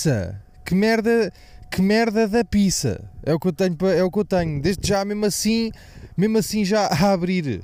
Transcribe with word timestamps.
pizza. 0.00 0.42
Que 0.64 0.74
merda. 0.74 1.32
Que 1.70 1.82
merda 1.82 2.26
da 2.26 2.44
pizza. 2.44 3.08
É 3.22 3.32
o 3.32 3.38
que 3.38 3.48
eu 3.48 3.52
tenho, 3.52 3.76
é 3.94 4.02
o 4.02 4.10
que 4.10 4.18
eu 4.18 4.24
tenho. 4.24 4.60
Desde 4.60 4.88
já, 4.88 5.04
mesmo 5.04 5.26
assim, 5.26 5.70
mesmo 6.16 6.38
assim 6.38 6.64
já 6.64 6.86
a 6.86 7.12
abrir. 7.12 7.62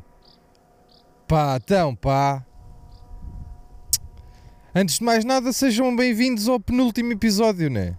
Pá, 1.27 1.59
então, 1.61 1.95
pá. 1.97 2.45
Antes 4.73 4.99
de 4.99 5.05
mais 5.05 5.25
nada, 5.25 5.53
sejam 5.53 5.97
bem-vindos 5.97 6.49
ao 6.49 6.61
penúltimo 6.61 7.11
episódio, 7.11 7.69
né? 7.69 7.99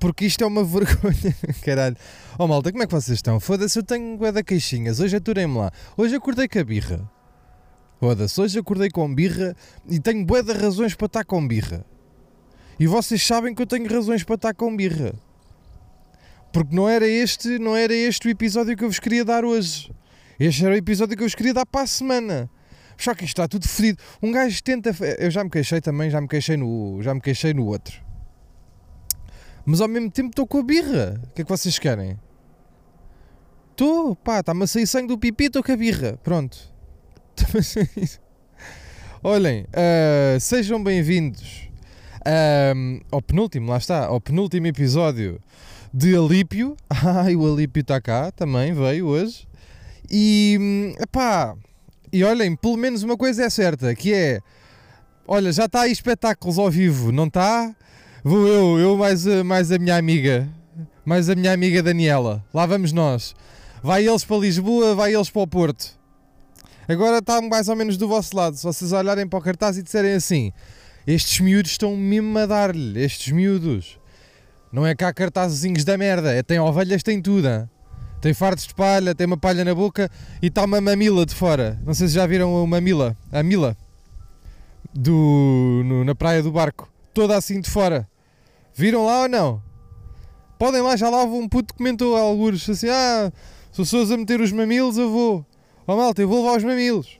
Porque 0.00 0.24
isto 0.24 0.42
é 0.42 0.46
uma 0.46 0.64
vergonha, 0.64 1.36
caralho. 1.64 1.96
Oh 2.36 2.48
malta, 2.48 2.72
como 2.72 2.82
é 2.82 2.86
que 2.86 2.92
vocês 2.92 3.18
estão? 3.18 3.38
Foda-se, 3.38 3.78
eu 3.78 3.84
tenho 3.84 4.16
bué 4.16 4.32
da 4.32 4.42
queixinhas. 4.42 4.98
Hoje 4.98 5.16
aturei-me 5.16 5.56
lá. 5.56 5.70
Hoje 5.96 6.16
acordei 6.16 6.48
com 6.48 6.58
a 6.58 6.64
birra. 6.64 7.10
Foda-se, 8.00 8.40
hoje 8.40 8.58
acordei 8.58 8.90
com 8.90 9.14
birra 9.14 9.54
e 9.88 10.00
tenho 10.00 10.24
bué 10.24 10.42
de 10.42 10.52
razões 10.52 10.96
para 10.96 11.06
estar 11.06 11.24
com 11.24 11.46
birra. 11.46 11.86
E 12.82 12.86
vocês 12.88 13.24
sabem 13.24 13.54
que 13.54 13.62
eu 13.62 13.66
tenho 13.66 13.88
razões 13.88 14.24
para 14.24 14.34
estar 14.34 14.52
com 14.54 14.76
birra. 14.76 15.14
Porque 16.52 16.74
não 16.74 16.88
era 16.88 17.06
este, 17.06 17.56
não 17.60 17.76
era 17.76 17.94
este 17.94 18.26
o 18.26 18.28
episódio 18.28 18.76
que 18.76 18.82
eu 18.82 18.88
vos 18.88 18.98
queria 18.98 19.24
dar 19.24 19.44
hoje. 19.44 19.88
Este 20.36 20.64
era 20.64 20.74
o 20.74 20.76
episódio 20.76 21.16
que 21.16 21.22
eu 21.22 21.28
vos 21.28 21.34
queria 21.36 21.54
dar 21.54 21.64
para 21.64 21.82
a 21.82 21.86
semana. 21.86 22.50
Só 22.98 23.14
que 23.14 23.24
isto 23.24 23.34
está 23.34 23.46
tudo 23.46 23.68
fedido. 23.68 24.02
Um 24.20 24.32
gajo 24.32 24.60
tenta. 24.64 24.90
Eu 25.16 25.30
já 25.30 25.44
me 25.44 25.50
queixei 25.50 25.80
também, 25.80 26.10
já 26.10 26.20
me 26.20 26.26
queixei 26.26 26.56
no, 26.56 27.00
já 27.02 27.14
me 27.14 27.20
queixei 27.20 27.54
no 27.54 27.66
outro. 27.66 28.02
Mas 29.64 29.80
ao 29.80 29.86
mesmo 29.86 30.10
tempo 30.10 30.30
estou 30.30 30.44
com 30.44 30.58
a 30.58 30.64
birra. 30.64 31.20
O 31.22 31.34
que 31.34 31.42
é 31.42 31.44
que 31.44 31.50
vocês 31.50 31.78
querem? 31.78 32.18
Estou, 33.70 34.16
pá, 34.16 34.40
está-me 34.40 34.64
a 34.64 34.66
sair 34.66 34.88
sangue 34.88 35.06
do 35.06 35.16
pipi, 35.16 35.44
estou 35.44 35.62
com 35.62 35.70
a 35.70 35.76
birra. 35.76 36.18
Pronto. 36.24 36.58
Olhem, 39.22 39.66
uh, 39.66 40.40
sejam 40.40 40.82
bem-vindos 40.82 41.70
um, 42.26 43.00
ao 43.10 43.20
penúltimo, 43.20 43.70
lá 43.70 43.78
está, 43.78 44.06
ao 44.06 44.20
penúltimo 44.20 44.66
episódio 44.66 45.40
de 45.92 46.16
Alípio. 46.16 46.76
Ai, 46.90 47.36
o 47.36 47.50
Alípio 47.52 47.80
está 47.80 48.00
cá 48.00 48.30
também, 48.30 48.72
veio 48.72 49.06
hoje. 49.06 49.46
E, 50.10 50.94
pá, 51.10 51.54
e 52.12 52.22
olhem, 52.24 52.54
pelo 52.54 52.76
menos 52.76 53.02
uma 53.02 53.16
coisa 53.16 53.44
é 53.44 53.50
certa, 53.50 53.94
que 53.94 54.12
é, 54.12 54.40
olha, 55.26 55.52
já 55.52 55.64
está 55.64 55.82
aí 55.82 55.92
espetáculos 55.92 56.58
ao 56.58 56.70
vivo, 56.70 57.10
não 57.10 57.24
está? 57.24 57.74
Vou 58.22 58.46
eu, 58.46 58.78
eu 58.78 58.96
mais, 58.96 59.26
a, 59.26 59.42
mais 59.42 59.72
a 59.72 59.78
minha 59.78 59.96
amiga, 59.96 60.48
mais 61.04 61.28
a 61.28 61.34
minha 61.34 61.52
amiga 61.52 61.82
Daniela. 61.82 62.44
Lá 62.52 62.66
vamos 62.66 62.92
nós. 62.92 63.34
Vai 63.82 64.06
eles 64.06 64.24
para 64.24 64.36
Lisboa, 64.36 64.94
vai 64.94 65.14
eles 65.14 65.28
para 65.28 65.42
o 65.42 65.46
Porto. 65.46 65.98
Agora 66.88 67.18
está 67.18 67.40
mais 67.40 67.68
ou 67.68 67.74
menos 67.74 67.96
do 67.96 68.06
vosso 68.06 68.36
lado. 68.36 68.56
Se 68.56 68.62
vocês 68.62 68.92
olharem 68.92 69.26
para 69.26 69.38
o 69.38 69.42
cartaz 69.42 69.76
e 69.76 69.82
disserem 69.82 70.12
assim: 70.12 70.52
estes 71.06 71.40
miúdos 71.40 71.72
estão 71.72 71.96
mesmo 71.96 72.38
a 72.38 72.46
dar-lhe, 72.46 73.02
estes 73.02 73.32
miúdos. 73.32 73.98
Não 74.72 74.86
é 74.86 74.94
cá 74.94 75.12
cartazinhos 75.12 75.84
da 75.84 75.98
merda, 75.98 76.32
é 76.32 76.42
tem 76.42 76.58
ovelhas, 76.58 77.02
tem 77.02 77.20
tudo. 77.20 77.48
Hein? 77.48 77.68
Tem 78.20 78.32
fartos 78.32 78.66
de 78.66 78.74
palha, 78.74 79.14
tem 79.14 79.26
uma 79.26 79.36
palha 79.36 79.64
na 79.64 79.74
boca 79.74 80.08
e 80.40 80.46
está 80.46 80.64
uma 80.64 80.80
mamila 80.80 81.26
de 81.26 81.34
fora. 81.34 81.80
Não 81.84 81.92
sei 81.92 82.08
se 82.08 82.14
já 82.14 82.26
viram 82.26 82.54
uma 82.54 82.66
mamila, 82.66 83.16
a 83.32 83.42
mila 83.42 83.76
do, 84.94 85.82
no, 85.84 86.04
na 86.04 86.14
praia 86.14 86.42
do 86.42 86.52
barco, 86.52 86.88
toda 87.12 87.36
assim 87.36 87.60
de 87.60 87.68
fora. 87.68 88.08
Viram 88.74 89.04
lá 89.04 89.22
ou 89.22 89.28
não? 89.28 89.62
Podem 90.58 90.80
lá, 90.80 90.96
já 90.96 91.10
lá 91.10 91.24
um 91.24 91.48
puto 91.48 91.74
comentou 91.74 92.16
alguns 92.16 92.68
assim: 92.70 92.88
Ah, 92.88 93.32
se 93.72 93.80
eu 93.80 93.84
sou 93.84 94.02
a 94.02 94.16
meter 94.16 94.40
os 94.40 94.52
mamilos, 94.52 94.96
eu 94.96 95.10
vou. 95.10 95.44
Ó 95.86 95.94
oh, 95.94 95.96
malta, 95.96 96.22
eu 96.22 96.28
vou 96.28 96.44
levar 96.44 96.58
os 96.58 96.64
mamilos. 96.64 97.18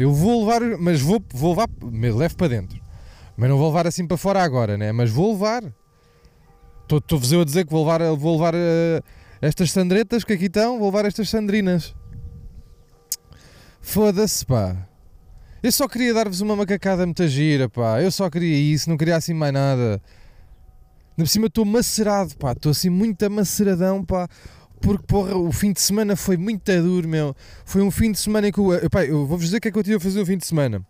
Eu 0.00 0.14
vou 0.14 0.40
levar, 0.40 0.62
mas 0.78 1.02
vou, 1.02 1.22
vou 1.30 1.50
levar, 1.50 1.68
me 1.82 2.10
levo 2.10 2.34
para 2.34 2.48
dentro. 2.48 2.80
Mas 3.36 3.50
não 3.50 3.58
vou 3.58 3.68
levar 3.68 3.86
assim 3.86 4.06
para 4.06 4.16
fora 4.16 4.42
agora, 4.42 4.78
né? 4.78 4.92
Mas 4.92 5.10
vou 5.10 5.32
levar. 5.32 5.62
Estou-vos 6.90 7.30
eu 7.30 7.42
a 7.42 7.44
dizer 7.44 7.66
que 7.66 7.70
vou 7.70 7.84
levar, 7.84 8.00
vou 8.16 8.32
levar 8.32 8.54
uh, 8.54 9.04
estas 9.42 9.70
sandretas 9.70 10.24
que 10.24 10.32
aqui 10.32 10.46
estão, 10.46 10.78
vou 10.78 10.88
levar 10.88 11.04
estas 11.04 11.28
sandrinas. 11.28 11.94
Foda-se, 13.82 14.46
pá. 14.46 14.88
Eu 15.62 15.70
só 15.70 15.86
queria 15.86 16.14
dar-vos 16.14 16.40
uma 16.40 16.56
macacada 16.56 17.04
muito 17.04 17.28
gira, 17.28 17.68
pá. 17.68 18.00
Eu 18.00 18.10
só 18.10 18.30
queria 18.30 18.56
isso, 18.56 18.88
não 18.88 18.96
queria 18.96 19.16
assim 19.16 19.34
mais 19.34 19.52
nada. 19.52 20.00
Na 21.14 21.26
cima 21.26 21.48
estou 21.48 21.66
macerado, 21.66 22.34
pá. 22.38 22.52
Estou 22.52 22.72
assim 22.72 22.88
muito 22.88 23.22
amaceradão, 23.22 24.02
pá. 24.02 24.26
Porque, 24.80 25.04
porra, 25.06 25.36
o 25.36 25.52
fim 25.52 25.72
de 25.72 25.80
semana 25.80 26.16
foi 26.16 26.38
muito 26.38 26.64
duro, 26.82 27.06
meu. 27.06 27.36
Foi 27.66 27.82
um 27.82 27.90
fim 27.90 28.12
de 28.12 28.18
semana 28.18 28.48
em 28.48 28.52
que 28.52 28.58
eu. 28.58 28.88
Pá, 28.90 29.04
eu 29.04 29.26
vou-vos 29.26 29.44
dizer 29.44 29.58
o 29.58 29.60
que 29.60 29.68
é 29.68 29.70
que 29.70 29.78
eu 29.78 29.82
tive 29.82 29.96
a 29.96 30.00
fazer 30.00 30.20
o 30.20 30.26
fim 30.26 30.38
de 30.38 30.46
semana. 30.46 30.82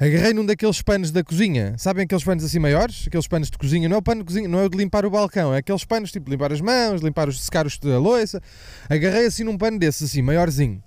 Agarrei 0.00 0.34
num 0.34 0.44
daqueles 0.44 0.82
panos 0.82 1.12
da 1.12 1.22
cozinha. 1.22 1.74
Sabem 1.78 2.04
aqueles 2.04 2.24
panos 2.24 2.44
assim 2.44 2.58
maiores? 2.58 3.04
Aqueles 3.06 3.28
panos 3.28 3.48
de 3.48 3.56
cozinha. 3.56 3.88
Não 3.88 3.96
é 3.96 3.98
o 3.98 4.02
pano 4.02 4.22
de 4.22 4.26
cozinha, 4.26 4.48
não 4.48 4.58
é 4.58 4.64
o 4.64 4.68
de 4.68 4.76
limpar 4.76 5.06
o 5.06 5.10
balcão. 5.10 5.54
É 5.54 5.58
aqueles 5.58 5.84
panos 5.84 6.10
tipo 6.10 6.28
limpar 6.28 6.52
as 6.52 6.60
mãos, 6.60 7.00
limpar 7.00 7.28
os 7.28 7.40
secar 7.44 7.66
os 7.66 7.78
da 7.78 7.98
louça. 7.98 8.42
Agarrei 8.90 9.26
assim 9.26 9.44
num 9.44 9.56
pano 9.56 9.78
desses, 9.78 10.10
assim, 10.10 10.22
maiorzinho. 10.22 10.82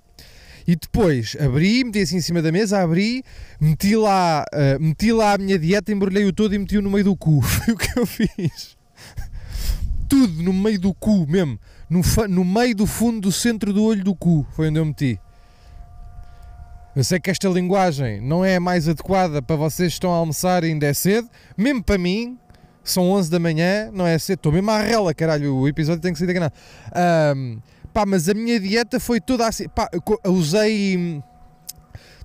E 0.66 0.76
depois 0.76 1.36
abri, 1.40 1.82
meti 1.82 2.00
assim 2.00 2.18
em 2.18 2.20
cima 2.20 2.42
da 2.42 2.52
mesa, 2.52 2.80
abri, 2.80 3.24
meti 3.58 3.96
lá, 3.96 4.44
uh, 4.52 4.80
meti 4.80 5.10
lá 5.12 5.32
a 5.32 5.38
minha 5.38 5.58
dieta, 5.58 5.90
embrulhei-o 5.90 6.32
todo 6.32 6.54
e 6.54 6.58
meti-o 6.58 6.82
no 6.82 6.90
meio 6.90 7.04
do 7.04 7.16
cu. 7.16 7.40
Foi 7.40 7.74
o 7.74 7.76
que 7.76 7.98
eu 7.98 8.04
fiz. 8.04 8.76
Tudo 10.08 10.42
no 10.42 10.52
meio 10.52 10.78
do 10.78 10.92
cu 10.92 11.26
mesmo 11.26 11.58
no, 11.90 12.00
no 12.28 12.44
meio 12.44 12.74
do 12.74 12.86
fundo 12.86 13.20
do 13.20 13.32
centro 13.32 13.72
do 13.72 13.82
olho 13.82 14.04
do 14.04 14.14
cu. 14.14 14.46
Foi 14.52 14.68
onde 14.68 14.78
eu 14.78 14.84
meti. 14.84 15.20
Eu 16.94 17.02
sei 17.02 17.18
que 17.18 17.30
esta 17.30 17.48
linguagem 17.48 18.20
não 18.20 18.44
é 18.44 18.56
a 18.56 18.60
mais 18.60 18.88
adequada 18.88 19.42
para 19.42 19.56
vocês 19.56 19.92
que 19.92 19.94
estão 19.94 20.12
a 20.12 20.16
almoçar 20.16 20.62
e 20.62 20.68
ainda 20.68 20.86
é 20.86 20.94
cedo. 20.94 21.28
Mesmo 21.56 21.82
para 21.82 21.98
mim, 21.98 22.38
são 22.84 23.10
11 23.10 23.30
da 23.30 23.38
manhã, 23.38 23.90
não 23.92 24.06
é 24.06 24.18
cedo. 24.18 24.38
Estou 24.38 24.52
mesmo 24.52 24.70
à 24.70 24.78
rela, 24.78 25.12
caralho. 25.12 25.56
O 25.56 25.68
episódio 25.68 26.00
tem 26.00 26.12
que 26.12 26.18
ser 26.18 26.30
enganado. 26.30 26.54
Um, 27.36 27.60
pá, 27.92 28.06
mas 28.06 28.28
a 28.28 28.34
minha 28.34 28.58
dieta 28.58 29.00
foi 29.00 29.20
toda 29.20 29.46
assim. 29.46 29.68
Pá, 29.68 29.88
usei. 30.26 31.22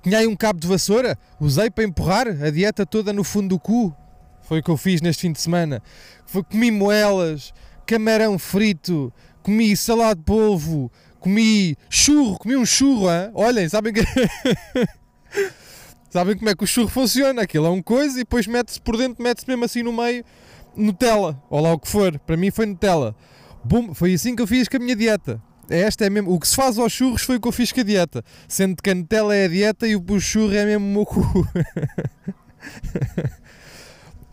Tinha 0.02 0.20
aí 0.20 0.28
um 0.28 0.36
cabo 0.36 0.60
de 0.60 0.68
vassoura, 0.68 1.18
usei 1.40 1.72
para 1.72 1.84
empurrar 1.84 2.28
a 2.28 2.52
dieta 2.52 2.86
toda 2.86 3.12
no 3.12 3.24
fundo 3.24 3.50
do 3.50 3.60
cu. 3.60 3.96
Foi 4.42 4.60
o 4.60 4.64
que 4.64 4.70
eu 4.70 4.78
fiz 4.78 5.02
neste 5.02 5.22
fim 5.22 5.32
de 5.32 5.42
semana. 5.42 5.82
Foi, 6.28 6.44
comi 6.44 6.70
moelas, 6.70 7.52
camarão 7.88 8.38
frito, 8.38 9.12
comi 9.46 9.78
salado 9.78 10.18
de 10.18 10.24
polvo, 10.24 10.92
comi 11.20 11.78
churro, 11.88 12.40
comi 12.40 12.56
um 12.56 12.66
churro, 12.66 13.12
hein? 13.12 13.30
olhem, 13.36 13.70
sabem 13.70 13.94
que... 13.94 14.02
sabem 16.10 16.36
como 16.36 16.50
é 16.50 16.56
que 16.56 16.64
o 16.64 16.68
churro 16.68 16.88
funciona? 16.88 17.44
Aquilo 17.44 17.68
é 17.68 17.70
um 17.70 17.80
coisa 17.80 18.16
e 18.16 18.24
depois 18.24 18.48
mete-se 18.48 18.82
por 18.82 18.98
dentro, 18.98 19.24
mete-se 19.24 19.48
mesmo 19.48 19.64
assim 19.64 19.84
no 19.84 19.94
meio, 19.94 20.26
Nutella, 20.76 21.40
ou 21.48 21.62
lá 21.62 21.74
o 21.74 21.80
que 21.80 21.88
for, 21.88 22.18
para 22.18 22.36
mim 22.36 22.50
foi 22.50 22.66
Nutella. 22.66 23.16
Bum, 23.64 23.94
foi 23.94 24.16
assim 24.16 24.36
que 24.36 24.42
eu 24.42 24.48
fiz 24.48 24.68
com 24.68 24.78
a 24.78 24.80
minha 24.80 24.96
dieta. 24.96 25.40
Esta 25.70 26.06
é 26.06 26.10
mesmo, 26.10 26.34
o 26.34 26.40
que 26.40 26.48
se 26.48 26.56
faz 26.56 26.80
aos 26.80 26.92
churros 26.92 27.22
foi 27.22 27.36
o 27.36 27.40
que 27.40 27.48
eu 27.48 27.52
fiz 27.52 27.72
com 27.72 27.82
a 27.82 27.84
dieta, 27.84 28.24
sendo 28.48 28.82
que 28.82 28.90
a 28.90 28.96
Nutella 28.96 29.36
é 29.36 29.46
a 29.46 29.48
dieta 29.48 29.88
e 29.88 29.96
o 29.96 30.20
churro 30.20 30.56
é 30.56 30.66
mesmo 30.66 30.88
o 30.88 30.90
meu 30.90 31.06
cu. 31.06 31.22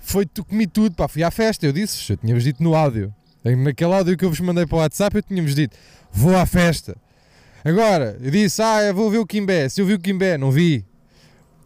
foi, 0.00 0.27
comi 0.49 0.67
tudo, 0.67 0.97
pá, 0.97 1.06
fui 1.06 1.23
à 1.23 1.31
festa, 1.31 1.67
eu 1.67 1.73
disse, 1.73 2.15
eu 2.15 2.17
tinha-vos 2.17 2.44
dito 2.44 2.62
no 2.62 2.75
áudio. 2.75 3.15
Naquele 3.44 3.92
áudio 3.92 4.16
que 4.16 4.25
eu 4.25 4.30
vos 4.30 4.41
mandei 4.41 4.66
para 4.66 4.76
o 4.76 4.78
WhatsApp, 4.78 5.16
eu 5.16 5.22
tínhamos 5.22 5.54
dito: 5.54 5.76
vou 6.12 6.37
à 6.37 6.46
festa. 6.46 6.96
Agora, 7.64 8.17
eu 8.20 8.31
disse: 8.31 8.62
ah, 8.62 8.82
eu 8.82 8.94
vou 8.94 9.11
ver 9.11 9.19
o 9.19 9.26
Kimbé. 9.26 9.69
Se 9.69 9.81
eu 9.81 9.87
vi 9.87 9.94
o 9.94 9.99
Kimbé, 9.99 10.38
não 10.38 10.50
vi. 10.50 10.84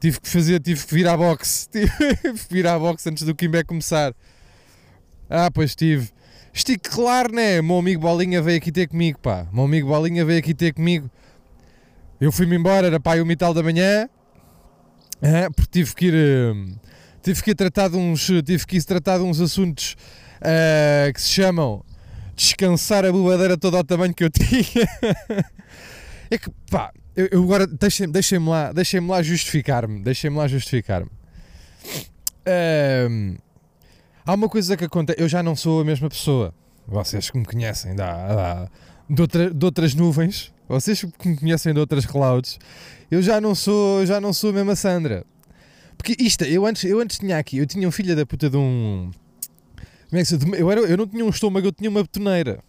Tive 0.00 0.20
que 0.20 0.28
fazer, 0.28 0.60
tive 0.60 0.84
que 0.86 0.94
vir 0.94 1.08
à 1.08 1.16
boxe. 1.16 1.68
Tive 1.72 2.38
que 2.46 2.54
vir 2.54 2.66
à 2.66 2.78
boxe 2.78 3.08
antes 3.08 3.24
do 3.24 3.34
Kimbé 3.34 3.64
começar. 3.64 4.14
Ah, 5.28 5.50
pois 5.50 5.74
tive. 5.74 6.10
Estive 6.52 6.78
claro, 6.78 7.34
né? 7.34 7.60
Meu 7.60 7.78
amigo 7.78 8.00
Bolinha 8.00 8.40
veio 8.40 8.58
aqui 8.58 8.70
ter 8.70 8.88
comigo, 8.88 9.18
pá. 9.18 9.46
Meu 9.52 9.64
amigo 9.64 9.88
Bolinha 9.88 10.24
veio 10.24 10.38
aqui 10.38 10.54
ter 10.54 10.72
comigo. 10.72 11.10
Eu 12.20 12.30
fui-me 12.30 12.56
embora, 12.56 12.86
era 12.86 13.00
pai 13.00 13.20
o 13.20 13.26
mital 13.26 13.52
da 13.52 13.62
manhã. 13.62 14.08
Ah, 15.22 15.50
porque 15.54 15.70
tive 15.70 15.94
que 15.94 16.06
ir. 16.06 16.14
Uh, 16.14 16.78
tive 17.22 17.42
que 17.42 17.50
ir 17.50 17.54
tratar 17.54 17.88
de 17.88 17.96
uns. 17.96 18.26
Tive 18.44 18.66
que 18.66 18.76
ir 18.76 18.84
tratar 18.84 19.18
de 19.18 19.24
uns 19.24 19.40
assuntos 19.40 19.96
uh, 20.40 21.12
que 21.12 21.20
se 21.20 21.28
chamam 21.28 21.84
Descansar 22.36 23.02
a 23.06 23.10
bobadeira 23.10 23.56
toda 23.56 23.78
ao 23.78 23.84
tamanho 23.84 24.14
que 24.14 24.22
eu 24.22 24.28
tinha. 24.28 24.86
é 26.30 26.36
que, 26.36 26.50
pá, 26.70 26.92
eu, 27.16 27.28
eu 27.32 27.42
agora 27.42 27.66
deixem-me 27.66 28.12
deixem 28.12 28.38
lá, 28.38 28.72
deixem 28.72 29.00
lá 29.06 29.22
justificar-me. 29.22 30.00
Deixem-me 30.00 30.36
lá 30.36 30.46
justificar-me. 30.46 31.10
Uh, 32.46 33.38
há 34.26 34.34
uma 34.34 34.50
coisa 34.50 34.76
que 34.76 34.84
acontece. 34.84 35.18
Eu 35.18 35.26
já 35.26 35.42
não 35.42 35.56
sou 35.56 35.80
a 35.80 35.84
mesma 35.84 36.10
pessoa. 36.10 36.52
Vocês 36.86 37.30
que 37.30 37.38
me 37.38 37.44
conhecem 37.46 37.96
dá, 37.96 38.12
dá, 38.28 38.68
de, 39.08 39.22
outra, 39.22 39.50
de 39.50 39.64
outras 39.64 39.94
nuvens, 39.94 40.52
vocês 40.68 41.04
que 41.18 41.28
me 41.28 41.38
conhecem 41.38 41.72
de 41.72 41.80
outras 41.80 42.04
clouds, 42.04 42.58
eu 43.10 43.22
já 43.22 43.40
não 43.40 43.54
sou, 43.54 44.04
já 44.04 44.20
não 44.20 44.32
sou 44.34 44.50
a 44.50 44.52
mesma 44.52 44.76
Sandra. 44.76 45.24
Porque 45.96 46.14
isto, 46.22 46.44
eu 46.44 46.66
antes, 46.66 46.84
eu 46.84 47.00
antes 47.00 47.18
tinha 47.18 47.38
aqui, 47.38 47.56
eu 47.56 47.66
tinha 47.66 47.88
um 47.88 47.90
filho 47.90 48.14
da 48.14 48.26
puta 48.26 48.50
de 48.50 48.58
um 48.58 49.10
como 50.08 50.20
é 50.20 50.24
que 50.24 50.26
se 50.26 50.38
eu, 50.58 50.70
era, 50.70 50.80
eu 50.82 50.96
não 50.96 51.06
tinha 51.06 51.24
um 51.24 51.30
estômago, 51.30 51.66
eu 51.66 51.72
tinha 51.72 51.90
uma 51.90 52.02
betoneira. 52.02 52.60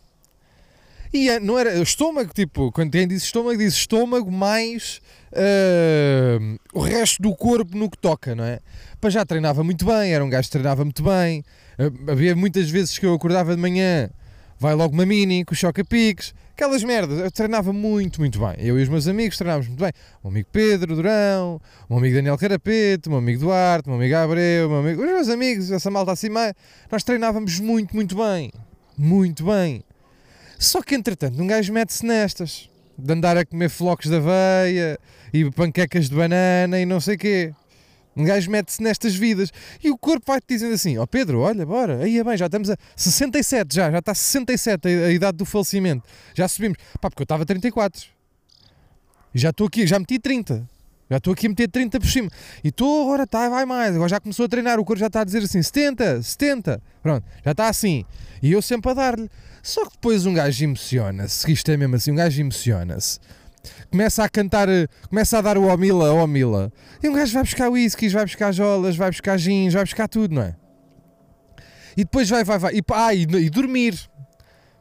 E 1.14 1.30
é- 1.30 1.40
não 1.40 1.58
era 1.58 1.80
estômago, 1.82 2.32
tipo, 2.34 2.72
quando 2.72 2.92
quem 2.92 3.08
diz 3.08 3.24
estômago, 3.24 3.58
diz 3.58 3.74
estômago 3.74 4.32
mais 4.32 5.00
uh, 5.32 6.60
o 6.74 6.82
resto 6.82 7.22
do 7.22 7.34
corpo 7.36 7.78
no 7.78 7.90
que 7.90 7.98
toca, 7.98 8.36
não 8.36 8.44
é? 8.44 8.60
Pá, 9.00 9.10
já 9.10 9.26
treinava 9.26 9.64
muito 9.64 9.86
bem, 9.86 10.14
era 10.14 10.24
um 10.24 10.30
gajo 10.30 10.48
que 10.48 10.52
treinava 10.52 10.84
muito 10.84 11.04
bem. 11.04 11.44
Uh, 11.80 12.12
havia 12.12 12.36
muitas 12.36 12.70
vezes 12.70 12.98
que 13.00 13.06
eu 13.06 13.14
acordava 13.14 13.56
de 13.56 13.62
manhã, 13.62 14.10
vai 14.60 14.74
logo 14.74 14.94
uma 14.94 15.06
mini 15.06 15.46
com 15.46 15.54
choca-piques, 15.54 16.34
aquelas 16.54 16.84
merdas. 16.84 17.20
Eu 17.20 17.32
treinava 17.32 17.72
muito, 17.72 18.20
muito 18.20 18.40
bem. 18.40 18.56
Eu 18.58 18.80
e 18.80 18.84
os 18.84 18.90
meus 18.90 19.08
amigos 19.08 19.38
treinávamos 19.38 19.68
muito 19.68 19.80
bem. 19.80 19.92
O 20.24 20.28
meu 20.28 20.32
amigo 20.32 20.50
Pedro 20.52 20.96
Durão, 20.96 21.62
o 21.88 21.94
meu 21.94 22.00
amigo 22.00 22.16
Daniel 22.16 22.38
Carapeto, 22.38 23.10
o 23.10 23.12
meu 23.12 23.20
amigo 23.20 23.40
Duarte, 23.40 23.88
o 23.88 23.92
meu 23.92 24.00
amigo 24.00 24.16
Abreu, 24.16 24.70
meu 24.70 24.80
amigo... 24.80 25.02
os 25.02 25.08
meus 25.08 25.30
amigos, 25.30 25.72
essa 25.72 25.92
malta 25.92 26.12
assim, 26.12 26.30
nós 26.92 27.04
treinávamos 27.04 27.60
muito, 27.60 27.96
muito 27.96 28.16
bem. 28.16 28.52
Muito 28.98 29.46
bem. 29.46 29.84
Só 30.58 30.82
que 30.82 30.96
entretanto, 30.96 31.42
um 31.42 31.46
gajo 31.46 31.72
mete-se 31.72 32.06
nestas 32.06 32.68
de 32.98 33.14
andar 33.14 33.38
a 33.38 33.46
comer 33.46 33.70
flocos 33.70 34.10
de 34.10 34.16
aveia 34.16 35.00
e 35.32 35.50
panquecas 35.52 36.10
de 36.10 36.16
banana 36.16 36.80
e 36.80 36.86
não 36.86 37.00
sei 37.00 37.16
quê. 37.16 37.54
Um 38.18 38.26
gajo 38.26 38.50
mete-se 38.50 38.82
nestas 38.82 39.16
vidas 39.16 39.52
e 39.84 39.92
o 39.92 39.98
corpo 39.98 40.26
vai-te 40.26 40.46
dizendo 40.50 40.74
assim: 40.74 40.98
Ó 40.98 41.06
Pedro, 41.06 41.40
olha, 41.40 41.66
bora, 41.66 42.04
aí 42.04 42.18
é 42.18 42.24
bem, 42.24 42.36
já 42.36 42.48
estamos 42.48 42.70
a 42.70 42.78
67, 42.96 43.76
já, 43.76 43.92
já 43.92 44.00
está 44.00 44.16
67 44.16 44.88
a, 44.88 44.90
a 44.90 45.12
idade 45.12 45.38
do 45.38 45.46
falecimento, 45.46 46.04
já 46.34 46.48
subimos. 46.48 46.78
Pá, 47.00 47.10
porque 47.10 47.22
eu 47.22 47.26
estava 47.26 47.44
a 47.44 47.46
34 47.46 48.08
e 49.34 49.40
já 49.40 49.52
estou 49.52 49.68
aqui, 49.68 49.86
já 49.86 50.00
meti 50.00 50.18
30. 50.18 50.68
Já 51.10 51.18
estou 51.18 51.32
aqui 51.32 51.46
a 51.46 51.50
meter 51.50 51.70
30 51.70 52.00
por 52.00 52.10
cima. 52.10 52.30
E 52.64 52.68
estou 52.68 53.04
agora, 53.04 53.26
tá, 53.26 53.48
vai 53.48 53.66
mais. 53.66 53.96
Agora 53.96 54.10
já 54.10 54.20
começou 54.20 54.46
a 54.46 54.50
treinar. 54.50 54.78
O 54.78 54.84
corpo 54.84 55.00
já 55.00 55.08
está 55.08 55.22
a 55.22 55.24
dizer 55.24 55.42
assim: 55.44 55.62
70, 55.62 56.22
70. 56.22 56.82
Pronto, 57.02 57.26
já 57.46 57.52
está 57.52 57.70
assim. 57.70 58.04
E 58.42 58.52
eu 58.52 58.62
sempre 58.62 58.92
a 58.92 58.94
dar-lhe. 58.94 59.30
Só 59.64 59.86
que 59.86 59.92
depois 59.94 60.26
um 60.26 60.34
gajo 60.34 60.64
emociona-se. 60.64 61.50
Isto 61.52 61.72
é 61.72 61.78
mesmo 61.78 61.96
assim: 61.96 62.12
um 62.12 62.16
gajo 62.16 62.42
emociona-se. 62.42 63.20
Começa 63.90 64.24
a 64.24 64.30
cantar, 64.30 64.70
eh, 64.70 64.88
começa 65.10 65.38
a 65.38 65.42
dar 65.42 65.58
o 65.58 65.68
Omila, 65.68 66.12
Omila. 66.14 66.72
E 67.02 67.10
um 67.10 67.14
gajo 67.14 67.34
vai 67.34 67.44
buscar 67.44 67.70
whiskies, 67.70 68.14
vai 68.14 68.26
buscar 68.26 68.52
jolas, 68.52 68.96
vai 68.96 69.10
buscar 69.10 69.38
gins, 69.38 69.74
vai 69.74 69.84
buscar 69.84 70.08
tudo, 70.08 70.36
não 70.36 70.42
é? 70.42 70.56
E 71.96 72.04
depois 72.04 72.30
vai, 72.30 72.44
vai, 72.44 72.60
vai. 72.60 72.76
E, 72.76 72.84
ah, 72.94 73.14
e, 73.14 73.24
e 73.24 73.50
dormir. 73.50 73.98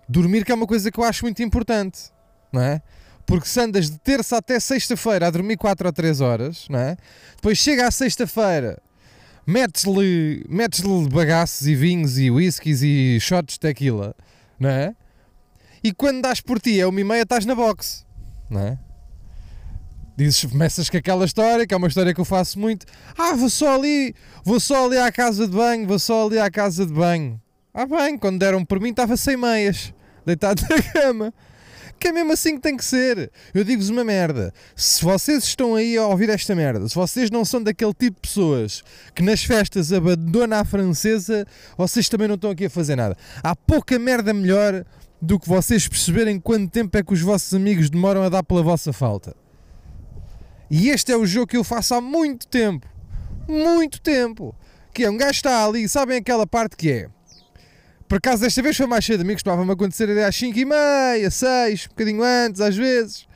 Dormir 0.08 0.44
que 0.44 0.52
é 0.52 0.54
uma 0.54 0.66
coisa 0.66 0.90
que 0.90 1.00
eu 1.00 1.04
acho 1.04 1.24
muito 1.24 1.42
importante, 1.42 2.12
não 2.52 2.62
é? 2.62 2.80
Porque 3.24 3.48
se 3.48 3.58
andas 3.58 3.90
de 3.90 3.98
terça 3.98 4.36
até 4.36 4.60
sexta-feira 4.60 5.26
a 5.26 5.30
dormir 5.30 5.56
4 5.56 5.86
ou 5.86 5.92
3 5.92 6.20
horas, 6.20 6.66
não 6.70 6.78
é? 6.78 6.96
Depois 7.34 7.58
chega 7.58 7.88
à 7.88 7.90
sexta-feira, 7.90 8.80
metes-lhe 9.44 10.44
metes 10.48 10.80
bagaços 11.10 11.66
e 11.66 11.74
vinhos 11.74 12.18
e 12.18 12.30
whiskies 12.30 12.82
e 12.82 13.18
shots 13.20 13.54
de 13.54 13.60
tequila, 13.60 14.14
não 14.60 14.70
é? 14.70 14.94
E 15.82 15.92
quando 15.92 16.22
dás 16.22 16.40
por 16.40 16.60
ti, 16.60 16.80
é 16.80 16.86
uma 16.86 17.00
e 17.00 17.04
meia, 17.04 17.22
estás 17.22 17.44
na 17.44 17.54
boxe, 17.54 18.05
não 18.50 18.60
é? 18.60 18.78
Dizes, 20.16 20.46
começas 20.46 20.88
com 20.88 20.96
aquela 20.96 21.26
história, 21.26 21.66
que 21.66 21.74
é 21.74 21.76
uma 21.76 21.88
história 21.88 22.14
que 22.14 22.20
eu 22.20 22.24
faço 22.24 22.58
muito. 22.58 22.86
Ah, 23.18 23.34
vou 23.34 23.50
só 23.50 23.74
ali, 23.74 24.14
vou 24.42 24.58
só 24.58 24.86
ali 24.86 24.96
à 24.96 25.12
casa 25.12 25.46
de 25.46 25.54
banho, 25.54 25.86
vou 25.86 25.98
só 25.98 26.26
ali 26.26 26.38
à 26.38 26.50
casa 26.50 26.86
de 26.86 26.92
banho. 26.92 27.38
Ah, 27.74 27.84
bem, 27.84 28.16
quando 28.16 28.38
deram 28.38 28.64
por 28.64 28.80
mim 28.80 28.88
estava 28.88 29.14
sem 29.18 29.36
meias, 29.36 29.92
deitado 30.24 30.62
na 30.70 30.82
cama. 30.82 31.34
Que 31.98 32.08
é 32.08 32.12
mesmo 32.12 32.32
assim 32.32 32.54
que 32.56 32.60
tem 32.60 32.76
que 32.76 32.84
ser. 32.84 33.30
Eu 33.54 33.64
digo-vos 33.64 33.90
uma 33.90 34.04
merda. 34.04 34.52
Se 34.74 35.02
vocês 35.02 35.44
estão 35.44 35.74
aí 35.74 35.96
a 35.96 36.06
ouvir 36.06 36.28
esta 36.30 36.54
merda, 36.54 36.88
se 36.88 36.94
vocês 36.94 37.30
não 37.30 37.44
são 37.44 37.62
daquele 37.62 37.92
tipo 37.92 38.16
de 38.16 38.28
pessoas 38.28 38.82
que 39.14 39.22
nas 39.22 39.44
festas 39.44 39.92
abandona 39.92 40.60
a 40.60 40.64
francesa, 40.64 41.46
vocês 41.76 42.08
também 42.08 42.28
não 42.28 42.34
estão 42.34 42.50
aqui 42.50 42.66
a 42.66 42.70
fazer 42.70 42.96
nada. 42.96 43.16
Há 43.42 43.54
pouca 43.54 43.98
merda 43.98 44.32
melhor 44.32 44.84
do 45.20 45.38
que 45.38 45.48
vocês 45.48 45.88
perceberem 45.88 46.38
quanto 46.38 46.70
tempo 46.70 46.96
é 46.96 47.02
que 47.02 47.12
os 47.12 47.20
vossos 47.20 47.52
amigos 47.54 47.90
demoram 47.90 48.22
a 48.22 48.28
dar 48.28 48.42
pela 48.42 48.62
vossa 48.62 48.92
falta. 48.92 49.34
E 50.70 50.90
este 50.90 51.12
é 51.12 51.16
o 51.16 51.26
jogo 51.26 51.46
que 51.46 51.56
eu 51.56 51.64
faço 51.64 51.94
há 51.94 52.00
muito 52.00 52.46
tempo. 52.46 52.86
Muito 53.48 54.00
tempo. 54.00 54.54
Que 54.92 55.04
é 55.04 55.10
um 55.10 55.16
gajo 55.16 55.32
está 55.32 55.64
ali, 55.64 55.88
sabem 55.88 56.18
aquela 56.18 56.46
parte 56.46 56.76
que 56.76 56.90
é? 56.90 57.08
Por 58.08 58.18
acaso 58.18 58.42
desta 58.42 58.62
vez 58.62 58.76
foi 58.76 58.86
mais 58.86 59.04
cedo, 59.04 59.20
amigos, 59.20 59.42
costumava-me 59.42 59.72
acontecer 59.72 60.08
às 60.18 60.36
5 60.36 60.58
e 60.58 60.64
meia, 60.64 61.30
6, 61.30 61.86
um 61.86 61.88
bocadinho 61.88 62.22
antes, 62.22 62.60
às 62.60 62.76
vezes. 62.76 63.26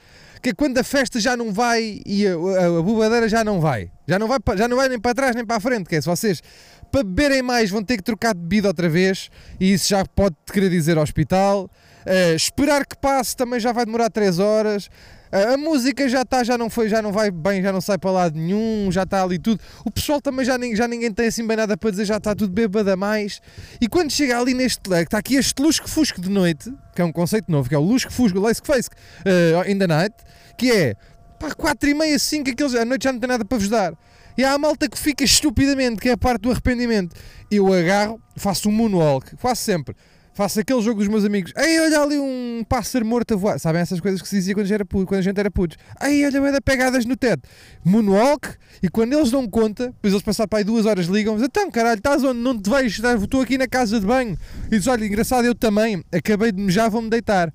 Que 0.42 0.54
quando 0.54 0.78
a 0.78 0.84
festa 0.84 1.20
já 1.20 1.36
não 1.36 1.52
vai 1.52 2.00
e 2.06 2.26
a, 2.26 2.32
a, 2.32 2.78
a 2.78 2.82
bobadeira 2.82 3.28
já 3.28 3.44
não 3.44 3.60
vai. 3.60 3.90
Já 4.06 4.18
não 4.18 4.26
vai, 4.26 4.38
já 4.56 4.66
não 4.66 4.76
vai 4.76 4.88
nem 4.88 4.98
para 4.98 5.14
trás 5.14 5.36
nem 5.36 5.44
para 5.44 5.56
a 5.56 5.60
frente. 5.60 5.88
Que 5.88 5.96
é 5.96 6.00
se 6.00 6.06
vocês 6.06 6.42
para 6.90 7.04
beberem 7.04 7.42
mais 7.42 7.70
vão 7.70 7.82
ter 7.82 7.96
que 7.96 8.02
trocar 8.02 8.34
de 8.34 8.40
bebida 8.40 8.68
outra 8.68 8.88
vez 8.88 9.30
e 9.60 9.72
isso 9.72 9.88
já 9.88 10.04
pode 10.04 10.34
querer 10.52 10.70
dizer 10.70 10.98
hospital. 10.98 11.70
Eh, 12.04 12.34
esperar 12.34 12.86
que 12.86 12.96
passe 12.96 13.36
também 13.36 13.60
já 13.60 13.72
vai 13.72 13.84
demorar 13.84 14.10
3 14.10 14.38
horas. 14.38 14.88
Eh, 15.32 15.54
a 15.54 15.56
música 15.56 16.08
já 16.08 16.22
está, 16.22 16.42
já 16.42 16.58
não 16.58 16.68
foi, 16.68 16.88
já 16.88 17.00
não 17.00 17.12
vai 17.12 17.30
bem, 17.30 17.62
já 17.62 17.72
não 17.72 17.80
sai 17.80 17.98
para 17.98 18.10
lado 18.10 18.38
nenhum, 18.38 18.90
já 18.90 19.04
está 19.04 19.22
ali 19.22 19.38
tudo. 19.38 19.60
O 19.84 19.90
pessoal 19.90 20.20
também 20.20 20.44
já, 20.44 20.58
já 20.74 20.88
ninguém 20.88 21.12
tem 21.12 21.28
assim 21.28 21.46
bem 21.46 21.56
nada 21.56 21.76
para 21.76 21.90
dizer, 21.90 22.04
já 22.04 22.16
está 22.16 22.34
tudo 22.34 22.52
bêbado 22.52 22.90
a 22.90 22.96
mais. 22.96 23.40
E 23.80 23.88
quando 23.88 24.10
chega 24.10 24.38
ali 24.38 24.54
neste 24.54 24.88
leque, 24.88 25.08
está 25.08 25.18
aqui 25.18 25.36
este 25.36 25.60
lusco-fusco 25.60 26.20
de 26.20 26.28
noite, 26.28 26.72
que 26.94 27.02
é 27.02 27.04
um 27.04 27.12
conceito 27.12 27.50
novo, 27.50 27.68
que 27.68 27.74
é 27.74 27.78
o 27.78 27.82
lusco-fusco, 27.82 28.38
o 28.38 28.42
lace-face 28.42 28.88
uh, 28.88 29.70
in 29.70 29.78
the 29.78 29.86
night, 29.86 30.14
que 30.56 30.70
é 30.70 30.94
pá, 31.38 31.54
4 31.54 31.90
e 31.90 31.94
meia, 31.94 32.18
5, 32.18 32.50
aqueles, 32.50 32.74
a 32.74 32.84
noite 32.84 33.04
já 33.04 33.12
não 33.12 33.20
tem 33.20 33.28
nada 33.28 33.44
para 33.44 33.58
vos 33.58 33.68
dar. 33.68 33.94
E 34.36 34.44
há 34.44 34.52
a 34.52 34.58
malta 34.58 34.88
que 34.88 34.98
fica 34.98 35.24
estupidamente, 35.24 36.00
que 36.00 36.08
é 36.08 36.12
a 36.12 36.16
parte 36.16 36.42
do 36.42 36.50
arrependimento. 36.50 37.14
Eu 37.50 37.72
agarro, 37.72 38.20
faço 38.36 38.68
um 38.68 38.72
moonwalk, 38.72 39.36
faço 39.36 39.62
sempre. 39.62 39.94
Faço 40.40 40.58
aquele 40.58 40.80
jogo 40.80 41.00
dos 41.00 41.08
meus 41.08 41.22
amigos. 41.22 41.52
Ei, 41.54 41.78
olha 41.80 42.00
ali 42.00 42.18
um 42.18 42.64
pássaro 42.66 43.04
morto 43.04 43.34
a 43.34 43.36
voar. 43.36 43.60
Sabem 43.60 43.82
essas 43.82 44.00
coisas 44.00 44.22
que 44.22 44.26
se 44.26 44.36
dizia 44.36 44.54
quando, 44.54 44.64
a 44.64 44.68
gente 44.68 44.74
era 44.74 44.86
puto, 44.86 45.04
quando 45.06 45.18
a 45.18 45.22
gente 45.22 45.38
era 45.38 45.50
putos. 45.50 45.76
Ei, 46.02 46.24
olha, 46.24 46.40
vai 46.40 46.58
pegadas 46.62 47.04
no 47.04 47.14
teto. 47.14 47.46
Moonwalk. 47.84 48.48
E 48.82 48.88
quando 48.88 49.12
eles 49.12 49.30
dão 49.30 49.46
conta, 49.46 49.88
depois 49.88 50.14
eles 50.14 50.22
passar 50.22 50.48
para 50.48 50.60
aí 50.60 50.64
duas 50.64 50.86
horas 50.86 51.04
ligam 51.08 51.36
então 51.44 51.70
caralho, 51.70 51.98
estás 51.98 52.24
onde? 52.24 52.40
Não 52.40 52.58
te? 52.58 52.70
Estás- 52.86 53.22
Estou 53.22 53.42
aqui 53.42 53.58
na 53.58 53.68
casa 53.68 54.00
de 54.00 54.06
banho. 54.06 54.34
E 54.72 54.78
diz, 54.78 54.86
olha, 54.86 55.04
engraçado, 55.04 55.44
eu 55.44 55.54
também. 55.54 56.02
Acabei 56.10 56.52
de 56.52 56.62
mejar, 56.62 56.88
vou-me 56.88 57.10
deitar. 57.10 57.52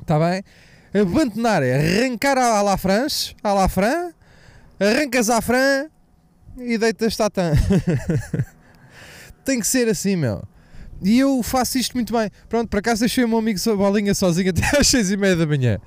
Está 0.00 0.18
bem? 0.18 0.42
Abandonar 1.00 1.62
é 1.62 1.76
arrancar 2.02 2.38
à 2.38 2.60
la 2.60 2.76
France, 2.76 3.36
à 3.40 3.52
la 3.52 3.68
Fran, 3.68 4.10
arrancas 4.80 5.30
à 5.30 5.40
Fran 5.40 5.86
e 6.58 6.76
deitas-te 6.76 7.22
à. 7.22 7.30
Tem 9.46 9.60
que 9.60 9.66
ser 9.68 9.88
assim, 9.88 10.16
meu. 10.16 10.42
E 11.02 11.18
eu 11.18 11.42
faço 11.42 11.78
isto 11.78 11.94
muito 11.94 12.12
bem. 12.12 12.30
Pronto, 12.48 12.68
por 12.68 12.78
acaso 12.78 13.00
deixei 13.00 13.24
o 13.24 13.28
meu 13.28 13.38
amigo 13.38 13.58
so- 13.58 13.76
bolinha 13.76 14.14
sozinho 14.14 14.50
até 14.50 14.62
às 14.78 14.86
seis 14.86 15.10
e 15.10 15.16
meia 15.16 15.34
da 15.36 15.46
manhã. 15.46 15.78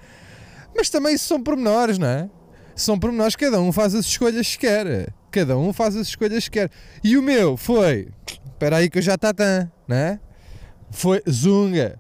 Mas 0.76 0.90
também 0.90 1.16
isso 1.16 1.28
são 1.28 1.42
pormenores, 1.42 1.98
não 1.98 2.08
é? 2.08 2.30
São 2.76 3.00
pormenores, 3.00 3.36
cada 3.36 3.60
um 3.62 3.72
faz 3.72 3.96
as 3.96 4.06
escolhas 4.06 4.56
que 4.56 4.68
quer. 4.68 5.14
Cada 5.32 5.58
um 5.58 5.72
faz 5.72 5.96
as 5.96 6.08
escolhas 6.08 6.46
que 6.50 6.60
quer. 6.60 6.70
E 7.04 7.18
o 7.18 7.22
meu 7.24 7.56
foi. 7.56 8.10
Espera 8.46 8.78
aí 8.78 8.90
que 8.90 8.98
eu 8.98 9.02
já 9.02 9.16
está 9.16 9.34
tan, 9.34 9.70
não 9.88 9.96
é? 9.96 10.20
Foi 10.92 11.22
Zunga. 11.30 12.00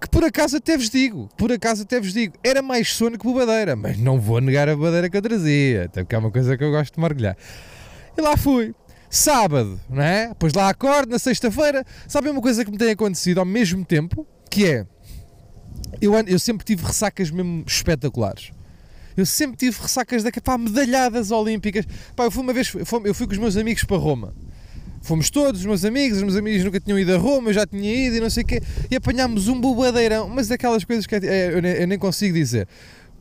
Que 0.00 0.08
por 0.10 0.22
acaso 0.24 0.58
até 0.58 0.76
vos 0.76 0.90
digo, 0.90 1.28
por 1.38 1.50
acaso 1.50 1.82
até 1.82 1.98
vos 1.98 2.12
digo, 2.12 2.34
era 2.44 2.60
mais 2.60 2.92
sono 2.92 3.18
que 3.18 3.24
bobadeira, 3.24 3.74
mas 3.74 3.98
não 3.98 4.20
vou 4.20 4.40
negar 4.42 4.68
a 4.68 4.76
bobadeira 4.76 5.08
que 5.08 5.16
eu 5.16 5.22
trazia, 5.22 5.84
até 5.86 6.02
porque 6.02 6.14
é 6.14 6.18
uma 6.18 6.30
coisa 6.30 6.56
que 6.56 6.62
eu 6.62 6.70
gosto 6.70 6.94
de 6.94 7.00
mergulhar. 7.00 7.36
E 8.16 8.20
lá 8.20 8.36
fui. 8.36 8.74
Sábado, 9.08 9.80
não 9.88 10.02
é? 10.02 10.28
Depois 10.28 10.52
lá 10.52 10.68
acordo, 10.68 11.10
na 11.10 11.18
sexta-feira. 11.18 11.84
Sabem 12.08 12.30
uma 12.30 12.40
coisa 12.40 12.64
que 12.64 12.70
me 12.70 12.78
tem 12.78 12.90
acontecido 12.90 13.38
ao 13.38 13.44
mesmo 13.44 13.84
tempo? 13.84 14.26
Que 14.50 14.66
é. 14.66 14.86
Eu, 16.00 16.14
eu 16.14 16.38
sempre 16.38 16.64
tive 16.64 16.84
ressacas 16.84 17.30
mesmo 17.30 17.64
espetaculares. 17.66 18.50
Eu 19.16 19.24
sempre 19.24 19.56
tive 19.56 19.80
ressacas 19.80 20.22
da 20.22 20.30
pá, 20.44 20.58
medalhadas 20.58 21.30
olímpicas. 21.30 21.86
Pá, 22.14 22.24
eu 22.24 22.30
fui 22.30 22.42
uma 22.42 22.52
vez, 22.52 22.72
eu 22.74 23.14
fui 23.14 23.26
com 23.26 23.32
os 23.32 23.38
meus 23.38 23.56
amigos 23.56 23.84
para 23.84 23.96
Roma. 23.96 24.34
Fomos 25.00 25.30
todos, 25.30 25.60
os 25.60 25.66
meus 25.66 25.84
amigos, 25.84 26.18
os 26.18 26.24
meus 26.24 26.36
amigos 26.36 26.64
nunca 26.64 26.80
tinham 26.80 26.98
ido 26.98 27.14
a 27.14 27.16
Roma, 27.16 27.50
eu 27.50 27.54
já 27.54 27.64
tinha 27.64 27.94
ido 27.94 28.16
e 28.16 28.20
não 28.20 28.28
sei 28.28 28.42
o 28.42 28.46
quê, 28.46 28.60
e 28.90 28.96
apanhámos 28.96 29.46
um 29.46 29.60
bobadeirão, 29.60 30.28
mas 30.28 30.48
daquelas 30.48 30.84
coisas 30.84 31.06
que 31.06 31.14
é, 31.14 31.54
eu, 31.54 31.62
nem, 31.62 31.72
eu 31.74 31.86
nem 31.86 31.96
consigo 31.96 32.34
dizer. 32.34 32.66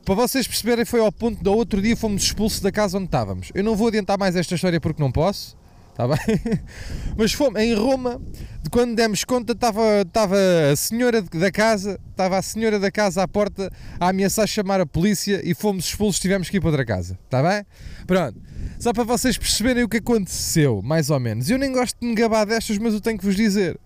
Para 0.03 0.15
vocês 0.15 0.47
perceberem, 0.47 0.83
foi 0.83 0.99
ao 0.99 1.11
ponto 1.11 1.43
do 1.43 1.53
outro 1.53 1.79
dia 1.81 1.95
fomos 1.95 2.23
expulsos 2.23 2.59
da 2.59 2.71
casa 2.71 2.97
onde 2.97 3.05
estávamos. 3.05 3.51
Eu 3.53 3.63
não 3.63 3.75
vou 3.75 3.87
adiantar 3.87 4.17
mais 4.17 4.35
esta 4.35 4.55
história 4.55 4.81
porque 4.81 4.99
não 4.99 5.11
posso, 5.11 5.55
está 5.95 6.07
bem? 6.07 6.59
Mas 7.17 7.31
fomos 7.31 7.59
em 7.61 7.73
Roma, 7.73 8.21
quando 8.69 8.95
demos 8.95 9.23
conta, 9.23 9.53
estava, 9.53 10.01
estava 10.01 10.35
a 10.71 10.75
senhora 10.75 11.21
da 11.21 11.49
casa, 11.49 11.97
estava 12.11 12.37
a 12.37 12.41
senhora 12.41 12.77
da 12.77 12.91
casa 12.91 13.23
à 13.23 13.27
porta 13.27 13.71
a 13.97 14.09
ameaçar 14.09 14.45
chamar 14.45 14.81
a 14.81 14.85
polícia 14.85 15.41
e 15.43 15.55
fomos 15.55 15.85
expulsos, 15.85 16.19
tivemos 16.19 16.49
que 16.49 16.57
ir 16.57 16.59
para 16.59 16.69
outra 16.69 16.85
casa, 16.85 17.17
está 17.23 17.41
bem? 17.41 17.65
Pronto. 18.05 18.37
Só 18.77 18.91
para 18.91 19.05
vocês 19.05 19.37
perceberem 19.37 19.83
o 19.83 19.89
que 19.89 19.97
aconteceu, 19.97 20.81
mais 20.83 21.09
ou 21.09 21.19
menos. 21.19 21.49
Eu 21.49 21.57
nem 21.57 21.71
gosto 21.71 21.97
de 21.97 22.05
me 22.05 22.13
gabar 22.13 22.45
destas, 22.45 22.77
mas 22.77 22.93
eu 22.93 22.99
tenho 22.99 23.17
que 23.17 23.25
vos 23.25 23.35
dizer. 23.35 23.79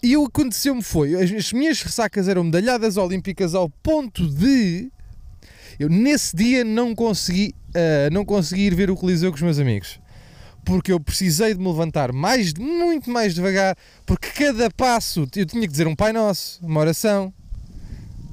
E 0.00 0.16
o 0.16 0.28
que 0.28 0.40
aconteceu-me 0.40 0.82
foi, 0.82 1.14
as, 1.16 1.32
as 1.32 1.52
minhas 1.52 1.82
ressacas 1.82 2.28
eram 2.28 2.44
medalhadas 2.44 2.96
olímpicas 2.96 3.54
ao 3.54 3.68
ponto 3.68 4.28
de 4.28 4.92
eu 5.80 5.88
nesse 5.88 6.36
dia 6.36 6.62
não 6.64 6.94
consegui, 6.94 7.52
ah, 7.74 8.08
não 8.12 8.24
consegui 8.24 8.66
ir 8.66 8.74
ver 8.74 8.90
o 8.90 8.94
Coliseu 8.94 9.30
com 9.30 9.36
os 9.36 9.42
meus 9.42 9.58
amigos. 9.58 9.98
Porque 10.64 10.92
eu 10.92 10.98
precisei 10.98 11.54
de 11.54 11.60
me 11.60 11.66
levantar 11.66 12.12
mais, 12.12 12.54
muito 12.54 13.10
mais 13.10 13.34
devagar, 13.34 13.76
porque 14.06 14.28
cada 14.44 14.70
passo 14.70 15.28
eu 15.36 15.46
tinha 15.46 15.62
que 15.62 15.68
dizer 15.68 15.86
um 15.86 15.94
Pai 15.94 16.12
Nosso, 16.12 16.64
uma 16.64 16.80
oração. 16.80 17.32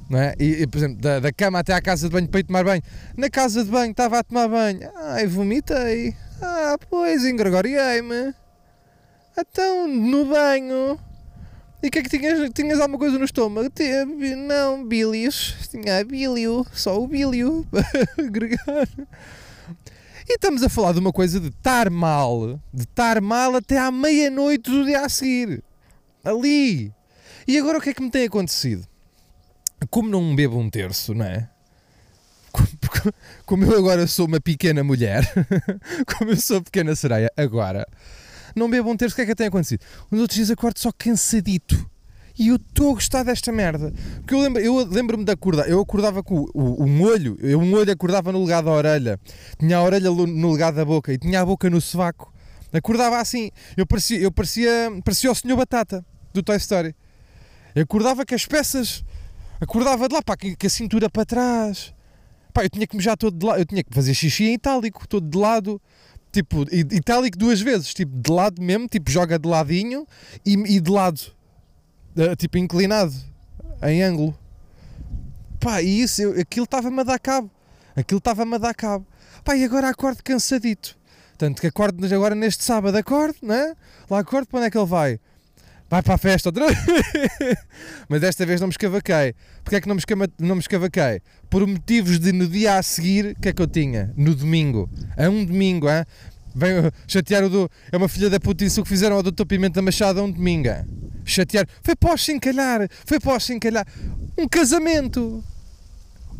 Não 0.08 0.18
é? 0.18 0.34
e, 0.38 0.62
e, 0.62 0.66
por 0.66 0.76
exemplo, 0.76 1.00
da, 1.00 1.20
da, 1.20 1.32
cama 1.32 1.60
até 1.60 1.72
à 1.72 1.80
casa 1.80 2.06
de 2.06 2.12
banho 2.12 2.28
para 2.28 2.40
ir 2.40 2.44
tomar 2.44 2.64
banho. 2.64 2.82
Na 3.16 3.30
casa 3.30 3.64
de 3.64 3.70
banho 3.70 3.92
estava 3.92 4.18
a 4.18 4.22
tomar 4.22 4.46
banho. 4.46 4.80
Ai, 4.94 5.26
vomitei. 5.26 6.14
Ah, 6.42 6.76
pois, 6.90 7.24
engregoriei-me. 7.24 8.34
Então, 9.38 9.88
no 9.88 10.26
banho. 10.26 10.98
E 11.82 11.88
o 11.88 11.90
que 11.90 11.98
é 11.98 12.02
que 12.02 12.10
tinhas? 12.10 12.50
Tinhas 12.50 12.78
alguma 12.78 12.98
coisa 12.98 13.18
no 13.18 13.24
estômago? 13.24 13.70
Não, 14.46 14.86
bílios. 14.86 15.56
Tinha 15.70 16.04
bílio. 16.04 16.66
Só 16.72 17.02
o 17.02 17.08
bílio. 17.08 17.66
Agregar. 18.18 18.88
E 20.28 20.34
estamos 20.34 20.62
a 20.62 20.68
falar 20.68 20.92
de 20.92 21.00
uma 21.00 21.12
coisa 21.12 21.40
de 21.40 21.48
estar 21.48 21.90
mal. 21.90 22.60
De 22.72 22.84
estar 22.84 23.20
mal 23.20 23.56
até 23.56 23.78
à 23.78 23.90
meia-noite 23.90 24.70
do 24.70 24.84
dia 24.84 25.04
a 25.04 25.08
seguir. 25.08 25.62
Ali. 26.24 26.92
E 27.46 27.58
agora 27.58 27.78
o 27.78 27.80
que 27.80 27.90
é 27.90 27.94
que 27.94 28.02
me 28.02 28.10
tem 28.10 28.26
acontecido? 28.26 28.86
Como 29.90 30.08
não 30.08 30.34
bebo 30.34 30.58
um 30.58 30.70
terço, 30.70 31.12
não 31.14 31.24
é? 31.24 31.48
Como 33.46 33.64
eu 33.64 33.78
agora 33.78 34.06
sou 34.06 34.26
uma 34.26 34.40
pequena 34.40 34.84
mulher, 34.84 35.24
como 36.16 36.30
eu 36.30 36.36
sou 36.36 36.62
pequena 36.62 36.94
sereia, 36.94 37.32
agora 37.36 37.86
não 38.54 38.70
bebo 38.70 38.90
um 38.90 38.96
terço, 38.96 39.14
o 39.14 39.16
que 39.16 39.22
é 39.22 39.26
que 39.26 39.34
tem 39.34 39.46
acontecido? 39.46 39.80
Nos 40.10 40.20
outros 40.20 40.36
dias 40.36 40.50
acordo 40.50 40.78
só 40.78 40.92
cansadito. 40.92 41.90
E 42.42 42.48
eu 42.48 42.56
estou 42.56 42.90
a 42.90 42.94
gostar 42.94 43.22
desta 43.22 43.52
merda. 43.52 43.92
Porque 44.16 44.34
eu 44.34 44.40
lembro-me 44.40 44.66
eu 44.66 44.84
lembro 44.84 45.24
de 45.24 45.30
acordar. 45.30 45.68
Eu 45.68 45.80
acordava 45.80 46.24
com 46.24 46.40
o, 46.40 46.50
o, 46.52 46.84
um 46.84 47.02
olho. 47.02 47.38
Eu, 47.40 47.60
um 47.60 47.72
olho 47.72 47.92
acordava 47.92 48.32
no 48.32 48.40
lugar 48.40 48.64
da 48.64 48.70
orelha. 48.72 49.20
Tinha 49.60 49.76
a 49.76 49.82
orelha 49.84 50.10
no 50.10 50.48
lugar 50.48 50.72
da 50.72 50.84
boca. 50.84 51.12
E 51.12 51.18
tinha 51.18 51.40
a 51.40 51.46
boca 51.46 51.70
no 51.70 51.80
sovaco. 51.80 52.34
Acordava 52.72 53.20
assim. 53.20 53.52
Eu 53.76 53.86
parecia, 53.86 54.18
eu 54.18 54.32
parecia, 54.32 54.90
parecia 55.04 55.30
o 55.30 55.34
Senhor 55.36 55.56
Batata 55.56 56.04
do 56.34 56.42
Toy 56.42 56.56
Story. 56.56 56.96
Eu 57.76 57.84
acordava 57.84 58.26
com 58.26 58.34
as 58.34 58.44
peças. 58.44 59.04
Acordava 59.60 60.08
de 60.08 60.14
lá, 60.16 60.20
pá, 60.20 60.36
com 60.36 60.66
a 60.66 60.68
cintura 60.68 61.08
para 61.08 61.24
trás. 61.24 61.94
Pá, 62.52 62.64
eu 62.64 62.70
tinha 62.70 62.88
que 62.88 62.96
mejar 62.96 63.16
todo 63.16 63.38
de 63.38 63.46
lado. 63.46 63.60
Eu 63.60 63.66
tinha 63.66 63.84
que 63.84 63.94
fazer 63.94 64.14
xixi 64.14 64.46
em 64.46 64.54
itálico, 64.54 65.06
todo 65.06 65.30
de 65.30 65.38
lado 65.38 65.80
tipo, 66.32 66.64
itálico 66.72 67.36
duas 67.36 67.60
vezes, 67.60 67.92
tipo, 67.92 68.16
de 68.16 68.32
lado 68.32 68.60
mesmo, 68.60 68.88
tipo, 68.88 69.10
joga 69.10 69.38
de 69.38 69.46
ladinho 69.46 70.06
e, 70.46 70.54
e 70.54 70.80
de 70.80 70.90
lado, 70.90 71.20
tipo, 72.36 72.58
inclinado, 72.58 73.14
em 73.82 74.02
ângulo. 74.02 74.36
Pá, 75.60 75.80
e 75.82 76.02
isso, 76.02 76.22
eu, 76.22 76.40
aquilo 76.40 76.64
estava-me 76.64 77.00
a 77.00 77.04
dar 77.04 77.18
cabo, 77.18 77.50
aquilo 77.94 78.18
estava-me 78.18 78.54
a 78.54 78.58
dar 78.58 78.74
cabo. 78.74 79.06
Pá, 79.44 79.56
e 79.56 79.64
agora 79.64 79.88
acordo 79.88 80.22
cansadito. 80.22 80.96
Tanto 81.38 81.60
que 81.60 81.66
acordo 81.66 82.04
agora 82.14 82.34
neste 82.34 82.64
sábado, 82.64 82.96
acordo, 82.96 83.36
né? 83.42 83.74
Lá 84.08 84.20
acordo, 84.20 84.46
para 84.46 84.58
onde 84.58 84.66
é 84.66 84.70
que 84.70 84.78
ele 84.78 84.86
vai? 84.86 85.18
Vai 85.92 86.02
para 86.02 86.14
a 86.14 86.18
festa 86.18 86.48
outra 86.48 86.68
vez. 86.68 86.78
Mas 88.08 88.20
desta 88.20 88.46
vez 88.46 88.60
não 88.60 88.68
me 88.68 88.72
escavaquei. 88.72 89.34
Porquê 89.62 89.76
é 89.76 89.80
que 89.80 89.88
não 89.88 89.94
me, 89.94 89.98
escama, 89.98 90.26
não 90.38 90.54
me 90.54 90.60
escavaquei? 90.60 91.20
Por 91.50 91.66
motivos 91.66 92.18
de 92.18 92.32
no 92.32 92.48
dia 92.48 92.78
a 92.78 92.82
seguir, 92.82 93.36
o 93.36 93.40
que 93.40 93.50
é 93.50 93.52
que 93.52 93.60
eu 93.60 93.66
tinha? 93.66 94.10
No 94.16 94.34
domingo. 94.34 94.88
A 95.16 95.28
um 95.28 95.44
domingo, 95.44 95.90
hein? 95.90 96.06
Vem 96.54 96.90
chatear 97.06 97.44
o 97.44 97.50
do. 97.50 97.70
É 97.90 97.96
uma 97.96 98.08
filha 98.08 98.30
da 98.30 98.40
puta 98.40 98.64
isso 98.64 98.82
que 98.82 98.88
fizeram 98.88 99.16
ao 99.16 99.22
Dr. 99.22 99.44
Pimenta 99.46 99.82
Machado 99.82 100.20
a 100.20 100.22
um 100.22 100.30
domingo. 100.30 100.68
Chatear. 101.24 101.66
Foi 101.82 101.94
pós 101.94 102.22
se 102.22 102.32
encalhar. 102.32 102.88
Foi 103.04 103.20
pós 103.20 103.44
se 103.44 103.54
encalhar. 103.54 103.86
Um 104.36 104.48
casamento. 104.48 105.42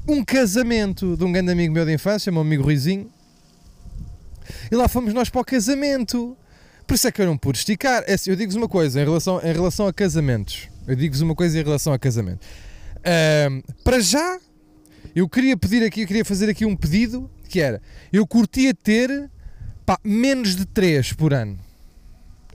Um 0.09 0.25
casamento 0.25 1.17
de 1.17 1.25
um 1.25 1.33
grande 1.33 1.53
amigo 1.53 1.73
meu 1.73 1.85
de 1.85 1.93
infância, 1.93 2.33
meu 2.33 2.41
amigo 2.41 2.62
Ruizinho. 2.62 3.11
E 4.71 4.75
lá 4.75 4.89
fomos 4.89 5.15
nós 5.15 5.29
para 5.29 5.41
o 5.41 5.45
casamento. 5.45 6.37
Por 6.87 6.95
isso 6.95 7.07
é 7.07 7.12
que 7.12 7.23
eu 7.23 7.27
não 7.27 7.39
pude 7.39 7.59
esticar. 7.59 8.03
É 8.07 8.15
assim, 8.15 8.31
eu 8.31 8.37
digo-vos 8.37 8.57
uma 8.57 8.69
coisa 8.69 9.01
em 9.01 9.05
relação, 9.05 9.41
em 9.41 9.53
relação 9.53 9.87
a 9.87 9.93
casamentos. 9.93 10.69
Eu 10.87 10.97
digo-vos 10.97 11.21
uma 11.21 11.35
coisa 11.35 11.59
em 11.59 11.62
relação 11.62 11.93
a 11.93 11.99
casamento. 11.99 12.41
Um, 13.51 13.62
para 13.85 14.01
já, 14.01 14.39
eu 15.15 15.29
queria 15.29 15.57
pedir 15.57 15.85
aqui, 15.85 16.03
eu 16.03 16.07
queria 16.07 16.25
fazer 16.25 16.49
aqui 16.49 16.65
um 16.65 16.77
pedido 16.77 17.31
que 17.49 17.61
era, 17.61 17.83
eu 18.12 18.27
curtia 18.27 18.73
ter 18.73 19.31
pá, 19.85 19.99
menos 20.03 20.57
de 20.57 20.65
3 20.65 21.12
por 21.12 21.35
ano. 21.35 21.59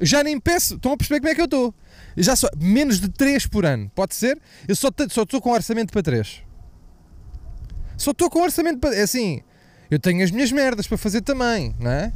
Já 0.01 0.23
nem 0.23 0.39
peço, 0.39 0.75
estão 0.75 0.93
a 0.93 0.97
perceber 0.97 1.19
como 1.19 1.31
é 1.31 1.35
que 1.35 1.41
eu 1.41 1.45
estou. 1.45 1.75
Já 2.17 2.35
só 2.35 2.47
menos 2.57 2.99
de 2.99 3.09
3 3.09 3.45
por 3.45 3.65
ano, 3.65 3.91
pode 3.93 4.15
ser? 4.15 4.41
Eu 4.67 4.75
só 4.75 4.89
estou 4.89 5.39
com 5.39 5.51
orçamento 5.51 5.93
para 5.93 6.01
3. 6.01 6.41
Só 7.95 8.11
estou 8.11 8.29
com 8.29 8.41
orçamento 8.41 8.79
para. 8.79 8.95
É 8.95 9.03
assim, 9.03 9.41
eu 9.89 9.99
tenho 9.99 10.23
as 10.23 10.31
minhas 10.31 10.51
merdas 10.51 10.87
para 10.87 10.97
fazer 10.97 11.21
também, 11.21 11.75
não 11.79 11.91
é? 11.91 12.11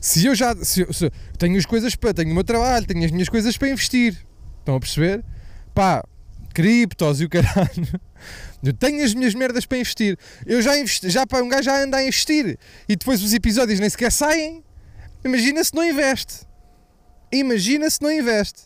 Se 0.00 0.24
eu 0.24 0.34
já 0.34 0.54
se 0.56 0.82
eu, 0.82 0.92
se 0.92 1.10
tenho 1.38 1.58
as 1.58 1.66
coisas 1.66 1.96
para, 1.96 2.14
tenho 2.14 2.30
o 2.30 2.34
meu 2.34 2.44
trabalho, 2.44 2.86
tenho 2.86 3.04
as 3.04 3.10
minhas 3.10 3.28
coisas 3.28 3.56
para 3.56 3.68
investir, 3.68 4.16
estão 4.60 4.76
a 4.76 4.80
perceber? 4.80 5.24
Pá, 5.74 6.02
criptos 6.54 7.20
e 7.20 7.24
o 7.24 7.28
caralho. 7.28 8.00
Eu 8.62 8.72
tenho 8.72 9.04
as 9.04 9.14
minhas 9.14 9.34
merdas 9.34 9.66
para 9.66 9.78
investir. 9.78 10.18
Eu 10.44 10.62
já 10.62 10.76
investi, 10.76 11.10
já 11.10 11.26
para 11.26 11.44
um 11.44 11.48
gajo 11.48 11.64
já 11.64 11.82
anda 11.82 11.98
a 11.98 12.02
investir 12.02 12.58
e 12.88 12.96
depois 12.96 13.22
os 13.22 13.32
episódios 13.34 13.78
nem 13.78 13.88
sequer 13.88 14.10
saem. 14.10 14.64
Imagina 15.24 15.62
se 15.62 15.74
não 15.74 15.84
investe. 15.84 16.46
Imagina 17.30 17.90
se 17.90 18.00
não 18.00 18.10
investe. 18.10 18.65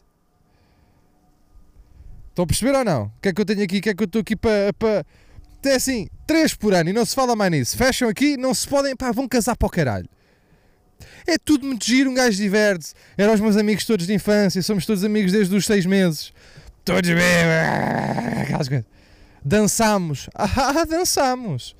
Estão 2.30 2.44
a 2.44 2.46
perceber 2.46 2.74
ou 2.76 2.84
não? 2.84 3.04
O 3.04 3.12
que 3.20 3.28
é 3.28 3.32
que 3.32 3.40
eu 3.40 3.44
tenho 3.44 3.62
aqui? 3.62 3.78
O 3.78 3.82
que 3.82 3.90
é 3.90 3.94
que 3.94 4.02
eu 4.02 4.06
estou 4.06 4.20
aqui 4.20 4.34
para, 4.34 4.72
para. 4.72 5.04
É 5.62 5.74
assim, 5.74 6.08
3 6.26 6.54
por 6.54 6.72
ano 6.72 6.90
e 6.90 6.92
não 6.92 7.04
se 7.04 7.14
fala 7.14 7.36
mais 7.36 7.50
nisso. 7.50 7.76
Fecham 7.76 8.08
aqui, 8.08 8.36
não 8.36 8.54
se 8.54 8.66
podem. 8.66 8.96
Pá, 8.96 9.12
vão 9.12 9.28
casar 9.28 9.56
para 9.56 9.66
o 9.66 9.70
caralho. 9.70 10.08
É 11.26 11.36
tudo 11.38 11.66
muito 11.66 11.84
giro, 11.84 12.10
um 12.10 12.14
gajo 12.14 12.36
diverte-se. 12.36 12.94
Eram 13.16 13.34
os 13.34 13.40
meus 13.40 13.56
amigos 13.56 13.84
todos 13.84 14.06
de 14.06 14.14
infância, 14.14 14.62
somos 14.62 14.86
todos 14.86 15.04
amigos 15.04 15.32
desde 15.32 15.54
os 15.54 15.66
seis 15.66 15.84
meses. 15.84 16.32
Todos 16.84 17.10
bem. 17.10 17.20
Aquelas 18.42 18.68
coisas. 18.68 18.86
Dançámos. 19.44 20.28
Ah, 20.36 20.84
dançámos. 20.84 21.74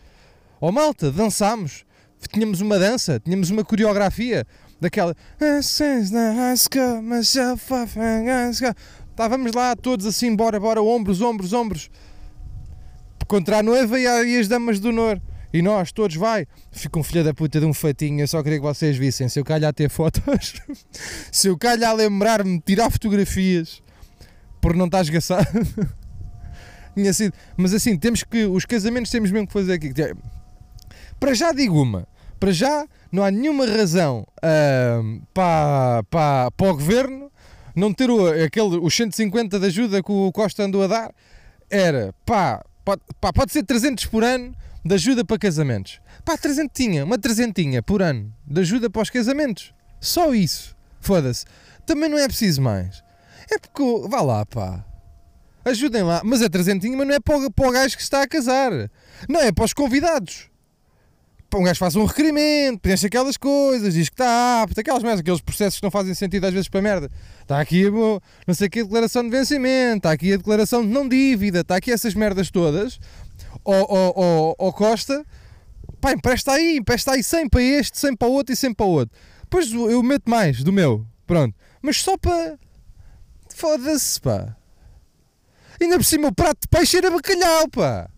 Oh 0.60 0.70
malta, 0.70 1.10
dançámos. 1.10 1.84
Tínhamos 2.32 2.60
uma 2.60 2.78
dança, 2.78 3.18
tínhamos 3.18 3.48
uma 3.50 3.64
coreografia 3.64 4.46
daquela. 4.80 5.14
Estávamos 9.20 9.52
lá 9.52 9.76
todos 9.76 10.06
assim, 10.06 10.34
bora, 10.34 10.58
bora, 10.58 10.80
ombros, 10.80 11.20
ombros, 11.20 11.52
ombros. 11.52 11.90
Contra 13.28 13.58
a 13.58 13.62
noiva 13.62 14.00
e 14.00 14.38
as 14.38 14.48
damas 14.48 14.80
do 14.80 14.90
Nor. 14.90 15.20
E 15.52 15.60
nós, 15.60 15.92
todos, 15.92 16.16
vai. 16.16 16.46
Fica 16.72 16.98
um 16.98 17.02
filho 17.02 17.22
da 17.22 17.34
puta 17.34 17.60
de 17.60 17.66
um 17.66 17.74
fatinho. 17.74 18.20
Eu 18.20 18.26
só 18.26 18.42
queria 18.42 18.58
que 18.58 18.64
vocês 18.64 18.96
vissem. 18.96 19.28
Se 19.28 19.38
eu 19.38 19.44
calhar 19.44 19.74
ter 19.74 19.90
fotos, 19.90 20.54
se 21.30 21.48
eu 21.48 21.58
calhar 21.58 21.94
lembrar-me 21.94 22.56
de 22.56 22.64
tirar 22.64 22.90
fotografias 22.90 23.82
por 24.58 24.74
não 24.74 24.86
estar 24.86 25.02
esgaçado. 25.02 25.46
Tinha 26.96 27.12
sido. 27.12 27.34
Mas 27.58 27.74
assim, 27.74 27.98
temos 27.98 28.24
que. 28.24 28.46
Os 28.46 28.64
casamentos 28.64 29.10
temos 29.10 29.30
mesmo 29.30 29.46
que 29.46 29.52
fazer 29.52 29.74
aqui. 29.74 29.92
Para 31.20 31.34
já 31.34 31.52
digo 31.52 31.78
uma. 31.78 32.08
Para 32.38 32.52
já 32.52 32.86
não 33.12 33.22
há 33.22 33.30
nenhuma 33.30 33.66
razão 33.66 34.26
uh, 34.38 35.22
para, 35.34 36.04
para, 36.04 36.50
para 36.52 36.70
o 36.70 36.74
governo 36.74 37.29
não 37.74 37.92
ter 37.92 38.10
o, 38.10 38.26
aquele, 38.26 38.78
os 38.78 38.94
150 38.94 39.58
de 39.58 39.66
ajuda 39.66 40.02
que 40.02 40.12
o 40.12 40.32
Costa 40.32 40.64
andou 40.64 40.82
a 40.82 40.86
dar. 40.86 41.14
Era 41.68 42.14
pá, 42.24 42.64
pode, 42.84 43.02
pá, 43.20 43.32
pode 43.32 43.52
ser 43.52 43.64
300 43.64 44.06
por 44.06 44.24
ano 44.24 44.54
de 44.84 44.94
ajuda 44.94 45.24
para 45.24 45.38
casamentos. 45.38 46.00
Pá, 46.24 46.36
trezentinha, 46.36 47.04
uma 47.04 47.18
trezentinha 47.18 47.82
por 47.82 48.02
ano 48.02 48.32
de 48.46 48.60
ajuda 48.60 48.90
para 48.90 49.02
os 49.02 49.10
casamentos. 49.10 49.72
Só 50.00 50.34
isso. 50.34 50.76
Foda-se. 51.00 51.44
Também 51.86 52.08
não 52.08 52.18
é 52.18 52.26
preciso 52.26 52.60
mais. 52.62 53.02
É 53.50 53.58
porque, 53.58 54.08
vá 54.08 54.20
lá, 54.20 54.46
pá. 54.46 54.84
Ajudem 55.64 56.02
lá. 56.02 56.22
Mas 56.24 56.42
é 56.42 56.48
trezentinha, 56.48 56.96
mas 56.96 57.06
não 57.06 57.14
é 57.14 57.20
para 57.20 57.38
o, 57.38 57.50
para 57.50 57.68
o 57.68 57.72
gajo 57.72 57.96
que 57.96 58.02
está 58.02 58.22
a 58.22 58.28
casar. 58.28 58.72
Não, 59.28 59.40
é 59.40 59.52
para 59.52 59.64
os 59.64 59.72
convidados. 59.72 60.49
Um 61.52 61.64
gajo 61.64 61.78
faz 61.78 61.96
um 61.96 62.04
requerimento, 62.04 62.80
preenche 62.80 63.06
aquelas 63.06 63.36
coisas, 63.36 63.94
diz 63.94 64.08
que 64.08 64.14
está 64.14 64.62
apto, 64.62 64.78
aquelas 64.78 65.02
merdas, 65.02 65.20
aqueles 65.20 65.40
processos 65.40 65.80
que 65.80 65.84
não 65.84 65.90
fazem 65.90 66.14
sentido 66.14 66.46
às 66.46 66.52
vezes 66.52 66.68
para 66.68 66.80
merda. 66.80 67.10
Está 67.42 67.60
aqui 67.60 67.90
não 67.90 68.54
sei 68.54 68.68
que, 68.68 68.80
a 68.80 68.82
declaração 68.84 69.22
de 69.24 69.30
vencimento, 69.30 69.98
está 69.98 70.12
aqui 70.12 70.32
a 70.32 70.36
declaração 70.36 70.82
de 70.82 70.88
não 70.88 71.08
dívida, 71.08 71.60
está 71.60 71.76
aqui 71.76 71.90
essas 71.90 72.14
merdas 72.14 72.50
todas 72.50 73.00
ao, 73.64 74.72
Costa, 74.72 75.24
pá, 76.00 76.12
empresta 76.12 76.52
aí, 76.52 76.76
empresta 76.76 77.12
aí 77.12 77.22
100 77.22 77.48
para 77.48 77.62
este, 77.62 77.98
100 77.98 78.16
para 78.16 78.28
o 78.28 78.32
outro 78.32 78.52
e 78.52 78.56
100 78.56 78.74
para 78.74 78.86
o 78.86 78.90
outro. 78.90 79.18
Depois 79.42 79.72
eu 79.72 80.02
meto 80.02 80.30
mais 80.30 80.62
do 80.62 80.72
meu, 80.72 81.04
pronto. 81.26 81.54
Mas 81.82 81.96
só 81.98 82.16
para. 82.16 82.58
Foda-se, 83.54 84.20
pá. 84.20 84.56
Ainda 85.80 85.96
por 85.96 86.04
cima 86.04 86.28
o 86.28 86.34
prato 86.34 86.60
de 86.62 86.68
peixe 86.68 86.98
era 86.98 87.10
bacalhau, 87.10 87.68
pá. 87.68 88.08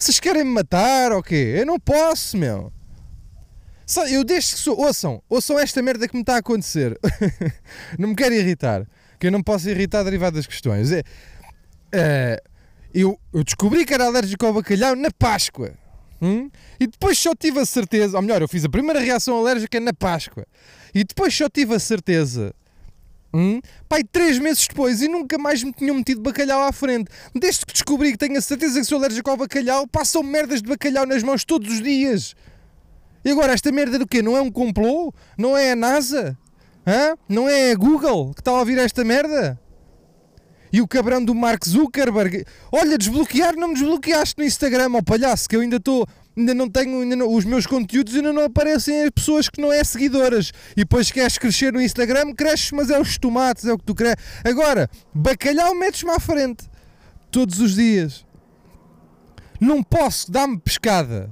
Vocês 0.00 0.18
querem 0.18 0.44
me 0.44 0.50
matar 0.50 1.12
ou 1.12 1.22
quê? 1.22 1.56
Eu 1.58 1.66
não 1.66 1.78
posso, 1.78 2.34
meu. 2.38 2.72
Eu 4.10 4.24
deixo 4.24 4.54
que 4.54 4.60
sou. 4.60 4.80
Ouçam, 4.80 5.22
ouçam 5.28 5.58
esta 5.58 5.82
merda 5.82 6.08
que 6.08 6.14
me 6.14 6.22
está 6.22 6.36
a 6.36 6.38
acontecer. 6.38 6.98
não 7.98 8.08
me 8.08 8.14
quero 8.14 8.34
irritar. 8.34 8.86
Que 9.18 9.26
eu 9.26 9.30
não 9.30 9.42
posso 9.42 9.68
irritar 9.68 10.02
derivado 10.02 10.36
das 10.36 10.46
questões. 10.46 10.90
É, 10.90 11.02
é, 11.92 12.42
eu, 12.94 13.20
eu 13.30 13.44
descobri 13.44 13.84
que 13.84 13.92
era 13.92 14.06
alérgico 14.06 14.46
ao 14.46 14.54
bacalhau 14.54 14.96
na 14.96 15.10
Páscoa. 15.10 15.74
Hum? 16.22 16.50
E 16.78 16.86
depois 16.86 17.18
só 17.18 17.34
tive 17.34 17.60
a 17.60 17.66
certeza, 17.66 18.16
ou 18.16 18.22
melhor, 18.22 18.40
eu 18.40 18.48
fiz 18.48 18.64
a 18.64 18.70
primeira 18.70 19.00
reação 19.00 19.36
alérgica 19.38 19.78
na 19.80 19.92
Páscoa. 19.92 20.46
E 20.94 21.04
depois 21.04 21.34
só 21.34 21.46
tive 21.46 21.74
a 21.74 21.78
certeza 21.78 22.54
Hum? 23.32 23.60
Pai, 23.88 24.02
três 24.02 24.38
meses 24.38 24.66
depois 24.66 25.00
e 25.00 25.08
nunca 25.08 25.38
mais 25.38 25.62
me 25.62 25.72
tinham 25.72 25.94
metido 25.94 26.20
bacalhau 26.20 26.62
à 26.62 26.72
frente. 26.72 27.10
Desde 27.34 27.64
que 27.64 27.72
descobri 27.72 28.12
que 28.12 28.18
tenho 28.18 28.36
a 28.36 28.40
certeza 28.40 28.80
que 28.80 28.86
sou 28.86 28.98
alérgico 28.98 29.30
ao 29.30 29.36
bacalhau, 29.36 29.86
passam 29.86 30.22
merdas 30.22 30.60
de 30.60 30.68
bacalhau 30.68 31.06
nas 31.06 31.22
mãos 31.22 31.44
todos 31.44 31.70
os 31.72 31.82
dias. 31.82 32.34
E 33.24 33.30
agora, 33.30 33.52
esta 33.52 33.70
merda 33.70 33.98
do 33.98 34.06
quê? 34.06 34.22
Não 34.22 34.36
é 34.36 34.40
um 34.40 34.50
complô? 34.50 35.12
Não 35.38 35.56
é 35.56 35.72
a 35.72 35.76
NASA? 35.76 36.36
Hã? 36.86 37.16
Não 37.28 37.48
é 37.48 37.72
a 37.72 37.74
Google 37.76 38.32
que 38.34 38.40
está 38.40 38.50
a 38.50 38.58
ouvir 38.58 38.78
esta 38.78 39.04
merda? 39.04 39.60
E 40.72 40.80
o 40.80 40.88
cabrão 40.88 41.22
do 41.24 41.34
Mark 41.34 41.66
Zuckerberg. 41.66 42.44
Olha, 42.72 42.96
desbloquear, 42.96 43.56
não 43.56 43.68
me 43.68 43.74
desbloqueaste 43.74 44.36
no 44.38 44.44
Instagram, 44.44 44.90
ó 44.94 45.02
palhaço, 45.02 45.48
que 45.48 45.56
eu 45.56 45.60
ainda 45.60 45.76
estou 45.76 46.06
ainda 46.36 46.54
não 46.54 46.68
tenho, 46.68 47.00
ainda 47.00 47.16
não, 47.16 47.32
os 47.32 47.44
meus 47.44 47.66
conteúdos 47.66 48.14
ainda 48.14 48.32
não 48.32 48.44
aparecem 48.44 49.02
as 49.02 49.10
pessoas 49.10 49.48
que 49.48 49.60
não 49.60 49.72
é 49.72 49.82
seguidoras. 49.84 50.52
E 50.72 50.80
depois 50.80 51.10
queres 51.10 51.38
crescer 51.38 51.72
no 51.72 51.80
Instagram, 51.80 52.32
cresces, 52.34 52.70
mas 52.72 52.90
é 52.90 53.00
os 53.00 53.18
tomates, 53.18 53.64
é 53.64 53.72
o 53.72 53.78
que 53.78 53.84
tu 53.84 53.94
queres. 53.94 54.16
Agora, 54.44 54.88
bacalhau 55.14 55.74
metes-me 55.74 56.10
à 56.10 56.18
frente. 56.18 56.68
Todos 57.30 57.60
os 57.60 57.74
dias. 57.74 58.24
Não 59.60 59.82
posso, 59.82 60.30
dá-me 60.30 60.58
pescada. 60.58 61.30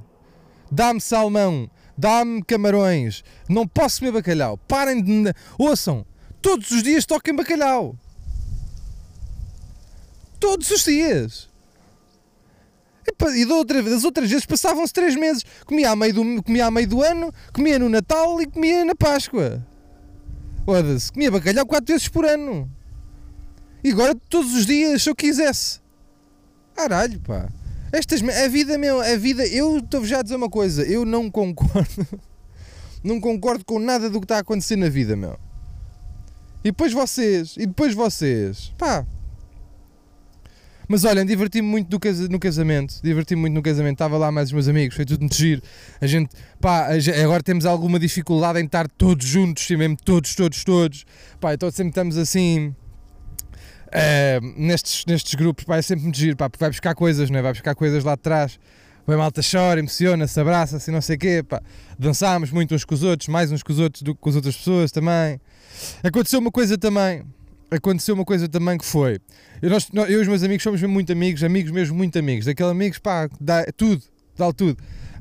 Dá-me 0.71 1.01
salmão. 1.01 1.69
Dá-me 1.97 2.41
camarões. 2.43 3.23
Não 3.49 3.67
posso 3.67 3.99
comer 3.99 4.13
bacalhau. 4.13 4.57
Parem 4.57 5.03
de. 5.03 5.33
Ouçam, 5.57 6.05
todos 6.41 6.71
os 6.71 6.81
dias 6.81 7.05
toquem 7.05 7.35
bacalhau. 7.35 7.97
Todos 10.39 10.71
os 10.71 10.85
dias. 10.85 11.48
E, 13.09 13.41
e 13.41 13.45
outra, 13.51 13.81
das 13.81 14.03
outras 14.03 14.29
vezes 14.29 14.45
passavam-se 14.45 14.93
três 14.93 15.15
meses. 15.15 15.43
Comia 15.65 15.91
a, 15.91 15.95
meio 15.95 16.13
do, 16.13 16.43
comia 16.43 16.65
a 16.67 16.71
meio 16.71 16.87
do 16.87 17.01
ano, 17.01 17.33
comia 17.53 17.79
no 17.79 17.89
Natal 17.89 18.41
e 18.41 18.45
comia 18.45 18.85
na 18.85 18.95
Páscoa. 18.95 19.65
Foda-se, 20.65 21.11
comia 21.11 21.31
bacalhau 21.31 21.65
quatro 21.65 21.93
vezes 21.93 22.07
por 22.07 22.25
ano. 22.25 22.69
E 23.83 23.91
agora 23.91 24.13
todos 24.29 24.53
os 24.53 24.65
dias, 24.65 25.01
se 25.01 25.09
eu 25.09 25.15
quisesse. 25.15 25.79
Caralho, 26.75 27.19
pá. 27.21 27.49
Estas, 27.91 28.21
a 28.21 28.47
vida, 28.47 28.77
meu, 28.77 29.01
a 29.01 29.15
vida, 29.15 29.45
eu 29.47 29.79
estou 29.79 30.05
já 30.05 30.19
a 30.19 30.21
dizer 30.21 30.35
uma 30.35 30.49
coisa, 30.49 30.83
eu 30.83 31.05
não 31.05 31.29
concordo. 31.31 32.07
não 33.03 33.19
concordo 33.19 33.65
com 33.65 33.79
nada 33.79 34.09
do 34.09 34.19
que 34.19 34.25
está 34.25 34.37
a 34.37 34.41
acontecer 34.41 34.75
na 34.75 34.89
vida, 34.89 35.15
meu. 35.15 35.39
E 36.63 36.71
depois 36.71 36.93
vocês, 36.93 37.55
e 37.57 37.65
depois 37.65 37.93
vocês, 37.93 38.73
pá, 38.77 39.05
mas 40.89 41.05
olhem, 41.05 41.23
diverti-me 41.23 41.67
muito 41.67 41.99
no 42.31 42.39
casamento. 42.39 42.95
Diverti-me 43.03 43.41
muito 43.41 43.53
no 43.53 43.61
casamento. 43.61 43.93
Estava 43.93 44.17
lá 44.17 44.31
mais 44.31 44.47
os 44.47 44.53
meus 44.53 44.67
amigos, 44.67 44.95
foi 44.95 45.05
tudo 45.05 45.19
muito 45.19 45.35
giro. 45.35 45.61
A 46.01 46.07
gente, 46.07 46.31
pá, 46.59 46.87
agora 47.23 47.43
temos 47.43 47.63
alguma 47.67 47.99
dificuldade 47.99 48.59
em 48.59 48.65
estar 48.65 48.89
todos 48.89 49.23
juntos, 49.23 49.67
sim, 49.67 49.77
mesmo 49.77 49.95
todos, 50.03 50.33
todos, 50.33 50.63
todos. 50.63 51.05
Pá, 51.39 51.53
então 51.53 51.69
sempre 51.69 51.89
estamos 51.89 52.17
assim. 52.17 52.73
Uh, 53.89 54.41
nestes, 54.57 55.05
nestes 55.05 55.35
grupos, 55.35 55.63
pá, 55.63 55.77
é 55.77 55.81
sempre 55.83 56.05
muito 56.05 56.17
giro, 56.17 56.35
pá, 56.35 56.49
porque 56.49 56.63
vai 56.63 56.71
buscar 56.71 56.95
coisas, 56.95 57.29
não 57.29 57.37
é? 57.37 57.41
Vai 57.43 57.53
buscar 57.53 57.75
coisas 57.75 58.03
lá 58.03 58.15
de 58.15 58.21
trás. 58.21 58.59
Vai 59.05 59.15
malta 59.15 59.41
chora, 59.43 59.79
emociona-se, 59.79 60.39
abraça-se, 60.39 60.89
não 60.89 61.01
sei 61.01 61.17
o 61.17 61.19
quê, 61.19 61.43
pá. 61.47 61.61
Dançámos 61.99 62.49
muito 62.49 62.73
uns 62.73 62.83
com 62.83 62.95
os 62.95 63.03
outros, 63.03 63.27
mais 63.27 63.51
uns 63.51 63.61
com 63.61 63.71
os 63.71 63.77
outros 63.77 64.01
do 64.01 64.15
que 64.15 64.21
com 64.21 64.29
as 64.29 64.35
outras 64.35 64.57
pessoas 64.57 64.91
também. 64.91 65.39
Aconteceu 66.03 66.39
uma 66.39 66.51
coisa 66.51 66.79
também 66.79 67.23
aconteceu 67.71 68.15
uma 68.15 68.25
coisa 68.25 68.47
também 68.47 68.77
que 68.77 68.85
foi. 68.85 69.19
Eu, 69.61 69.69
nós, 69.69 69.89
eu 69.93 70.19
e 70.19 70.21
os 70.21 70.27
meus 70.27 70.43
amigos 70.43 70.63
somos 70.63 70.81
muito 70.83 71.11
amigos, 71.11 71.43
amigos 71.43 71.71
mesmo 71.71 71.95
muito 71.95 72.17
amigos. 72.17 72.45
Daqueles 72.45 72.71
amigos, 72.71 72.97
pá, 72.99 73.29
dá 73.39 73.65
tudo, 73.75 74.01
dá 74.37 74.51
tudo. 74.51 74.77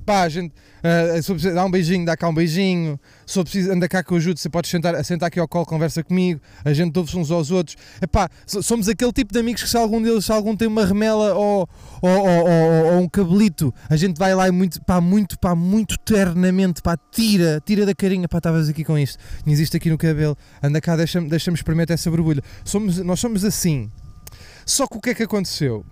Pá, 0.08 0.22
a 0.22 0.28
gente, 0.30 0.54
uh, 0.78 1.54
dá 1.54 1.66
um 1.66 1.70
beijinho, 1.70 2.06
dá 2.06 2.16
cá 2.16 2.26
um 2.26 2.32
beijinho. 2.32 2.98
Se 3.26 3.42
preciso, 3.42 3.70
anda 3.70 3.86
cá 3.86 4.02
que 4.02 4.10
eu 4.10 4.16
ajudo, 4.16 4.38
você 4.40 4.48
pode 4.48 4.66
sentar, 4.66 5.04
sentar 5.04 5.26
aqui 5.26 5.38
ao 5.38 5.46
colo, 5.46 5.66
conversa 5.66 6.02
comigo. 6.02 6.40
A 6.64 6.72
gente 6.72 6.98
ouve 6.98 7.14
uns 7.18 7.30
aos 7.30 7.50
outros. 7.50 7.76
Epá, 8.00 8.30
somos 8.46 8.88
aquele 8.88 9.12
tipo 9.12 9.34
de 9.34 9.38
amigos 9.38 9.62
que 9.62 9.68
se 9.68 9.76
algum 9.76 10.00
deles, 10.00 10.24
se 10.24 10.32
algum 10.32 10.56
tem 10.56 10.66
uma 10.66 10.86
remela 10.86 11.34
ou, 11.34 11.68
ou, 12.00 12.10
ou, 12.10 12.94
ou, 12.94 13.00
um 13.00 13.06
cabelito, 13.06 13.70
a 13.86 13.96
gente 13.96 14.16
vai 14.16 14.34
lá 14.34 14.48
e 14.48 14.50
muito, 14.50 14.82
pá, 14.82 14.98
muito, 14.98 15.38
pá, 15.38 15.54
muito 15.54 15.98
ternamente, 15.98 16.80
pá, 16.80 16.96
tira, 17.12 17.62
tira 17.62 17.84
da 17.84 17.94
carinha, 17.94 18.26
pá, 18.26 18.38
estavas 18.38 18.66
aqui 18.70 18.84
com 18.84 18.98
isto, 18.98 19.18
não 19.44 19.52
existe 19.52 19.76
aqui 19.76 19.90
no 19.90 19.98
cabelo, 19.98 20.38
anda 20.62 20.80
cá, 20.80 20.96
deixa-me 20.96 21.28
deixa 21.28 21.50
experimentar 21.50 21.92
essa 21.92 22.10
borbulha. 22.10 22.42
Somos, 22.64 22.96
nós 23.00 23.20
somos 23.20 23.44
assim. 23.44 23.90
Só 24.64 24.86
que 24.86 24.96
o 24.96 25.02
que 25.02 25.10
é 25.10 25.14
que 25.14 25.24
aconteceu? 25.24 25.84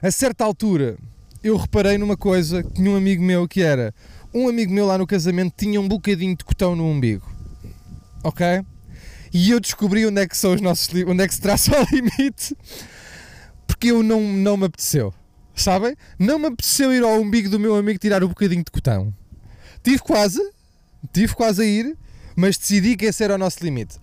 A 0.00 0.10
certa 0.10 0.42
altura, 0.42 0.96
eu 1.42 1.56
reparei 1.56 1.98
numa 1.98 2.16
coisa 2.16 2.62
que 2.62 2.82
um 2.82 2.96
amigo 2.96 3.22
meu 3.22 3.46
que 3.46 3.62
era 3.62 3.94
um 4.32 4.48
amigo 4.48 4.72
meu 4.72 4.86
lá 4.86 4.98
no 4.98 5.06
casamento 5.06 5.54
tinha 5.56 5.80
um 5.80 5.88
bocadinho 5.88 6.36
de 6.36 6.44
cotão 6.44 6.76
no 6.76 6.84
umbigo, 6.84 7.26
ok? 8.22 8.62
E 9.32 9.50
eu 9.50 9.60
descobri 9.60 10.06
onde 10.06 10.20
é 10.20 10.26
que 10.26 10.36
são 10.36 10.54
os 10.54 10.60
nossos 10.60 10.88
onde 11.06 11.22
é 11.22 11.28
que 11.28 11.34
se 11.34 11.40
traça 11.40 11.70
o 11.80 11.84
limite, 11.94 12.56
porque 13.66 13.90
eu 13.90 14.02
não, 14.02 14.20
não 14.20 14.56
me 14.56 14.66
apeteceu, 14.66 15.14
sabem? 15.54 15.94
Não 16.18 16.38
me 16.38 16.46
apeteceu 16.46 16.92
ir 16.92 17.02
ao 17.02 17.20
umbigo 17.20 17.48
do 17.48 17.58
meu 17.58 17.76
amigo 17.76 17.98
tirar 17.98 18.22
um 18.22 18.28
bocadinho 18.28 18.64
de 18.64 18.70
cotão. 18.70 19.14
Tive 19.82 19.98
quase, 20.00 20.40
tive 21.12 21.34
quase 21.34 21.62
a 21.62 21.64
ir, 21.64 21.96
mas 22.36 22.58
decidi 22.58 22.96
que 22.96 23.06
esse 23.06 23.22
era 23.22 23.34
o 23.34 23.38
nosso 23.38 23.62
limite. 23.62 23.98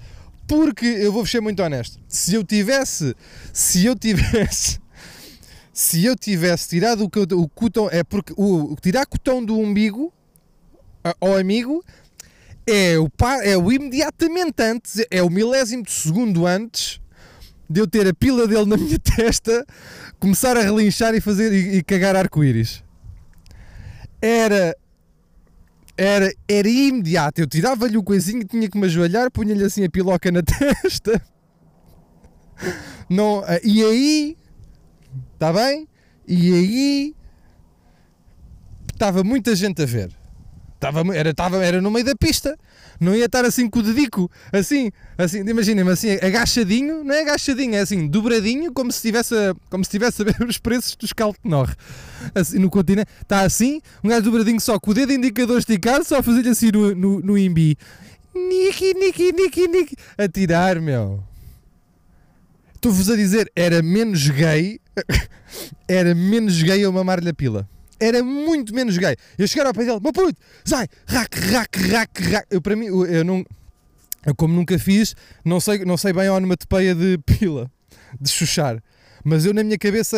Porque 0.48 0.86
eu 0.86 1.12
vou 1.12 1.26
ser 1.26 1.41
muito 1.41 1.62
honesto, 1.62 2.00
se 2.08 2.36
eu 2.36 2.43
tivesse, 2.43 3.15
se 3.52 3.86
eu 3.86 3.95
tivesse 3.95 4.80
se 5.75 6.05
eu 6.05 6.15
tivesse 6.15 6.69
tirado 6.69 7.01
o, 7.03 7.35
o 7.35 7.49
cotão, 7.49 7.89
é 7.91 8.01
porque 8.01 8.33
o, 8.38 8.77
tirar 8.81 9.05
cotão 9.05 9.43
do 9.43 9.59
umbigo 9.59 10.11
ao 11.19 11.35
amigo 11.35 11.83
é 12.65 12.97
o, 12.97 13.11
é 13.43 13.57
o 13.57 13.69
imediatamente 13.69 14.63
antes, 14.63 15.05
é 15.11 15.21
o 15.21 15.29
milésimo 15.29 15.83
de 15.83 15.91
segundo 15.91 16.47
antes 16.47 17.01
de 17.69 17.81
eu 17.81 17.88
ter 17.88 18.07
a 18.07 18.13
pila 18.13 18.47
dele 18.47 18.65
na 18.65 18.77
minha 18.77 18.97
testa, 19.17 19.65
começar 20.17 20.55
a 20.55 20.61
relinchar 20.61 21.13
e 21.13 21.19
fazer 21.19 21.51
e, 21.51 21.79
e 21.79 21.83
cagar 21.83 22.15
arco-íris. 22.15 22.81
Era 24.21 24.73
era, 25.97 26.33
era 26.47 26.69
imediato. 26.69 27.41
Eu 27.41 27.47
tirava-lhe 27.47 27.97
o 27.97 28.03
coisinho, 28.03 28.45
tinha 28.45 28.69
que 28.69 28.77
me 28.77 28.85
ajoelhar, 28.85 29.29
punha-lhe 29.29 29.63
assim 29.63 29.83
a 29.83 29.89
piloca 29.89 30.31
na 30.31 30.39
testa. 30.41 31.21
Não, 33.09 33.43
e 33.61 33.83
aí 33.83 34.38
Está 35.36 35.52
bem? 35.52 35.88
E 36.28 36.54
aí 36.54 37.15
estava 38.91 39.24
muita 39.24 39.56
gente 39.56 39.82
a 39.82 39.86
ver. 39.86 40.10
Estava, 40.76 41.04
era, 41.15 41.30
estava, 41.32 41.63
era 41.63 41.82
no 41.82 41.91
meio 41.91 42.06
da 42.06 42.15
pista. 42.15 42.58
Não 43.00 43.13
ia 43.13 43.26
estar 43.26 43.43
assim 43.43 43.69
com 43.69 43.80
o 43.80 43.84
dedico, 43.84 44.32
assim, 44.54 44.89
assim, 45.17 45.39
imaginem-me 45.39 45.91
assim, 45.91 46.12
agachadinho, 46.13 47.04
não 47.04 47.13
é 47.13 47.24
agachadinho, 47.24 47.76
é 47.76 47.80
assim, 47.80 48.08
dobradinho, 48.08 48.71
como 48.71 48.89
se 48.89 49.00
estivesse 49.00 49.36
a, 49.36 49.54
como 49.69 49.84
se 49.84 49.89
estivesse 49.89 50.21
a 50.21 50.26
ver 50.26 50.48
os 50.48 50.58
preços 50.58 50.95
dos 50.95 51.12
Caltenor. 51.12 51.76
Assim, 52.34 52.58
no 52.58 52.69
continente, 52.69 53.10
está 53.21 53.41
assim, 53.41 53.82
um 54.02 54.08
gajo 54.08 54.21
dobradinho 54.21 54.62
só, 54.62 54.80
com 54.80 54.91
o 54.91 54.93
dedo 54.93 55.12
indicador 55.12 55.60
esticado, 55.60 56.06
só 56.06 56.19
a 56.19 56.24
fazer-lhe 56.24 56.48
assim 56.48 56.71
no, 56.71 56.95
no, 56.95 57.19
no 57.19 57.38
imbi. 57.38 57.78
Niki, 58.34 58.93
niki, 58.93 59.34
niki, 59.34 59.67
niki, 59.67 59.95
a 60.17 60.30
tirar, 60.30 60.80
meu. 60.80 61.21
Estou-vos 62.76 63.10
a 63.10 63.15
dizer, 63.17 63.52
era 63.58 63.82
menos 63.82 64.30
gay 64.30 64.80
era 65.88 66.13
menos 66.15 66.62
gay 66.62 66.84
eu 66.84 66.91
mamar-lhe 66.91 67.29
a 67.29 67.34
pila. 67.34 67.67
Era 67.99 68.23
muito 68.23 68.73
menos 68.73 68.97
gay. 68.97 69.15
Eu 69.38 69.47
chegar 69.47 69.67
ao 69.67 69.73
pé 69.73 69.86
dele, 69.86 69.99
meu 70.01 70.12
puto, 70.12 70.39
sai, 70.63 70.88
rac, 71.08 71.39
rac, 71.39 71.77
rac, 71.79 72.23
rac. 72.23 72.47
Eu, 72.49 72.62
para 72.62 72.75
mim, 72.75 72.88
eu 72.88 73.23
não. 73.23 73.45
Eu, 74.25 74.36
como 74.36 74.53
nunca 74.53 74.77
fiz, 74.79 75.15
não 75.43 75.60
sei, 75.60 75.86
não 75.86 75.97
sei 75.97 76.12
bem 76.12 76.27
a 76.27 76.34
onomatopeia 76.34 76.95
de 76.95 77.17
pila, 77.19 77.71
de 78.19 78.29
chuchar. 78.29 78.81
Mas 79.23 79.45
eu, 79.45 79.53
na 79.53 79.63
minha 79.63 79.77
cabeça, 79.77 80.17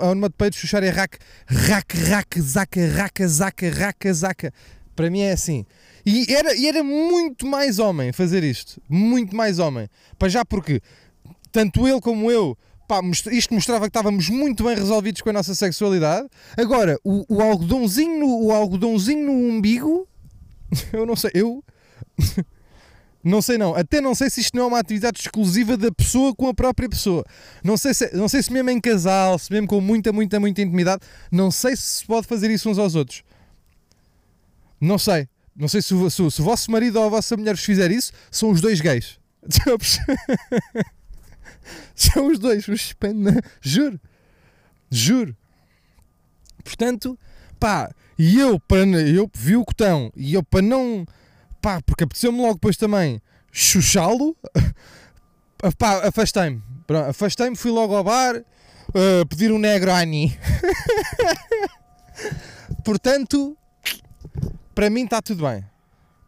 a 0.00 0.06
onomatopeia 0.06 0.50
de 0.50 0.58
chuchar 0.58 0.82
é 0.82 0.90
rac, 0.90 1.16
rac, 1.46 1.96
rac, 1.96 2.40
zaca, 2.40 2.86
raca, 2.88 3.28
zaca, 3.28 3.70
raca, 3.70 4.12
zaca. 4.12 4.52
Para 4.96 5.10
mim 5.10 5.20
é 5.20 5.32
assim. 5.32 5.64
E 6.04 6.32
era, 6.34 6.56
e 6.56 6.66
era 6.66 6.82
muito 6.82 7.46
mais 7.46 7.78
homem 7.78 8.12
fazer 8.12 8.42
isto. 8.42 8.80
Muito 8.88 9.36
mais 9.36 9.58
homem. 9.58 9.88
Para 10.18 10.28
já 10.28 10.44
porque, 10.44 10.80
tanto 11.52 11.86
ele 11.86 12.00
como 12.00 12.30
eu 12.30 12.56
Pá, 12.88 13.02
isto 13.30 13.52
mostrava 13.52 13.84
que 13.84 13.90
estávamos 13.90 14.30
muito 14.30 14.64
bem 14.64 14.74
resolvidos 14.74 15.20
com 15.20 15.28
a 15.28 15.32
nossa 15.34 15.54
sexualidade. 15.54 16.26
Agora, 16.56 16.98
o, 17.04 17.22
o 17.28 17.42
algodãozinho, 17.42 18.26
o 18.26 18.50
algodãozinho 18.50 19.26
no 19.26 19.32
umbigo, 19.32 20.08
eu 20.90 21.04
não 21.04 21.14
sei, 21.14 21.30
eu 21.34 21.62
não 23.22 23.42
sei 23.42 23.58
não, 23.58 23.74
até 23.74 24.00
não 24.00 24.14
sei 24.14 24.30
se 24.30 24.40
isto 24.40 24.56
não 24.56 24.64
é 24.64 24.66
uma 24.68 24.78
atividade 24.78 25.20
exclusiva 25.20 25.76
da 25.76 25.92
pessoa 25.92 26.34
com 26.34 26.48
a 26.48 26.54
própria 26.54 26.88
pessoa. 26.88 27.26
Não 27.62 27.76
sei 27.76 27.92
se, 27.92 28.16
não 28.16 28.26
sei 28.26 28.42
se 28.42 28.50
mesmo 28.50 28.70
em 28.70 28.80
casal, 28.80 29.38
se 29.38 29.52
mesmo 29.52 29.68
com 29.68 29.82
muita, 29.82 30.10
muita, 30.10 30.40
muita 30.40 30.62
intimidade, 30.62 31.02
não 31.30 31.50
sei 31.50 31.76
se 31.76 31.82
se 31.82 32.06
pode 32.06 32.26
fazer 32.26 32.50
isso 32.50 32.70
uns 32.70 32.78
aos 32.78 32.94
outros. 32.94 33.22
Não 34.80 34.98
sei. 34.98 35.28
Não 35.54 35.68
sei 35.68 35.82
se, 35.82 35.88
se, 36.10 36.30
se 36.30 36.40
o 36.40 36.44
vosso 36.44 36.70
marido 36.70 36.98
ou 36.98 37.04
a 37.04 37.08
vossa 37.10 37.36
mulher 37.36 37.54
vos 37.54 37.64
fizer 37.64 37.90
isso, 37.90 38.12
são 38.30 38.50
os 38.50 38.62
dois 38.62 38.80
gays. 38.80 39.18
São 41.94 42.28
os 42.28 42.38
dois, 42.38 42.66
os 42.68 42.94
Juro. 43.62 44.00
Juro. 44.90 45.36
Portanto, 46.64 47.18
Pá, 47.58 47.90
e 48.18 48.38
eu, 48.38 48.60
para, 48.60 48.84
eu 48.86 49.28
vi 49.34 49.56
o 49.56 49.64
cotão, 49.64 50.12
e 50.14 50.34
eu 50.34 50.42
para 50.42 50.62
não, 50.62 51.04
pá, 51.60 51.80
porque 51.82 52.04
apeteceu-me 52.04 52.40
logo 52.40 52.54
depois 52.54 52.76
também 52.76 53.20
chuchá-lo, 53.50 54.36
pá, 55.78 56.06
afastei-me. 56.06 56.62
Afastei-me, 57.08 57.56
fui 57.56 57.70
logo 57.70 57.94
ao 57.94 58.04
bar 58.04 58.36
uh, 58.36 59.26
pedir 59.28 59.52
um 59.52 59.58
Negroni. 59.58 60.38
Portanto, 62.84 63.56
para 64.74 64.88
mim 64.88 65.04
está 65.04 65.20
tudo 65.20 65.46
bem. 65.46 65.64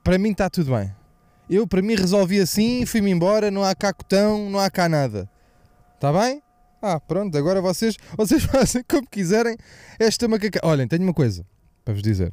Para 0.04 0.18
mim 0.18 0.32
está 0.32 0.50
tudo 0.50 0.74
bem. 0.74 0.92
Eu, 1.50 1.66
para 1.66 1.82
mim, 1.82 1.96
resolvi 1.96 2.38
assim, 2.38 2.86
fui-me 2.86 3.10
embora, 3.10 3.50
não 3.50 3.64
há 3.64 3.74
cá 3.74 3.92
cotão, 3.92 4.48
não 4.48 4.60
há 4.60 4.70
cá 4.70 4.88
nada. 4.88 5.28
Está 5.96 6.12
bem? 6.12 6.40
Ah, 6.80 7.00
pronto, 7.00 7.36
agora 7.36 7.60
vocês, 7.60 7.96
vocês 8.16 8.44
fazem 8.44 8.84
como 8.88 9.04
quiserem 9.10 9.56
esta 9.98 10.28
macaca. 10.28 10.60
Olhem, 10.62 10.86
tenho 10.86 11.02
uma 11.02 11.12
coisa 11.12 11.44
para 11.84 11.92
vos 11.92 12.04
dizer. 12.04 12.32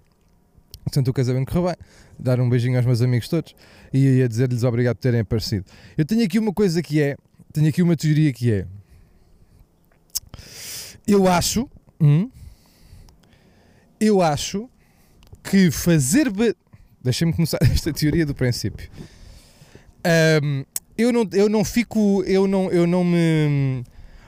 Portanto, 0.83 1.07
o 1.07 1.13
casamento 1.13 1.47
correu 1.51 1.65
bem. 1.65 1.75
Dar 2.19 2.39
um 2.39 2.47
beijinho 2.47 2.77
aos 2.77 2.85
meus 2.85 3.01
amigos 3.01 3.27
todos 3.27 3.55
e 3.91 4.19
ia 4.19 4.29
dizer-lhes 4.29 4.63
obrigado 4.63 4.97
por 4.97 5.01
terem 5.01 5.21
aparecido. 5.21 5.65
Eu 5.97 6.05
tenho 6.05 6.23
aqui 6.23 6.37
uma 6.37 6.53
coisa 6.53 6.83
que 6.83 7.01
é, 7.01 7.17
tenho 7.51 7.67
aqui 7.69 7.81
uma 7.81 7.97
teoria 7.97 8.31
que 8.31 8.51
é. 8.53 8.67
Eu 11.07 11.27
acho, 11.27 11.67
hum, 11.99 12.29
eu 13.99 14.21
acho 14.21 14.69
que 15.43 15.71
fazer. 15.71 16.31
Deixem-me 17.07 17.31
começar 17.31 17.57
esta 17.63 17.93
teoria 17.93 18.25
do 18.25 18.35
princípio. 18.35 18.89
Um, 20.43 20.65
eu, 20.97 21.13
não, 21.13 21.25
eu 21.31 21.47
não 21.47 21.63
fico. 21.63 22.21
Eu 22.23 22.45
não, 22.47 22.69
eu 22.69 22.85
não 22.85 23.01
me. 23.01 23.81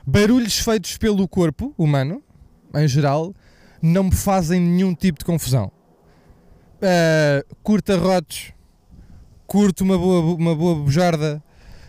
Barulhos 0.06 0.58
feitos 0.58 0.96
pelo 0.96 1.28
corpo 1.28 1.74
humano, 1.76 2.22
em 2.74 2.88
geral, 2.88 3.34
não 3.82 4.04
me 4.04 4.12
fazem 4.12 4.58
nenhum 4.58 4.94
tipo 4.94 5.18
de 5.18 5.26
confusão. 5.26 5.70
Uh, 6.76 7.54
curto 7.62 7.92
arrotos, 7.92 8.54
curto 9.46 9.84
uma 9.84 9.98
boa, 9.98 10.34
uma 10.34 10.56
boa 10.56 10.74
bujarda, 10.76 11.42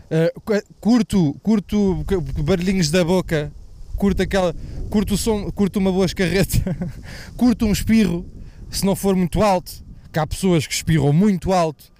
uh, 0.08 0.64
curto, 0.82 1.34
curto 1.42 2.04
barulhinhos 2.44 2.92
da 2.92 3.06
boca, 3.06 3.50
curto 3.96 4.22
aquela, 4.22 4.54
curto 4.90 5.14
o 5.14 5.18
som, 5.18 5.50
curto 5.52 5.80
uma 5.80 5.92
boa 5.92 6.06
escarreta, 6.06 6.78
curto 7.38 7.66
um 7.66 7.72
espirro, 7.72 8.26
se 8.70 8.86
não 8.86 8.96
for 8.96 9.16
muito 9.16 9.42
alto, 9.42 9.72
que 10.12 10.20
há 10.20 10.28
pessoas 10.28 10.68
que 10.68 10.74
espirram 10.74 11.14
muito 11.14 11.54
alto 11.54 11.92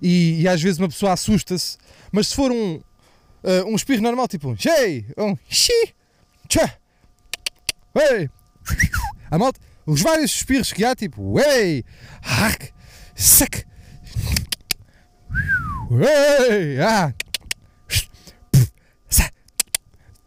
e, 0.00 0.42
e 0.42 0.48
às 0.48 0.62
vezes 0.62 0.78
uma 0.78 0.88
pessoa 0.88 1.12
assusta-se, 1.12 1.76
mas 2.12 2.28
se 2.28 2.34
for 2.34 2.50
um, 2.52 2.76
uh, 2.76 3.64
um 3.66 3.74
espirro 3.74 4.02
normal, 4.02 4.28
tipo 4.28 4.48
um 4.48 4.56
xei, 4.56 5.06
um 5.16 5.36
xi, 5.48 5.94
tchá, 6.48 6.76
ei, 7.94 8.30
a 9.30 9.38
malta, 9.38 9.60
os 9.84 10.00
vários 10.00 10.34
espirros 10.34 10.72
que 10.72 10.84
há, 10.84 10.94
tipo 10.94 11.40
ei, 11.40 11.84
hack, 12.22 12.72
sac, 13.14 13.64
ei, 15.90 16.80
ah, 16.80 17.12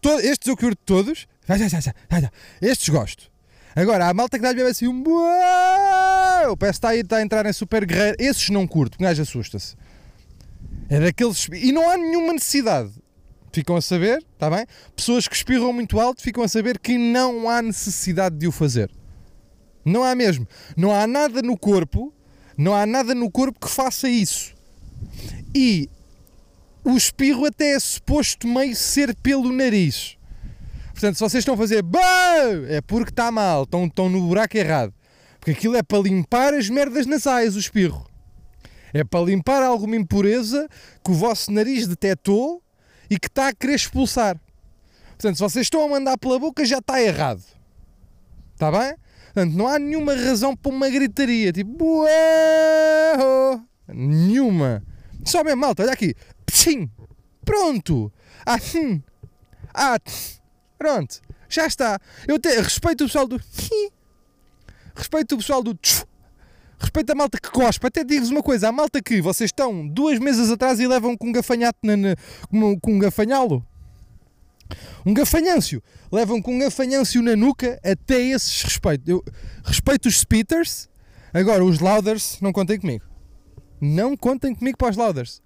estes 0.23 0.47
eu 0.47 0.57
curto 0.57 0.81
todos, 0.85 1.27
estes 2.61 2.89
gosto. 2.89 3.29
Agora, 3.75 4.09
a 4.09 4.13
malta 4.13 4.37
que 4.37 4.43
dá-lhe 4.43 4.61
assim 4.63 4.87
um 4.87 5.03
Parece 6.57 6.79
que 6.79 6.85
está 6.85 6.89
a, 6.89 6.95
está 6.95 7.17
a 7.17 7.21
entrar 7.21 7.45
em 7.45 7.53
super 7.53 7.85
guerreiro. 7.85 8.17
Esses 8.19 8.49
não 8.49 8.67
curto, 8.67 8.95
o 8.95 9.03
gajo 9.03 9.21
assusta-se. 9.21 9.75
É 10.89 10.99
daqueles. 10.99 11.47
E 11.53 11.71
não 11.71 11.89
há 11.89 11.97
nenhuma 11.97 12.33
necessidade. 12.33 12.91
Ficam 13.51 13.75
a 13.75 13.81
saber, 13.81 14.23
está 14.33 14.49
bem? 14.49 14.65
Pessoas 14.95 15.27
que 15.27 15.35
espirram 15.35 15.73
muito 15.73 15.99
alto 15.99 16.21
ficam 16.21 16.43
a 16.43 16.47
saber 16.47 16.77
que 16.79 16.97
não 16.97 17.49
há 17.49 17.61
necessidade 17.61 18.37
de 18.37 18.47
o 18.47 18.51
fazer. 18.51 18.91
Não 19.83 20.03
há 20.03 20.13
mesmo. 20.13 20.47
Não 20.77 20.91
há 20.91 21.07
nada 21.07 21.41
no 21.41 21.57
corpo, 21.57 22.13
não 22.57 22.75
há 22.75 22.85
nada 22.85 23.15
no 23.15 23.29
corpo 23.31 23.59
que 23.59 23.69
faça 23.69 24.07
isso. 24.07 24.53
E 25.55 25.89
o 26.83 26.95
espirro 26.95 27.45
até 27.45 27.71
é 27.71 27.79
suposto 27.79 28.47
meio 28.47 28.75
ser 28.75 29.15
pelo 29.15 29.51
nariz. 29.51 30.17
Portanto, 30.91 31.15
se 31.15 31.21
vocês 31.21 31.41
estão 31.41 31.55
a 31.55 31.57
fazer 31.57 31.83
é 32.67 32.81
porque 32.81 33.09
está 33.09 33.31
mal, 33.31 33.63
estão, 33.63 33.85
estão 33.85 34.09
no 34.09 34.27
buraco 34.27 34.57
errado. 34.57 34.93
Porque 35.49 35.61
aquilo 35.61 35.77
é 35.77 35.81
para 35.81 35.97
limpar 35.97 36.53
as 36.53 36.69
merdas 36.69 37.07
nasais, 37.07 37.55
o 37.55 37.59
espirro. 37.59 38.07
É 38.93 39.03
para 39.03 39.25
limpar 39.25 39.63
alguma 39.63 39.95
impureza 39.95 40.69
que 41.03 41.09
o 41.09 41.13
vosso 41.15 41.51
nariz 41.51 41.87
detectou 41.87 42.61
e 43.09 43.17
que 43.17 43.25
está 43.25 43.47
a 43.47 43.53
querer 43.53 43.73
expulsar. 43.73 44.39
Portanto, 45.09 45.37
se 45.37 45.41
vocês 45.41 45.65
estão 45.65 45.83
a 45.83 45.87
mandar 45.87 46.19
pela 46.19 46.37
boca, 46.37 46.63
já 46.63 46.77
está 46.77 47.01
errado. 47.01 47.43
Está 48.53 48.71
bem? 48.71 48.95
Portanto, 49.25 49.53
não 49.55 49.67
há 49.67 49.79
nenhuma 49.79 50.13
razão 50.13 50.55
para 50.55 50.71
uma 50.71 50.87
gritaria. 50.87 51.51
Tipo, 51.51 52.05
nenhuma. 53.87 54.83
Só 55.25 55.43
mesmo, 55.43 55.61
malta, 55.61 55.81
olha 55.81 55.93
aqui. 55.93 56.13
Psim. 56.45 56.91
Pronto. 57.43 58.13
Ah, 58.45 58.59
hum. 58.75 59.01
Ah, 59.73 59.97
Pronto, 60.77 61.19
já 61.49 61.65
está. 61.65 61.99
Eu 62.27 62.37
te, 62.37 62.49
respeito 62.49 63.03
o 63.03 63.07
pessoal 63.07 63.27
do. 63.27 63.41
respeito 64.99 65.35
o 65.35 65.37
pessoal 65.37 65.63
do. 65.63 65.77
Respeito 66.79 67.11
a 67.11 67.15
malta 67.15 67.37
que 67.37 67.49
cospe. 67.49 67.85
Até 67.87 68.03
digo-vos 68.03 68.29
uma 68.29 68.43
coisa: 68.43 68.69
a 68.69 68.71
malta 68.71 69.01
que 69.01 69.21
vocês 69.21 69.49
estão 69.49 69.87
duas 69.87 70.19
mesas 70.19 70.51
atrás 70.51 70.79
e 70.79 70.87
levam 70.87 71.17
com 71.17 71.29
um 71.29 71.31
gafanhato 71.31 71.79
na, 71.83 71.97
na, 71.97 72.15
com, 72.49 72.79
com 72.79 72.93
um 72.93 72.99
gafanhalo. 72.99 73.65
Um 75.05 75.13
gafanhâncio. 75.13 75.81
Levam 76.11 76.41
com 76.41 76.55
um 76.55 76.59
gafanhâncio 76.59 77.21
na 77.21 77.35
nuca. 77.35 77.79
Até 77.83 78.21
esses 78.21 78.61
respeito. 78.61 79.09
Eu 79.09 79.23
respeito 79.63 80.07
os 80.07 80.19
speeters. 80.19 80.87
Agora, 81.33 81.63
os 81.63 81.79
louders, 81.79 82.39
não 82.41 82.51
contem 82.51 82.79
comigo. 82.79 83.05
Não 83.81 84.15
contem 84.15 84.53
comigo 84.53 84.77
para 84.77 84.89
os 84.89 84.97
louders. 84.97 85.41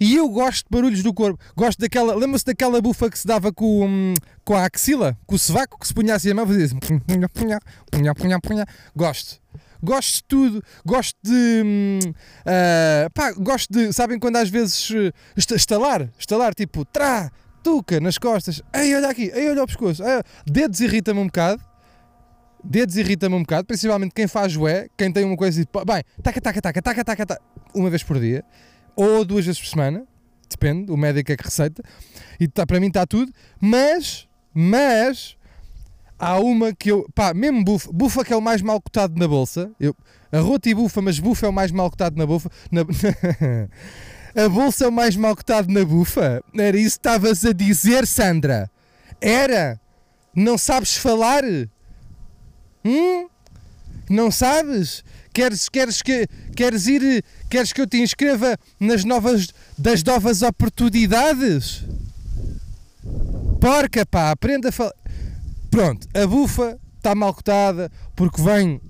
E 0.00 0.16
eu 0.16 0.28
gosto 0.28 0.64
de 0.64 0.70
barulhos 0.70 1.02
do 1.02 1.12
corpo. 1.12 1.42
Gosto 1.56 1.78
daquela. 1.78 2.14
Lembra-se 2.14 2.44
daquela 2.44 2.80
bufa 2.80 3.10
que 3.10 3.18
se 3.18 3.26
dava 3.26 3.52
com, 3.52 3.86
hum, 3.86 4.14
com 4.44 4.54
a 4.54 4.64
axila? 4.64 5.16
Com 5.26 5.34
o 5.34 5.38
sovaco 5.38 5.78
que 5.78 5.86
se 5.86 5.94
punha 5.94 6.14
assim 6.14 6.30
a 6.30 6.34
mão 6.34 6.46
fazia 6.46 6.64
assim. 6.64 6.78
Punha, 6.78 7.28
punha, 7.28 7.60
punha, 7.90 8.14
punha, 8.14 8.40
punha. 8.40 8.66
Gosto. 8.94 9.40
Gosto 9.82 10.14
de 10.16 10.24
tudo. 10.24 10.62
Gosto 10.84 11.16
de. 11.22 12.00
Uh, 12.40 13.10
pá, 13.14 13.32
gosto 13.32 13.72
de. 13.72 13.92
Sabem 13.92 14.18
quando 14.18 14.36
às 14.36 14.48
vezes. 14.48 14.90
Uh, 14.90 15.12
estalar? 15.36 16.10
Estalar 16.18 16.54
tipo. 16.54 16.84
Trá! 16.84 17.30
Tuca 17.62 17.98
nas 17.98 18.16
costas. 18.16 18.62
Ei, 18.72 18.94
olha 18.94 19.08
aqui. 19.08 19.30
Ei, 19.34 19.50
olha 19.50 19.62
o 19.62 19.66
pescoço. 19.66 20.02
Ei, 20.02 20.22
dedos 20.46 20.80
irrita-me 20.80 21.20
um 21.20 21.26
bocado. 21.26 21.62
Dedos 22.62 22.96
irrita-me 22.96 23.36
um 23.36 23.42
bocado, 23.42 23.64
principalmente 23.64 24.12
quem 24.12 24.26
faz 24.26 24.56
ué, 24.56 24.88
quem 24.96 25.12
tem 25.12 25.24
uma 25.24 25.36
coisa 25.36 25.60
tipo, 25.60 25.84
bem, 25.84 26.02
taca, 26.20 26.40
taca, 26.40 26.60
taca, 26.60 26.82
taca, 26.82 27.04
taca, 27.04 27.26
taca, 27.26 27.42
uma 27.72 27.88
vez 27.88 28.02
por 28.02 28.18
dia 28.18 28.44
ou 28.96 29.24
duas 29.24 29.44
vezes 29.44 29.60
por 29.60 29.68
semana, 29.68 30.06
depende, 30.48 30.90
o 30.90 30.96
médico 30.96 31.30
é 31.30 31.36
que 31.36 31.44
receita, 31.44 31.82
e 32.40 32.48
tá, 32.48 32.66
para 32.66 32.80
mim 32.80 32.86
está 32.86 33.06
tudo, 33.06 33.30
mas, 33.60 34.26
mas, 34.54 35.36
há 36.18 36.38
uma 36.40 36.74
que 36.74 36.90
eu, 36.90 37.06
pá, 37.14 37.34
mesmo 37.34 37.62
bufa, 37.62 37.92
bufa 37.92 38.24
que 38.24 38.32
é 38.32 38.36
o 38.36 38.40
mais 38.40 38.62
mal 38.62 38.80
cotado 38.80 39.18
na 39.18 39.28
bolsa, 39.28 39.70
eu, 39.78 39.94
arroto 40.32 40.68
e 40.68 40.74
bufa, 40.74 41.02
mas 41.02 41.18
bufa 41.18 41.46
é 41.46 41.48
o 41.48 41.52
mais 41.52 41.70
mal 41.70 41.90
cotado 41.90 42.16
na 42.16 42.26
bufa, 42.26 42.50
na, 42.72 42.80
a 44.44 44.48
bolsa 44.48 44.86
é 44.86 44.88
o 44.88 44.92
mais 44.92 45.14
mal 45.14 45.36
cotado 45.36 45.70
na 45.70 45.84
bufa, 45.84 46.42
era 46.56 46.76
isso 46.76 46.96
que 46.96 47.08
estavas 47.08 47.44
a 47.44 47.52
dizer, 47.52 48.06
Sandra, 48.06 48.70
era, 49.20 49.78
não 50.34 50.56
sabes 50.56 50.96
falar, 50.96 51.44
hum? 52.84 53.28
Não 54.08 54.30
sabes? 54.30 55.04
Queres, 55.32 55.68
queres, 55.68 56.00
que, 56.00 56.26
queres 56.54 56.86
ir, 56.86 57.24
queres 57.48 57.72
que 57.72 57.80
eu 57.80 57.86
te 57.86 57.98
inscreva 57.98 58.56
nas 58.78 59.04
novas, 59.04 59.48
das 59.78 60.02
novas 60.02 60.42
oportunidades? 60.42 61.84
Porca, 63.60 64.04
pá, 64.04 64.30
aprenda 64.30 64.68
a 64.68 64.72
falar. 64.72 64.94
Pronto, 65.70 66.06
a 66.14 66.26
bufa 66.26 66.78
está 66.96 67.14
mal 67.14 67.34
cotada 67.34 67.90
porque 68.14 68.40
vem, 68.40 68.80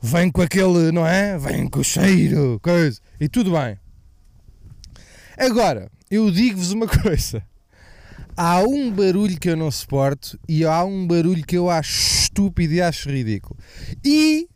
vem 0.00 0.30
com 0.30 0.42
aquele, 0.42 0.92
não 0.92 1.06
é? 1.06 1.38
Vem 1.38 1.68
com 1.68 1.80
o 1.80 1.84
cheiro, 1.84 2.58
coisa, 2.62 3.00
e 3.20 3.28
tudo 3.28 3.52
bem. 3.52 3.78
Agora, 5.36 5.90
eu 6.10 6.30
digo-vos 6.30 6.72
uma 6.72 6.86
coisa. 7.02 7.42
Há 8.36 8.60
um 8.60 8.90
barulho 8.90 9.38
que 9.38 9.48
eu 9.48 9.56
não 9.56 9.70
suporto 9.70 10.38
e 10.48 10.64
há 10.64 10.84
um 10.84 11.06
barulho 11.06 11.44
que 11.44 11.56
eu 11.56 11.70
acho 11.70 12.22
estúpido 12.22 12.74
e 12.74 12.82
acho 12.82 13.08
ridículo. 13.08 13.58
E 14.04 14.46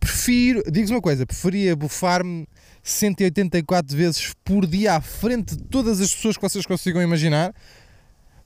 prefiro, 0.00 0.62
digo-vos 0.64 0.90
uma 0.90 1.00
coisa, 1.00 1.26
preferia 1.26 1.76
bufar-me 1.76 2.48
184 2.82 3.96
vezes 3.96 4.34
por 4.44 4.66
dia 4.66 4.94
à 4.94 5.00
frente 5.00 5.56
de 5.56 5.64
todas 5.64 6.00
as 6.00 6.14
pessoas 6.14 6.36
que 6.36 6.42
vocês 6.42 6.66
consigam 6.66 7.02
imaginar 7.02 7.54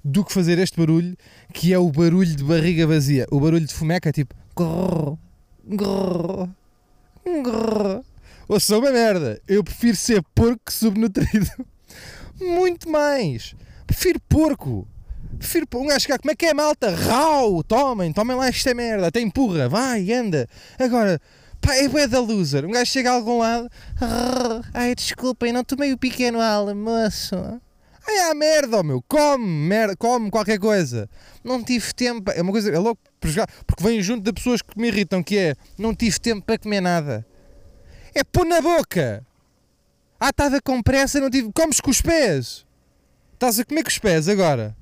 do 0.05 0.25
que 0.25 0.33
fazer 0.33 0.59
este 0.59 0.77
barulho, 0.77 1.17
que 1.53 1.73
é 1.73 1.79
o 1.79 1.91
barulho 1.91 2.37
de 2.37 2.45
barriga 2.45 2.87
vazia. 2.87 3.27
O 3.31 3.41
barulho 3.41 3.67
de 3.67 3.73
fumeca 3.73 4.11
é 4.11 4.13
tipo. 4.13 4.35
Grrr, 4.57 5.17
grrr, 5.65 6.51
grrr. 7.43 8.03
Ou 8.47 8.61
sou 8.61 8.81
uma 8.81 8.91
merda. 8.91 9.41
Eu 9.49 9.65
prefiro 9.65 9.97
ser 9.97 10.23
porco 10.35 10.71
subnutrido. 10.71 11.49
Muito 12.39 12.91
mais. 12.91 13.55
Prefiro 13.87 14.21
porco. 14.29 14.87
Prefiro 15.39 15.67
um 15.75 15.87
gajo 15.87 16.01
chegar, 16.01 16.19
como 16.19 16.31
é 16.31 16.35
que 16.35 16.47
é, 16.47 16.55
malta? 16.55 16.95
Rau, 16.95 17.63
tomem, 17.65 18.13
tomem 18.13 18.37
lá 18.37 18.49
esta 18.49 18.73
merda, 18.73 19.09
até 19.09 19.21
empurra, 19.21 19.69
vai, 19.69 20.13
anda. 20.13 20.49
Agora, 20.79 21.21
pá, 21.65 21.75
é 21.77 21.89
bué 21.89 22.07
da 22.07 22.21
loser. 22.21 22.65
Um 22.65 22.71
gajo 22.71 22.91
chega 22.91 23.11
a 23.11 23.15
algum 23.15 23.39
lado, 23.39 23.71
ai, 24.73 24.95
desculpem, 24.95 25.53
não 25.53 25.65
tomei 25.65 25.93
o 25.93 25.99
pequeno 25.99 26.41
almoço. 26.41 27.37
Ai, 28.07 28.31
a 28.31 28.35
merda, 28.35 28.81
oh, 28.81 28.83
meu, 28.83 29.03
come, 29.09 29.47
merda, 29.47 29.97
come 29.97 30.31
qualquer 30.31 30.59
coisa. 30.59 31.09
Não 31.43 31.65
tive 31.65 31.95
tempo, 31.95 32.31
é 32.31 32.43
uma 32.43 32.53
coisa, 32.53 32.71
é 32.71 32.79
louco, 32.79 33.01
porque 33.19 33.83
vem 33.83 34.03
junto 34.03 34.23
de 34.23 34.33
pessoas 34.33 34.61
que 34.61 34.79
me 34.79 34.89
irritam, 34.89 35.23
que 35.23 35.39
é, 35.39 35.55
não 35.79 35.95
tive 35.95 36.21
tempo 36.21 36.45
para 36.45 36.59
comer 36.59 36.83
nada. 36.83 37.27
É 38.15 38.23
pôr 38.23 38.45
na 38.45 38.61
boca. 38.61 39.27
Ah, 40.21 40.29
estava 40.29 40.61
com 40.61 40.83
pressa, 40.83 41.19
não 41.19 41.31
tive, 41.31 41.51
comes 41.53 41.81
com 41.81 41.91
os 41.91 42.03
pés. 42.03 42.67
Estás 43.33 43.59
a 43.59 43.65
comer 43.65 43.83
com 43.83 43.89
os 43.89 43.99
pés 43.99 44.29
agora. 44.29 44.77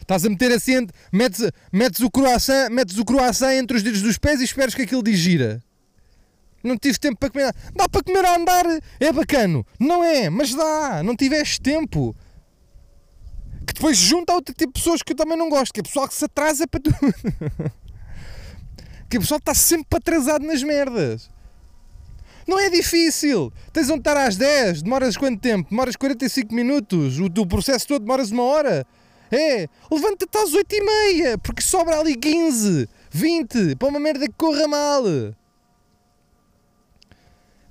Estás 0.00 0.24
a 0.24 0.30
meter 0.30 0.52
assim, 0.52 0.86
metes, 1.12 1.50
metes, 1.70 2.00
o 2.00 2.10
croissant, 2.10 2.70
metes 2.70 2.96
o 2.96 3.04
croissant 3.04 3.52
entre 3.52 3.76
os 3.76 3.82
dedos 3.82 4.00
dos 4.00 4.16
pés 4.16 4.40
e 4.40 4.44
esperas 4.44 4.74
que 4.74 4.82
aquilo 4.82 5.02
digira. 5.02 5.62
Não 6.68 6.76
tive 6.76 6.98
tempo 6.98 7.18
para 7.18 7.30
comer. 7.30 7.54
Dá 7.74 7.88
para 7.88 8.02
comer 8.02 8.24
a 8.24 8.36
andar, 8.36 8.64
é 9.00 9.12
bacano. 9.12 9.66
Não 9.80 10.04
é, 10.04 10.28
mas 10.30 10.54
dá. 10.54 11.02
Não 11.02 11.16
tiveste 11.16 11.60
tempo. 11.60 12.14
Que 13.66 13.74
depois 13.74 13.96
junta 13.96 14.32
outro 14.32 14.54
tipo 14.54 14.72
de 14.72 14.80
pessoas 14.80 15.02
que 15.02 15.12
eu 15.12 15.16
também 15.16 15.36
não 15.36 15.48
gosto, 15.48 15.72
que 15.72 15.80
é 15.80 15.82
pessoal 15.82 16.06
que 16.06 16.14
se 16.14 16.24
atrasa 16.24 16.66
para 16.66 16.80
tudo. 16.80 16.96
que 19.08 19.16
é 19.16 19.20
pessoal 19.20 19.38
está 19.38 19.54
sempre 19.54 19.96
atrasado 19.96 20.46
nas 20.46 20.62
merdas. 20.62 21.30
Não 22.46 22.58
é 22.58 22.70
difícil. 22.70 23.52
Tens 23.72 23.90
onde 23.90 24.00
estar 24.00 24.16
às 24.16 24.36
10, 24.36 24.82
demoras 24.82 25.16
quanto 25.16 25.38
tempo? 25.40 25.68
Demoras 25.68 25.96
45 25.96 26.54
minutos. 26.54 27.18
O, 27.18 27.26
o 27.26 27.46
processo 27.46 27.86
todo 27.86 28.00
demoras 28.00 28.30
uma 28.30 28.42
hora. 28.42 28.86
É, 29.30 29.68
levanta-te 29.90 30.38
às 30.38 30.54
8 30.54 30.74
e 30.74 30.80
meia, 30.80 31.38
porque 31.38 31.60
sobra 31.60 32.00
ali 32.00 32.16
15, 32.16 32.88
20, 33.10 33.76
para 33.76 33.88
uma 33.88 34.00
merda 34.00 34.26
que 34.26 34.34
corra 34.34 34.66
mal. 34.66 35.04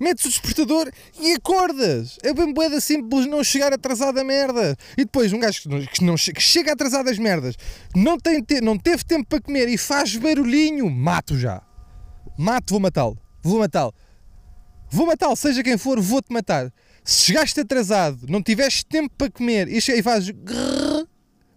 Metes 0.00 0.24
o 0.24 0.28
despertador 0.28 0.90
e 1.20 1.32
acordas. 1.32 2.18
É 2.22 2.32
bem 2.32 2.52
boeda 2.52 2.80
simples 2.80 3.26
não 3.26 3.42
chegar 3.42 3.72
atrasado 3.72 4.18
a 4.18 4.24
merda. 4.24 4.76
E 4.96 5.04
depois 5.04 5.32
um 5.32 5.40
gajo 5.40 5.62
que, 5.62 5.68
não, 5.68 5.86
que, 5.86 6.04
não, 6.04 6.14
que 6.14 6.40
chega 6.40 6.72
atrasado 6.72 7.08
às 7.08 7.18
merdas, 7.18 7.56
não, 7.94 8.18
tem, 8.18 8.44
não 8.62 8.78
teve 8.78 9.04
tempo 9.04 9.26
para 9.28 9.40
comer 9.40 9.68
e 9.68 9.76
faz 9.76 10.16
barulhinho, 10.16 10.88
mato 10.90 11.38
já. 11.38 11.62
Mato, 12.38 12.70
vou 12.70 12.80
matá-lo. 12.80 13.18
Vou 13.42 13.58
matá-lo. 13.58 13.94
Vou 14.90 15.06
matá-lo, 15.06 15.36
seja 15.36 15.62
quem 15.62 15.76
for, 15.76 16.00
vou-te 16.00 16.32
matar. 16.32 16.72
Se 17.04 17.24
chegaste 17.24 17.60
atrasado, 17.60 18.26
não 18.28 18.42
tiveste 18.42 18.86
tempo 18.86 19.14
para 19.16 19.30
comer 19.30 19.68
e 19.68 20.02
fazes 20.02 20.34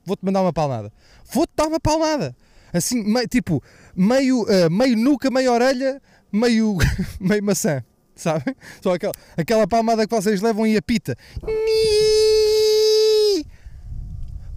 vou-te 0.06 0.26
mandar 0.26 0.42
uma 0.42 0.54
palmada. 0.54 0.92
Vou-te 1.32 1.52
dar 1.56 1.68
uma 1.68 1.80
palmada. 1.80 2.36
Assim, 2.74 3.04
meio, 3.04 3.28
tipo, 3.28 3.62
meio, 3.96 4.44
uh, 4.44 4.70
meio 4.70 4.98
nuca, 4.98 5.30
meio 5.30 5.52
orelha, 5.52 6.02
meio, 6.32 6.78
meio 7.20 7.44
maçã. 7.44 7.84
Sabem? 8.24 8.56
Só 8.84 8.94
aquela, 8.94 9.14
aquela 9.36 9.68
palmada 9.68 10.08
que 10.08 10.16
vocês 10.16 10.42
levam 10.42 10.68
e 10.68 10.78
apita. 10.78 11.18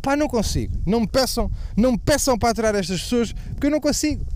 Pá, 0.03 0.15
não 0.15 0.29
consigo. 0.29 0.77
Não 0.87 1.01
me 1.01 1.07
peçam, 1.07 1.51
não 1.75 1.93
me 1.93 1.99
peçam 1.99 2.39
para 2.39 2.51
atirar 2.51 2.75
estas 2.75 3.01
pessoas 3.01 3.33
porque 3.33 3.69
eu 3.69 3.71
não 3.71 3.81
consigo. 3.81 4.27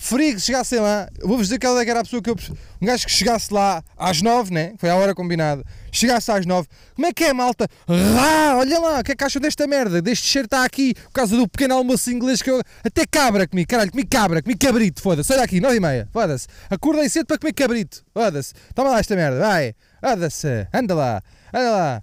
Frigo, 0.00 0.38
chegassem 0.38 0.78
lá, 0.78 1.08
vou-vos 1.20 1.48
dizer 1.48 1.58
que 1.58 1.66
ela 1.66 1.82
era 1.82 1.98
a 1.98 2.04
pessoa 2.04 2.22
que 2.22 2.30
eu. 2.30 2.36
Um 2.80 2.86
gajo 2.86 3.04
que 3.04 3.10
chegasse 3.10 3.52
lá 3.52 3.82
às 3.96 4.22
9, 4.22 4.54
né? 4.54 4.74
Foi 4.78 4.88
a 4.88 4.94
hora 4.94 5.12
combinada. 5.12 5.64
Chegasse 5.90 6.30
às 6.30 6.46
9, 6.46 6.68
como 6.94 7.08
é 7.08 7.12
que 7.12 7.24
é, 7.24 7.32
malta? 7.32 7.66
Rá, 7.88 8.56
olha 8.58 8.78
lá, 8.78 9.00
o 9.00 9.02
que 9.02 9.10
é 9.10 9.16
que 9.16 9.24
acham 9.24 9.42
desta 9.42 9.66
merda? 9.66 10.00
Deste 10.00 10.28
cheiro 10.28 10.46
está 10.46 10.64
aqui, 10.64 10.94
por 10.94 11.10
causa 11.14 11.36
do 11.36 11.48
pequeno 11.48 11.74
almoço 11.74 12.12
inglês 12.12 12.40
que 12.40 12.48
eu. 12.48 12.62
Até 12.84 13.04
cabra 13.04 13.48
comi, 13.48 13.66
caralho, 13.66 13.90
comi 13.90 14.04
cabra, 14.04 14.40
comi 14.40 14.56
cabrito, 14.56 15.02
foda-se. 15.02 15.32
Olha 15.32 15.42
aqui, 15.42 15.60
9 15.60 15.76
e 15.76 15.80
meia, 15.80 16.08
foda-se. 16.12 16.46
Acordei 16.70 17.08
cedo 17.08 17.26
para 17.26 17.36
comer 17.36 17.52
cabrito, 17.52 18.04
foda-se. 18.14 18.54
Toma 18.76 18.90
lá 18.90 19.00
esta 19.00 19.16
merda, 19.16 19.40
vai, 19.40 19.74
foda-se, 20.00 20.68
anda 20.72 20.94
lá, 20.94 21.20
anda 21.52 21.70
lá. 21.72 22.02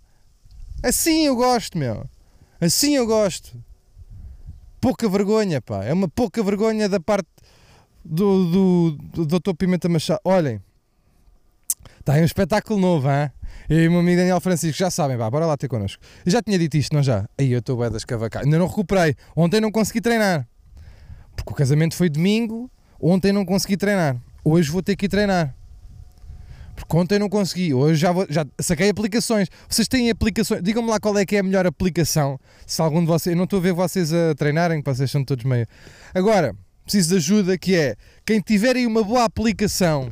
Assim 0.84 1.28
eu 1.28 1.36
gosto, 1.38 1.78
meu. 1.78 2.06
Assim 2.60 2.98
eu 2.98 3.08
gosto. 3.08 3.58
Pouca 4.82 5.08
vergonha, 5.08 5.62
pá. 5.62 5.86
É 5.86 5.94
uma 5.94 6.10
pouca 6.10 6.44
vergonha 6.44 6.90
da 6.90 7.00
parte 7.00 7.28
do, 8.06 8.92
do, 9.12 9.26
do 9.26 9.40
Dr. 9.40 9.54
Pimenta 9.58 9.90
Machado. 9.90 10.20
Olhem, 10.24 10.62
está 12.00 12.14
aí 12.14 12.22
um 12.22 12.26
espetáculo 12.26 12.80
novo, 12.80 13.10
hein? 13.10 13.32
E 13.70 13.88
o 13.88 13.92
meu 13.92 14.02
amigo 14.02 14.18
Daniel 14.18 14.40
Francisco 14.40 14.78
já 14.78 14.92
sabem, 14.92 15.18
vá, 15.18 15.30
bora 15.30 15.46
lá 15.46 15.58
ter 15.58 15.68
connosco. 15.68 16.02
Eu 16.26 16.32
já 16.32 16.42
tinha 16.42 16.58
dito 16.60 16.78
isto, 16.78 16.94
não 16.94 17.02
já? 17.02 17.28
Aí 17.38 17.52
eu 17.52 17.60
estou 17.60 17.78
bem 17.78 17.90
das 17.90 18.06
cavacas. 18.06 18.44
Ainda 18.44 18.60
não 18.60 18.68
recuperei. 18.68 19.16
Ontem 19.36 19.60
não 19.60 19.72
consegui 19.72 20.02
treinar. 20.02 20.48
Porque 21.36 21.52
o 21.52 21.56
casamento 21.56 21.96
foi 21.96 22.10
domingo, 22.10 22.70
ontem 23.00 23.34
não 23.34 23.44
consegui 23.44 23.76
treinar. 23.76 24.18
Hoje 24.44 24.70
vou 24.70 24.84
ter 24.84 24.96
que 24.96 25.06
ir 25.06 25.10
treinar. 25.10 25.56
Porque 26.76 26.96
ontem 26.96 27.18
não 27.18 27.30
consegui, 27.30 27.74
hoje 27.74 28.02
já, 28.02 28.12
vou, 28.12 28.28
já 28.30 28.46
saquei 28.60 28.90
aplicações. 28.90 29.48
Vocês 29.68 29.88
têm 29.88 30.10
aplicações? 30.10 30.62
Digam-me 30.62 30.90
lá 30.90 31.00
qual 31.00 31.18
é 31.18 31.26
que 31.26 31.36
é 31.36 31.40
a 31.40 31.44
melhor 31.44 31.66
aplicação. 31.66 32.38
Se 32.68 32.82
algum 32.82 33.00
de 33.00 33.08
vocês. 33.08 33.34
Eu 33.34 33.38
não 33.38 33.46
estou 33.46 33.60
a 33.60 33.62
ver 33.62 33.74
vocês 33.74 34.14
a 34.14 34.36
treinarem, 34.36 34.82
que 34.82 34.90
vocês 34.90 35.10
são 35.10 35.24
todos 35.24 35.46
meio. 35.46 35.66
Agora, 36.14 36.56
preciso 36.86 37.10
de 37.10 37.16
ajuda, 37.16 37.58
que 37.58 37.76
é 37.76 37.96
quem 38.26 38.40
tiver 38.40 38.76
aí 38.76 38.86
uma 38.86 39.04
boa 39.04 39.24
aplicação, 39.24 40.12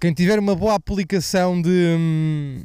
quem 0.00 0.14
tiver 0.14 0.38
uma 0.38 0.54
boa 0.54 0.74
aplicação 0.74 1.60
de 1.60 1.96
hum, 1.98 2.64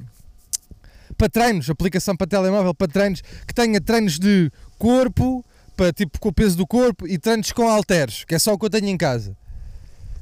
para 1.17 1.27
treinos, 1.27 1.69
aplicação 1.69 2.15
para 2.15 2.27
telemóvel 2.27 2.73
para 2.73 2.87
treinos, 2.87 3.21
que 3.47 3.53
tenha 3.53 3.81
treinos 3.81 4.17
de 4.17 4.51
corpo, 4.77 5.43
para 5.75 5.91
tipo 5.91 6.19
com 6.19 6.29
o 6.29 6.33
peso 6.33 6.55
do 6.55 6.67
corpo 6.67 7.07
e 7.07 7.17
treinos 7.17 7.51
com 7.51 7.67
halteres, 7.67 8.23
que 8.23 8.35
é 8.35 8.39
só 8.39 8.53
o 8.53 8.59
que 8.59 8.65
eu 8.65 8.69
tenho 8.69 8.87
em 8.87 8.97
casa. 8.97 9.35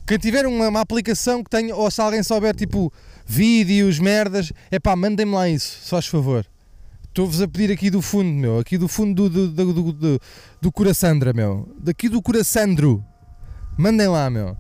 Quem 0.08 0.18
tiver 0.18 0.46
uma, 0.46 0.70
uma 0.70 0.82
aplicação 0.82 1.44
que 1.44 1.50
tenha, 1.50 1.76
ou 1.76 1.92
se 1.92 2.02
alguém 2.02 2.24
souber 2.24 2.56
tipo 2.56 2.92
vídeos, 3.26 4.00
merdas, 4.00 4.52
é 4.72 4.80
pá, 4.80 4.96
mandem-me 4.96 5.34
lá 5.34 5.48
isso, 5.48 5.78
só 5.84 5.98
faz 5.98 6.08
favor. 6.08 6.46
Estou-vos 7.10 7.42
a 7.42 7.48
pedir 7.48 7.72
aqui 7.72 7.90
do 7.90 8.02
fundo, 8.02 8.32
meu, 8.32 8.60
aqui 8.60 8.78
do 8.78 8.88
fundo 8.88 9.30
do, 9.30 9.48
do, 9.48 9.74
do, 9.74 9.94
do, 9.94 10.20
do 10.62 11.34
meu, 11.36 11.76
daqui 11.80 12.08
do 12.08 12.22
Coraçandro, 12.22 13.04
Mandem 13.80 14.10
lá, 14.10 14.30
meu. 14.30 14.58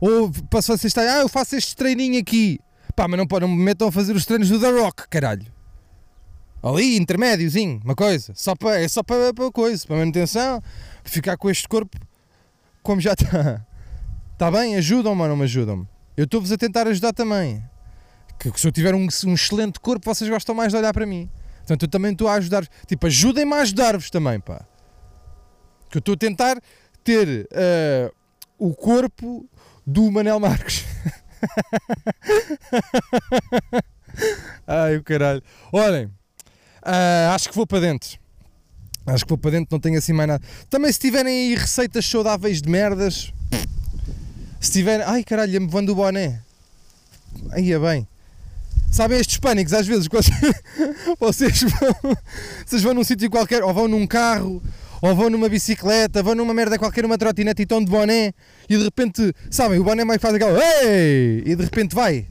Ou 0.00 0.32
se 0.32 0.42
vocês 0.50 0.84
estarem, 0.86 1.10
ah, 1.10 1.20
eu 1.20 1.28
faço 1.28 1.54
este 1.54 1.76
treininho 1.76 2.18
aqui. 2.18 2.58
Pá, 2.94 3.06
mas 3.06 3.18
não, 3.18 3.26
não 3.40 3.48
me 3.48 3.62
metam 3.62 3.88
a 3.88 3.92
fazer 3.92 4.16
os 4.16 4.24
treinos 4.24 4.48
do 4.48 4.58
The 4.58 4.70
Rock, 4.70 5.06
caralho. 5.10 5.44
Ali, 6.62 6.96
intermédiozinho, 6.96 7.78
uma 7.84 7.94
coisa. 7.94 8.32
Só 8.34 8.54
para, 8.56 8.80
é 8.80 8.88
só 8.88 9.02
para, 9.02 9.34
para 9.34 9.52
coisa, 9.52 9.86
para 9.86 9.96
manutenção. 9.96 10.62
Para 11.02 11.12
ficar 11.12 11.36
com 11.36 11.50
este 11.50 11.68
corpo 11.68 11.98
como 12.82 13.02
já 13.02 13.12
está. 13.12 13.66
Está 14.32 14.50
bem? 14.50 14.76
Ajudam-me 14.76 15.20
ou 15.20 15.28
não 15.28 15.36
me 15.36 15.44
ajudam-me? 15.44 15.86
Eu 16.16 16.24
estou-vos 16.24 16.50
a 16.50 16.56
tentar 16.56 16.86
ajudar 16.86 17.12
também. 17.12 17.62
Que 18.38 18.50
se 18.58 18.66
eu 18.66 18.72
tiver 18.72 18.94
um, 18.94 19.06
um 19.26 19.34
excelente 19.34 19.78
corpo, 19.78 20.04
vocês 20.06 20.30
gostam 20.30 20.54
mais 20.54 20.72
de 20.72 20.78
olhar 20.78 20.94
para 20.94 21.04
mim. 21.04 21.28
Portanto, 21.58 21.82
eu 21.82 21.88
também 21.88 22.12
estou 22.12 22.28
a 22.28 22.34
ajudar. 22.34 22.66
Tipo, 22.86 23.08
ajudem-me 23.08 23.52
a 23.52 23.56
ajudar-vos 23.56 24.08
também, 24.08 24.40
pá. 24.40 24.64
Que 25.90 25.98
eu 25.98 26.00
estou 26.00 26.14
a 26.14 26.16
tentar 26.16 26.58
ter 27.06 27.48
uh, 27.52 28.12
o 28.58 28.74
corpo 28.74 29.48
do 29.86 30.10
Manel 30.10 30.40
Marques. 30.40 30.84
Ai, 34.66 34.96
o 34.96 35.04
caralho. 35.04 35.40
Olhem, 35.72 36.06
uh, 36.06 37.30
acho 37.32 37.48
que 37.48 37.54
vou 37.54 37.64
para 37.64 37.78
dentro. 37.78 38.18
Acho 39.06 39.24
que 39.24 39.28
vou 39.28 39.38
para 39.38 39.52
dentro, 39.52 39.68
não 39.70 39.78
tenho 39.78 39.96
assim 39.96 40.12
mais 40.12 40.28
nada. 40.28 40.44
Também 40.68 40.92
se 40.92 40.98
tiverem 40.98 41.32
aí 41.32 41.54
receitas 41.54 42.04
saudáveis 42.04 42.60
de 42.60 42.68
merdas, 42.68 43.32
se 44.60 44.72
tiverem. 44.72 45.06
Ai 45.06 45.22
caralho, 45.22 45.60
me 45.60 45.68
vando 45.68 45.92
o 45.92 45.94
boné. 45.94 46.42
Aí 47.52 47.72
é 47.72 47.78
bem. 47.78 48.08
Sabem 48.90 49.20
estes 49.20 49.38
pânicos, 49.38 49.72
às 49.72 49.86
vezes, 49.86 50.08
vocês 51.20 51.62
vão, 51.62 52.16
vocês 52.64 52.82
vão 52.82 52.94
num 52.94 53.04
sítio 53.04 53.30
qualquer, 53.30 53.62
ou 53.62 53.72
vão 53.74 53.86
num 53.86 54.06
carro, 54.06 54.62
ou 55.02 55.14
vão 55.14 55.30
numa 55.30 55.48
bicicleta, 55.48 56.22
vão 56.22 56.34
numa 56.34 56.54
merda 56.54 56.78
qualquer, 56.78 57.04
uma 57.04 57.18
trotinete 57.18 57.62
e 57.62 57.64
estão 57.64 57.82
de 57.82 57.90
boné 57.90 58.32
e 58.68 58.76
de 58.76 58.84
repente, 58.84 59.32
sabem, 59.50 59.78
o 59.78 59.84
boné 59.84 60.04
mais 60.04 60.20
faz 60.20 60.34
aquela 60.34 60.58
Ei! 60.84 61.42
e 61.44 61.54
de 61.54 61.62
repente 61.62 61.94
vai. 61.94 62.26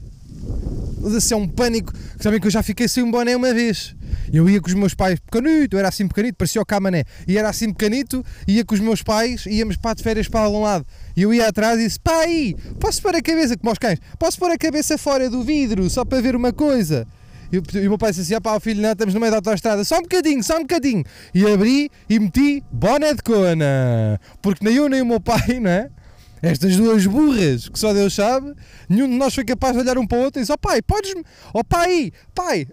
Assim 1.16 1.34
é 1.34 1.36
um 1.36 1.46
pânico. 1.46 1.92
Sabem 2.18 2.40
que 2.40 2.46
eu 2.46 2.50
já 2.50 2.62
fiquei 2.62 2.88
sem 2.88 3.02
um 3.02 3.10
boné 3.10 3.36
uma 3.36 3.52
vez. 3.54 3.94
Eu 4.32 4.48
ia 4.50 4.60
com 4.60 4.68
os 4.68 4.74
meus 4.74 4.92
pais 4.92 5.20
pequenito, 5.20 5.76
era 5.76 5.88
assim 5.88 6.08
pequenito, 6.08 6.34
parecia 6.36 6.60
o 6.60 6.66
Camané. 6.66 7.04
E 7.28 7.38
era 7.38 7.48
assim 7.48 7.72
pequenito, 7.72 8.24
ia 8.46 8.64
com 8.64 8.74
os 8.74 8.80
meus 8.80 9.02
pais, 9.02 9.46
íamos 9.46 9.76
para 9.76 9.94
de 9.94 10.02
férias 10.02 10.28
para 10.28 10.40
algum 10.40 10.62
lado. 10.62 10.84
E 11.16 11.22
eu 11.22 11.32
ia 11.32 11.46
atrás 11.46 11.78
e 11.78 11.84
disse: 11.84 12.00
Pai, 12.00 12.56
posso 12.80 13.00
pôr 13.00 13.14
a 13.14 13.22
cabeça, 13.22 13.56
como 13.56 13.70
aos 13.70 13.78
cães, 13.78 14.00
posso 14.18 14.38
pôr 14.38 14.50
a 14.50 14.58
cabeça 14.58 14.98
fora 14.98 15.30
do 15.30 15.42
vidro 15.42 15.88
só 15.88 16.04
para 16.04 16.20
ver 16.20 16.34
uma 16.34 16.52
coisa? 16.52 17.06
E, 17.52 17.56
e 17.78 17.86
o 17.86 17.90
meu 17.90 17.98
pai 17.98 18.10
disse 18.10 18.22
assim: 18.22 18.34
ah 18.34 18.40
pá, 18.40 18.58
filho, 18.60 18.80
não, 18.80 18.92
estamos 18.92 19.14
no 19.14 19.20
meio 19.20 19.30
da 19.30 19.38
autostrada, 19.38 19.84
só 19.84 19.98
um 19.98 20.02
bocadinho, 20.02 20.42
só 20.42 20.56
um 20.56 20.62
bocadinho. 20.62 21.04
E 21.34 21.46
abri 21.46 21.90
e 22.08 22.18
meti 22.18 22.62
boné 22.70 23.14
de 23.14 23.22
cona. 23.22 24.20
Porque 24.42 24.64
nem 24.64 24.76
eu 24.76 24.88
nem 24.88 25.02
o 25.02 25.06
meu 25.06 25.20
pai, 25.20 25.60
não 25.60 25.70
é? 25.70 25.90
Estas 26.42 26.76
duas 26.76 27.06
burras, 27.06 27.68
que 27.68 27.78
só 27.78 27.92
Deus 27.92 28.14
sabe, 28.14 28.54
nenhum 28.88 29.08
de 29.08 29.14
nós 29.14 29.34
foi 29.34 29.44
capaz 29.44 29.74
de 29.74 29.80
olhar 29.80 29.98
um 29.98 30.06
para 30.06 30.18
o 30.18 30.22
outro 30.22 30.40
e 30.40 30.42
dizer: 30.42 30.52
oh 30.52 30.58
pai, 30.58 30.82
podes-me, 30.82 31.24
oh 31.52 31.64
pai, 31.64 32.12
pai, 32.34 32.66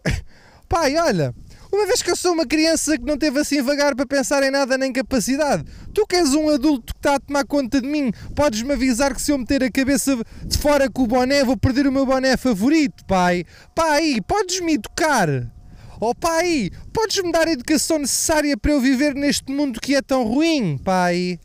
pai, 0.68 0.98
olha, 0.98 1.34
Uma 1.74 1.88
vez 1.88 2.04
que 2.04 2.12
eu 2.12 2.16
sou 2.16 2.34
uma 2.34 2.46
criança 2.46 2.96
que 2.96 3.04
não 3.04 3.18
teve 3.18 3.40
assim 3.40 3.60
vagar 3.60 3.96
para 3.96 4.06
pensar 4.06 4.44
em 4.44 4.52
nada 4.52 4.78
nem 4.78 4.94
capacidade. 4.94 5.64
Tu 5.92 6.06
que 6.06 6.18
és 6.18 6.32
um 6.36 6.48
adulto 6.50 6.94
que 6.94 7.00
está 7.00 7.16
a 7.16 7.20
tomar 7.20 7.44
conta 7.46 7.82
de 7.82 7.88
mim, 7.88 8.12
podes-me 8.36 8.74
avisar 8.74 9.16
que 9.16 9.20
se 9.20 9.32
eu 9.32 9.40
meter 9.40 9.64
a 9.64 9.72
cabeça 9.72 10.16
de 10.46 10.56
fora 10.60 10.88
com 10.88 11.02
o 11.02 11.08
boné 11.08 11.44
vou 11.44 11.58
perder 11.58 11.88
o 11.88 11.92
meu 11.92 12.06
boné 12.06 12.38
favorito, 12.38 13.04
pai. 13.08 13.44
Pai, 13.74 14.20
podes-me 14.28 14.76
educar. 14.76 15.52
Oh 16.00 16.14
pai, 16.14 16.70
podes-me 16.94 17.32
dar 17.32 17.48
a 17.48 17.54
educação 17.54 17.98
necessária 17.98 18.56
para 18.56 18.72
eu 18.72 18.80
viver 18.80 19.16
neste 19.16 19.52
mundo 19.52 19.82
que 19.82 19.96
é 19.96 20.02
tão 20.04 20.26
ruim, 20.26 20.78
pai? 20.78 21.40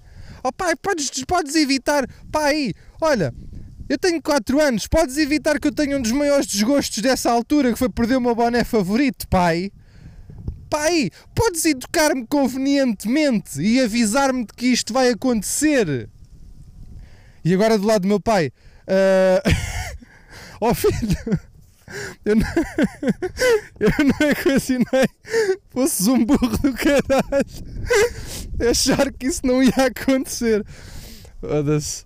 Oh 0.44 0.52
pai, 0.52 0.76
podes, 0.76 1.10
podes 1.26 1.54
evitar. 1.54 2.06
Pai, 2.30 2.74
olha, 3.00 3.32
eu 3.88 3.96
tenho 3.96 4.20
4 4.20 4.60
anos, 4.60 4.86
podes 4.86 5.16
evitar 5.16 5.58
que 5.58 5.68
eu 5.68 5.74
tenha 5.74 5.96
um 5.96 6.02
dos 6.02 6.12
maiores 6.12 6.46
desgostos 6.46 6.98
dessa 6.98 7.30
altura, 7.30 7.72
que 7.72 7.78
foi 7.78 7.88
perder 7.88 8.16
o 8.16 8.20
meu 8.20 8.34
boné 8.34 8.62
favorito, 8.62 9.26
pai? 9.26 9.72
Pai, 10.68 11.10
podes 11.34 11.64
educar-me 11.64 12.26
convenientemente 12.26 13.60
e 13.60 13.80
avisar-me 13.80 14.44
de 14.44 14.52
que 14.52 14.66
isto 14.66 14.92
vai 14.92 15.10
acontecer? 15.10 16.08
E 17.44 17.54
agora 17.54 17.78
do 17.78 17.86
lado 17.86 18.02
do 18.02 18.08
meu 18.08 18.20
pai, 18.20 18.52
uh... 18.88 19.98
oh 20.60 20.74
filho, 20.74 21.40
eu 22.24 22.36
não, 22.36 22.46
eu 23.80 23.90
não 24.04 24.28
equacionei 24.28 25.08
fosses 25.70 26.06
um 26.06 26.24
burro 26.24 26.58
do 26.58 26.72
caralho 26.74 27.46
achar 28.68 29.12
que 29.12 29.26
isso 29.26 29.46
não 29.46 29.62
ia 29.62 29.72
acontecer. 29.86 30.64
Foda-se. 31.40 32.04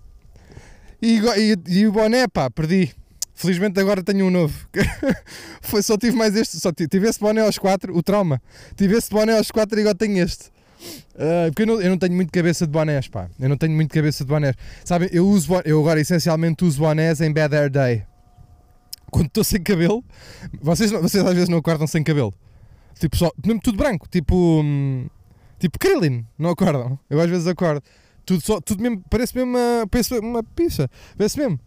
E, 1.01 1.19
e, 1.19 1.79
e, 1.79 1.87
o 1.87 1.91
boné, 1.91 2.27
pá, 2.27 2.49
perdi. 2.49 2.93
Felizmente 3.33 3.79
agora 3.79 4.03
tenho 4.03 4.25
um 4.25 4.29
novo. 4.29 4.67
Foi, 5.61 5.81
só 5.81 5.97
tive 5.97 6.15
mais 6.15 6.35
este. 6.35 6.59
Só 6.59 6.71
tive, 6.71 7.07
esse 7.07 7.19
boné 7.19 7.41
aos 7.41 7.57
4, 7.57 7.95
o 7.95 8.03
trauma. 8.03 8.41
Tive 8.75 8.95
esse 8.95 9.09
boné 9.09 9.37
aos 9.37 9.49
4 9.49 9.79
e 9.79 9.81
agora 9.81 9.95
tenho 9.95 10.23
este. 10.23 10.53
Uh, 11.15 11.47
porque 11.47 11.63
eu 11.63 11.67
não, 11.67 11.81
eu 11.81 11.89
não, 11.89 11.97
tenho 11.97 12.13
muito 12.13 12.31
cabeça 12.31 12.65
de 12.65 12.71
bonés, 12.71 13.07
pá. 13.07 13.29
Eu 13.39 13.49
não 13.49 13.57
tenho 13.57 13.73
muito 13.73 13.93
cabeça 13.93 14.23
de 14.23 14.29
bonés. 14.29 14.55
Sabem, 14.83 15.09
eu 15.11 15.27
uso 15.27 15.53
eu 15.65 15.79
agora 15.79 15.99
essencialmente 15.99 16.63
uso 16.63 16.79
bonés 16.79 17.21
em 17.21 17.31
bad 17.31 17.55
hair 17.55 17.69
day. 17.69 18.03
Quando 19.09 19.27
estou 19.27 19.43
sem 19.43 19.61
cabelo, 19.61 20.03
vocês, 20.61 20.91
vocês 20.91 21.25
às 21.25 21.33
vezes 21.33 21.49
não 21.49 21.59
acordam 21.59 21.87
sem 21.87 22.03
cabelo. 22.03 22.33
Tipo, 22.99 23.15
só, 23.17 23.31
tudo 23.63 23.77
branco, 23.77 24.07
tipo. 24.09 24.61
Hum, 24.63 25.07
tipo 25.59 25.79
Krillin, 25.79 26.25
não 26.37 26.49
acordam? 26.49 26.99
Eu 27.09 27.19
às 27.19 27.29
vezes 27.29 27.47
acordo. 27.47 27.83
Tudo, 28.25 28.41
só, 28.41 28.61
tudo 28.61 28.81
mesmo, 28.81 29.03
parece 29.09 29.35
mesmo 29.35 29.51
uma, 29.51 29.87
parece 29.87 30.17
uma 30.17 30.43
picha. 30.43 30.89
Parece 31.17 31.37
mesmo. 31.37 31.59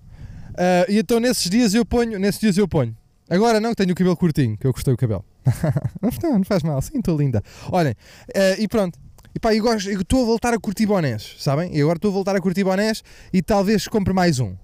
Uh, 0.57 0.90
e 0.90 0.99
então 0.99 1.21
nesses 1.21 1.49
dias 1.51 1.75
eu 1.75 1.85
ponho, 1.85 2.19
nesses 2.19 2.40
dias 2.40 2.57
eu 2.57 2.66
ponho. 2.66 2.97
Agora 3.29 3.61
não, 3.61 3.71
que 3.71 3.77
tenho 3.77 3.92
o 3.92 3.95
cabelo 3.95 4.16
curtinho, 4.16 4.57
que 4.57 4.66
eu 4.66 4.73
gostei 4.73 4.95
do 4.95 4.97
cabelo. 4.97 5.25
não, 6.01 6.38
não 6.38 6.45
faz 6.45 6.62
mal, 6.62 6.81
sim, 6.81 6.99
estou 6.99 7.16
linda. 7.16 7.42
Olhem, 7.71 7.92
uh, 7.92 8.61
e 8.61 8.69
pronto. 8.69 8.99
E 9.35 9.38
pá, 9.38 9.55
eu 9.55 9.77
estou 9.77 10.23
a 10.23 10.25
voltar 10.25 10.55
a 10.55 10.59
curtir 10.59 10.87
bonés, 10.87 11.37
sabem? 11.38 11.77
E 11.77 11.81
agora 11.83 11.99
estou 11.99 12.11
a 12.11 12.14
voltar 12.14 12.35
a 12.35 12.40
curtir 12.40 12.64
bonés 12.64 13.03
e 13.33 13.42
talvez 13.42 13.87
compre 13.87 14.14
mais 14.14 14.38
um. 14.40 14.55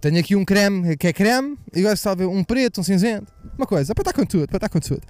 Tenho 0.00 0.18
aqui 0.18 0.34
um 0.34 0.44
creme 0.44 0.96
que 0.96 1.06
é 1.06 1.12
creme, 1.12 1.56
e 1.74 1.80
agora 1.80 1.96
talvez 1.96 2.28
um 2.28 2.42
preto, 2.42 2.80
um 2.80 2.82
cinzento, 2.82 3.32
uma 3.56 3.66
coisa, 3.66 3.94
para 3.94 4.02
estar 4.02 4.12
com 4.12 4.24
tudo, 4.24 4.48
para 4.48 4.56
estar 4.56 4.68
com 4.68 4.80
tudo. 4.80 5.02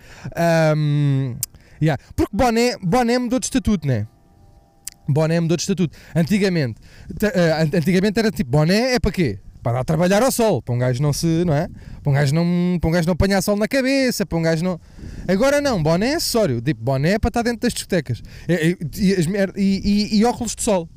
Um, 0.76 1.37
yeah. 1.80 2.02
Porque 2.14 2.37
boné, 2.37 2.76
boné 2.83 3.18
mudou 3.18 3.38
de 3.38 3.46
estatuto, 3.46 3.87
não 3.87 3.94
é? 3.94 4.06
boné 5.09 5.40
mudou 5.40 5.56
de 5.56 5.62
estatuto. 5.62 5.96
Antigamente, 6.14 6.80
uh, 7.22 7.76
antigamente 7.76 8.18
era 8.18 8.30
tipo, 8.30 8.50
boné 8.50 8.94
é 8.94 8.98
para 8.98 9.12
quê? 9.12 9.38
Para 9.62 9.73
dar 9.73 9.81
a 9.81 9.85
trabalhar 9.85 10.23
ao 10.23 10.33
sol, 10.33 10.62
para 10.62 10.75
um 10.75 10.79
gajo 10.79 11.03
não 11.03 11.12
se, 11.12 11.44
não 11.44 11.53
é? 11.53 11.68
Para 12.03 12.11
um 12.11 12.14
gajo 12.14 12.35
não, 12.35 12.79
para 12.81 12.88
um 12.88 12.92
gajo 12.92 13.07
não 13.07 13.12
apanhar 13.12 13.42
sol 13.42 13.57
na 13.57 13.68
cabeça, 13.68 14.25
para 14.25 14.38
um 14.38 14.42
gajo 14.42 14.64
não... 14.64 14.81
Agora 15.29 15.61
não, 15.61 15.83
boné 15.83 16.12
é 16.12 16.14
acessório, 16.14 16.61
tipo, 16.62 16.83
boné 16.83 17.12
é 17.12 17.18
para 17.18 17.29
estar 17.29 17.42
dentro 17.42 17.61
das 17.61 17.75
discotecas. 17.75 18.23
E, 18.49 18.79
e, 18.96 19.53
e, 19.57 20.18
e 20.18 20.25
óculos 20.25 20.55
de 20.55 20.62
sol. 20.62 20.88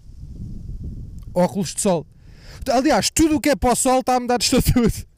Óculos 1.34 1.74
de 1.76 1.82
sol. 1.82 2.08
Aliás, 2.72 3.10
tudo 3.10 3.36
o 3.36 3.42
que 3.42 3.50
é 3.50 3.56
para 3.56 3.74
o 3.74 3.76
sol 3.76 4.00
está 4.00 4.16
a 4.16 4.20
mudar 4.20 4.38
de 4.38 4.46
estatuto. 4.46 5.06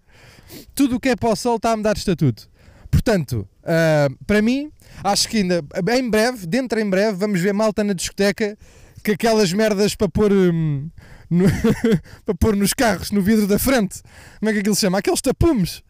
Tudo 0.73 0.97
o 0.97 0.99
que 0.99 1.09
é 1.09 1.15
para 1.15 1.29
o 1.29 1.35
sol 1.35 1.57
está 1.57 1.71
a 1.71 1.77
mudar 1.77 1.93
de 1.93 1.99
estatuto. 1.99 2.47
Portanto, 2.89 3.47
uh, 3.63 4.25
para 4.25 4.41
mim, 4.41 4.71
acho 5.03 5.27
que 5.27 5.37
ainda 5.37 5.63
em 5.97 6.09
breve, 6.09 6.45
dentro 6.45 6.79
em 6.79 6.89
breve, 6.89 7.17
vamos 7.17 7.41
ver 7.41 7.53
malta 7.53 7.83
na 7.83 7.93
discoteca 7.93 8.57
que 9.03 9.11
aquelas 9.11 9.51
merdas 9.51 9.95
para 9.95 10.07
pôr. 10.07 10.31
Hum, 10.31 10.89
no, 11.29 11.45
para 12.25 12.35
pôr 12.35 12.55
nos 12.55 12.73
carros, 12.73 13.11
no 13.11 13.21
vidro 13.21 13.47
da 13.47 13.59
frente. 13.59 14.01
Como 14.39 14.49
é 14.49 14.53
que 14.53 14.59
aquilo 14.59 14.75
se 14.75 14.81
chama? 14.81 14.99
Aqueles 14.99 15.21
tapumes. 15.21 15.83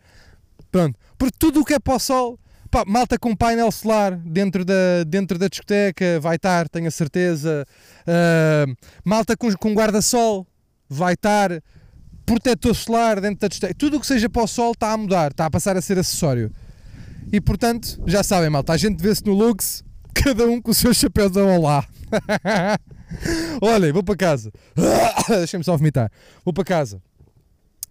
Pronto. 0.72 0.98
Porque 1.18 1.36
tudo 1.38 1.62
o 1.62 1.66
que 1.66 1.74
é 1.74 1.80
para 1.80 1.96
o 1.96 2.00
sol, 2.00 2.40
pá, 2.70 2.84
malta 2.86 3.18
com 3.18 3.36
painel 3.36 3.72
solar 3.72 4.18
dentro 4.18 4.66
da, 4.66 5.04
dentro 5.08 5.38
da 5.38 5.48
discoteca 5.48 6.20
vai 6.20 6.36
estar, 6.36 6.68
tenho 6.70 6.88
a 6.88 6.92
certeza. 6.92 7.66
Uh, 8.02 8.76
malta 9.04 9.38
com, 9.38 9.52
com 9.54 9.74
guarda-sol 9.74 10.46
vai 10.90 11.14
estar. 11.14 11.52
Protetor 12.26 12.76
solar 12.76 13.22
dentro 13.22 13.40
da 13.40 13.48
discoteca. 13.48 13.78
Tudo 13.78 13.98
o 13.98 14.00
que 14.00 14.08
seja 14.08 14.28
para 14.28 14.44
o 14.44 14.48
sol 14.48 14.72
está 14.72 14.92
a 14.92 14.98
mudar, 14.98 15.32
está 15.32 15.46
a 15.46 15.50
passar 15.50 15.78
a 15.78 15.82
ser 15.82 16.00
acessório. 16.00 16.52
E 17.32 17.40
portanto, 17.40 18.02
já 18.06 18.24
sabem, 18.24 18.50
malta, 18.50 18.74
a 18.74 18.78
gente 18.78 19.02
vê-se 19.02 19.26
no 19.26 19.34
Lux, 19.34 19.84
cada 20.14 20.46
um 20.48 20.62
com 20.62 20.72
o 20.72 20.74
seu 20.74 20.94
chapéuzão 20.94 21.62
lá. 21.62 21.86
Olhem, 23.62 23.92
vou 23.92 24.04
para 24.04 24.16
casa. 24.16 24.52
Deixa-me 25.28 25.64
só 25.64 25.76
vomitar. 25.76 26.12
Vou 26.44 26.54
para 26.54 26.64
casa. 26.64 27.02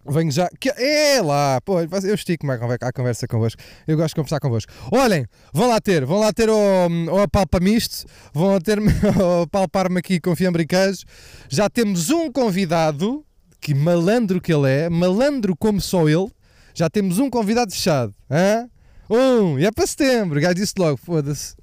Venho 0.07 0.31
já. 0.31 0.47
Que... 0.59 0.69
É 0.69 1.21
lá, 1.21 1.59
pô, 1.61 1.81
eu 1.81 2.13
estico 2.13 2.45
mais 2.45 2.61
a 2.61 2.93
conversa 2.93 3.27
convosco. 3.27 3.61
Eu 3.87 3.97
gosto 3.97 4.09
de 4.09 4.15
conversar 4.15 4.39
convosco. 4.39 4.71
Olhem, 4.91 5.25
vão 5.51 5.67
lá 5.67 5.81
ter, 5.81 6.05
vão 6.05 6.19
lá 6.19 6.31
ter 6.31 6.47
o, 6.49 6.87
o 7.11 7.21
apalpa 7.21 7.59
misto, 7.59 8.05
vão 8.31 8.53
lá 8.53 8.61
ter 8.61 8.77
palpar-me 9.51 9.97
aqui 9.97 10.19
com 10.19 10.35
fiambre 10.35 10.65
e. 10.67 11.05
Já 11.49 11.69
temos 11.69 12.11
um 12.11 12.31
convidado, 12.31 13.25
que 13.59 13.73
malandro 13.73 14.39
que 14.39 14.53
ele 14.53 14.69
é, 14.69 14.89
malandro 14.89 15.55
como 15.55 15.81
só 15.81 16.07
ele. 16.07 16.29
Já 16.75 16.89
temos 16.89 17.17
um 17.17 17.29
convidado 17.29 17.71
fechado. 17.71 18.13
Hã? 18.29 18.69
Um, 19.09 19.57
e 19.57 19.65
é 19.65 19.71
para 19.71 19.87
setembro. 19.87 20.37
O 20.37 20.41
gajo 20.41 20.55
disse 20.55 20.73
logo: 20.77 20.97
foda-se. 20.97 21.55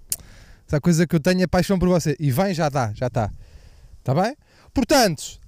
Essa 0.66 0.80
coisa 0.80 1.06
que 1.06 1.14
eu 1.14 1.20
tenho 1.20 1.42
é 1.42 1.46
paixão 1.46 1.78
por 1.78 1.88
você. 1.88 2.16
E 2.18 2.30
vem, 2.30 2.54
já 2.54 2.68
está, 2.68 2.92
já 2.94 3.06
está. 3.06 3.30
Está 4.02 4.12
bem? 4.14 4.36
Portanto, 4.74 5.38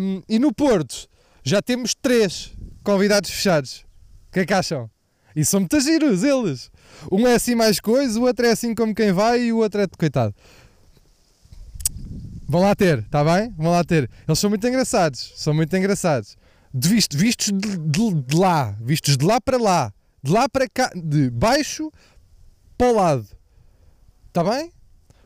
um, 0.00 0.22
e 0.28 0.38
no 0.38 0.54
Porto 0.54 1.08
já 1.42 1.60
temos 1.60 1.94
três 1.94 2.52
convidados 2.84 3.28
fechados. 3.28 3.84
O 4.28 4.32
que 4.32 4.40
é 4.40 4.46
que 4.46 4.54
acham? 4.54 4.88
E 5.34 5.44
são 5.44 5.60
muitos 5.60 5.82
giros 5.82 6.22
eles. 6.22 6.70
Um 7.10 7.26
é 7.26 7.34
assim 7.34 7.56
mais 7.56 7.80
coisa, 7.80 8.20
o 8.20 8.22
outro 8.22 8.46
é 8.46 8.52
assim 8.52 8.72
como 8.72 8.94
quem 8.94 9.12
vai 9.12 9.40
e 9.40 9.52
o 9.52 9.58
outro 9.58 9.80
é 9.80 9.86
de 9.86 9.96
coitado. 9.98 10.32
Vão 12.46 12.60
lá 12.60 12.74
ter, 12.76 13.00
está 13.00 13.24
bem? 13.24 13.52
Vão 13.58 13.72
lá 13.72 13.82
ter. 13.82 14.08
Eles 14.28 14.38
são 14.38 14.48
muito 14.48 14.64
engraçados. 14.64 15.32
São 15.34 15.52
muito 15.52 15.76
engraçados. 15.76 16.36
De 16.72 16.88
visto, 16.88 17.18
vistos 17.18 17.46
de, 17.46 17.78
de, 17.78 18.14
de 18.14 18.36
lá. 18.36 18.76
Vistos 18.80 19.16
de 19.16 19.24
lá 19.24 19.40
para 19.40 19.56
lá. 19.56 19.92
De 20.22 20.30
lá 20.30 20.48
para 20.48 20.68
cá. 20.68 20.92
De 20.94 21.30
baixo 21.30 21.90
para 22.78 22.88
o 22.88 22.94
lado. 22.94 23.26
Está 24.28 24.44
bem? 24.44 24.70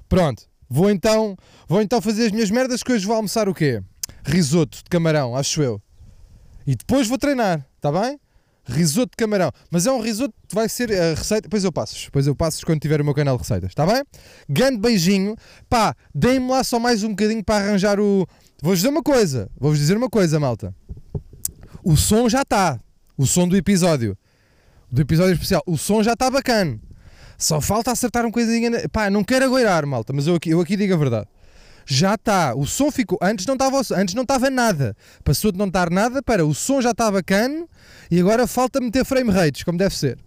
Pronto. 0.08 0.48
Vou 0.68 0.90
então, 0.90 1.36
vou 1.68 1.80
então 1.80 2.00
fazer 2.00 2.26
as 2.26 2.32
minhas 2.32 2.50
merdas 2.50 2.82
que 2.82 2.92
hoje 2.92 3.06
vou 3.06 3.16
almoçar 3.16 3.48
o 3.48 3.54
quê? 3.54 3.82
Risoto 4.24 4.78
de 4.78 4.84
camarão, 4.90 5.36
acho 5.36 5.62
eu. 5.62 5.80
E 6.66 6.74
depois 6.74 7.06
vou 7.06 7.16
treinar, 7.16 7.64
está 7.76 7.92
bem? 7.92 8.18
Risoto 8.68 9.12
de 9.12 9.16
camarão. 9.16 9.52
Mas 9.70 9.86
é 9.86 9.92
um 9.92 10.00
risoto 10.00 10.34
que 10.48 10.54
vai 10.54 10.68
ser 10.68 10.92
a 10.92 11.14
receita. 11.14 11.42
Depois 11.42 11.62
eu 11.62 11.70
passo. 11.70 12.06
Depois 12.06 12.26
eu 12.26 12.34
passo 12.34 12.66
quando 12.66 12.80
tiver 12.80 13.00
o 13.00 13.04
meu 13.04 13.14
canal 13.14 13.36
de 13.36 13.42
receitas. 13.42 13.70
Está 13.70 13.86
bem? 13.86 14.02
Grande 14.48 14.78
beijinho. 14.78 15.36
Pá, 15.68 15.94
deem-me 16.12 16.50
lá 16.50 16.64
só 16.64 16.80
mais 16.80 17.04
um 17.04 17.10
bocadinho 17.10 17.44
para 17.44 17.64
arranjar 17.64 18.00
o. 18.00 18.26
Vou-vos 18.60 18.80
dizer 18.80 18.88
uma 18.88 19.04
coisa. 19.04 19.48
Vou-vos 19.56 19.78
dizer 19.78 19.96
uma 19.96 20.10
coisa, 20.10 20.40
malta. 20.40 20.74
O 21.84 21.96
som 21.96 22.28
já 22.28 22.42
está. 22.42 22.80
O 23.16 23.24
som 23.24 23.46
do 23.46 23.56
episódio. 23.56 24.18
Do 24.90 25.00
episódio 25.00 25.34
especial. 25.34 25.62
O 25.64 25.78
som 25.78 26.02
já 26.02 26.14
está 26.14 26.28
bacana. 26.28 26.80
Só 27.38 27.60
falta 27.60 27.90
acertar 27.92 28.24
um 28.24 28.30
coisinha. 28.30 28.88
Pá, 28.90 29.10
não 29.10 29.22
quero 29.22 29.44
agoirar, 29.44 29.86
malta, 29.86 30.12
mas 30.12 30.26
eu 30.26 30.34
aqui, 30.34 30.50
eu 30.50 30.60
aqui 30.60 30.76
digo 30.76 30.94
a 30.94 30.96
verdade. 30.96 31.26
Já 31.88 32.14
está, 32.14 32.54
o 32.54 32.66
som 32.66 32.90
ficou. 32.90 33.18
Antes 33.22 33.46
não 33.46 33.54
estava 33.54 33.80
antes 33.94 34.14
não 34.14 34.22
estava 34.22 34.50
nada. 34.50 34.96
Passou 35.22 35.52
de 35.52 35.58
não 35.58 35.66
estar 35.66 35.88
nada 35.88 36.20
para 36.22 36.44
o 36.44 36.52
som 36.52 36.80
já 36.80 36.90
estava 36.90 37.12
bacana 37.12 37.66
e 38.10 38.18
agora 38.18 38.46
falta 38.46 38.80
meter 38.80 39.04
frame 39.04 39.30
rates, 39.30 39.62
como 39.62 39.78
deve 39.78 39.96
ser. 39.96 40.18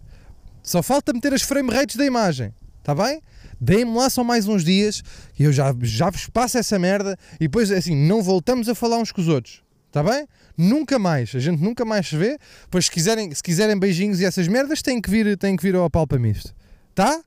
Só 0.62 0.82
falta 0.82 1.12
meter 1.12 1.34
as 1.34 1.42
frame 1.42 1.70
rates 1.70 1.96
da 1.96 2.06
imagem. 2.06 2.54
Está 2.78 2.94
bem? 2.94 3.20
Deem-me 3.60 3.94
lá 3.94 4.08
só 4.08 4.24
mais 4.24 4.48
uns 4.48 4.64
dias 4.64 5.02
e 5.38 5.44
eu 5.44 5.52
já, 5.52 5.74
já 5.82 6.08
vos 6.08 6.28
passo 6.28 6.56
essa 6.56 6.78
merda 6.78 7.18
e 7.34 7.40
depois 7.40 7.70
assim, 7.70 7.94
não 7.94 8.22
voltamos 8.22 8.66
a 8.70 8.74
falar 8.74 8.96
uns 8.96 9.12
com 9.12 9.20
os 9.20 9.28
outros. 9.28 9.62
Está 9.86 10.02
bem? 10.02 10.26
Nunca 10.56 10.98
mais. 10.98 11.34
A 11.34 11.40
gente 11.40 11.60
nunca 11.60 11.84
mais 11.84 12.08
se 12.08 12.16
vê. 12.16 12.38
Pois 12.70 12.86
se 12.86 12.90
quiserem, 12.90 13.34
se 13.34 13.42
quiserem 13.42 13.78
beijinhos 13.78 14.20
e 14.20 14.24
essas 14.24 14.48
merdas, 14.48 14.80
têm 14.80 15.00
que 15.00 15.10
vir, 15.10 15.36
têm 15.36 15.56
que 15.56 15.62
vir 15.62 15.74
ao 15.74 15.90
palpa 15.90 16.16
misto. 16.16 16.54
Tá? 16.94 17.22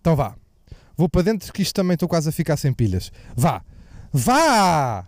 Então 0.00 0.14
vá. 0.14 0.36
Vou 0.96 1.08
para 1.08 1.22
dentro 1.22 1.52
que 1.52 1.62
isto 1.62 1.74
também 1.74 1.94
estou 1.94 2.08
quase 2.08 2.28
a 2.28 2.32
ficar 2.32 2.56
sem 2.56 2.72
pilhas. 2.72 3.10
Vá. 3.36 3.62
Vá! 4.12 5.07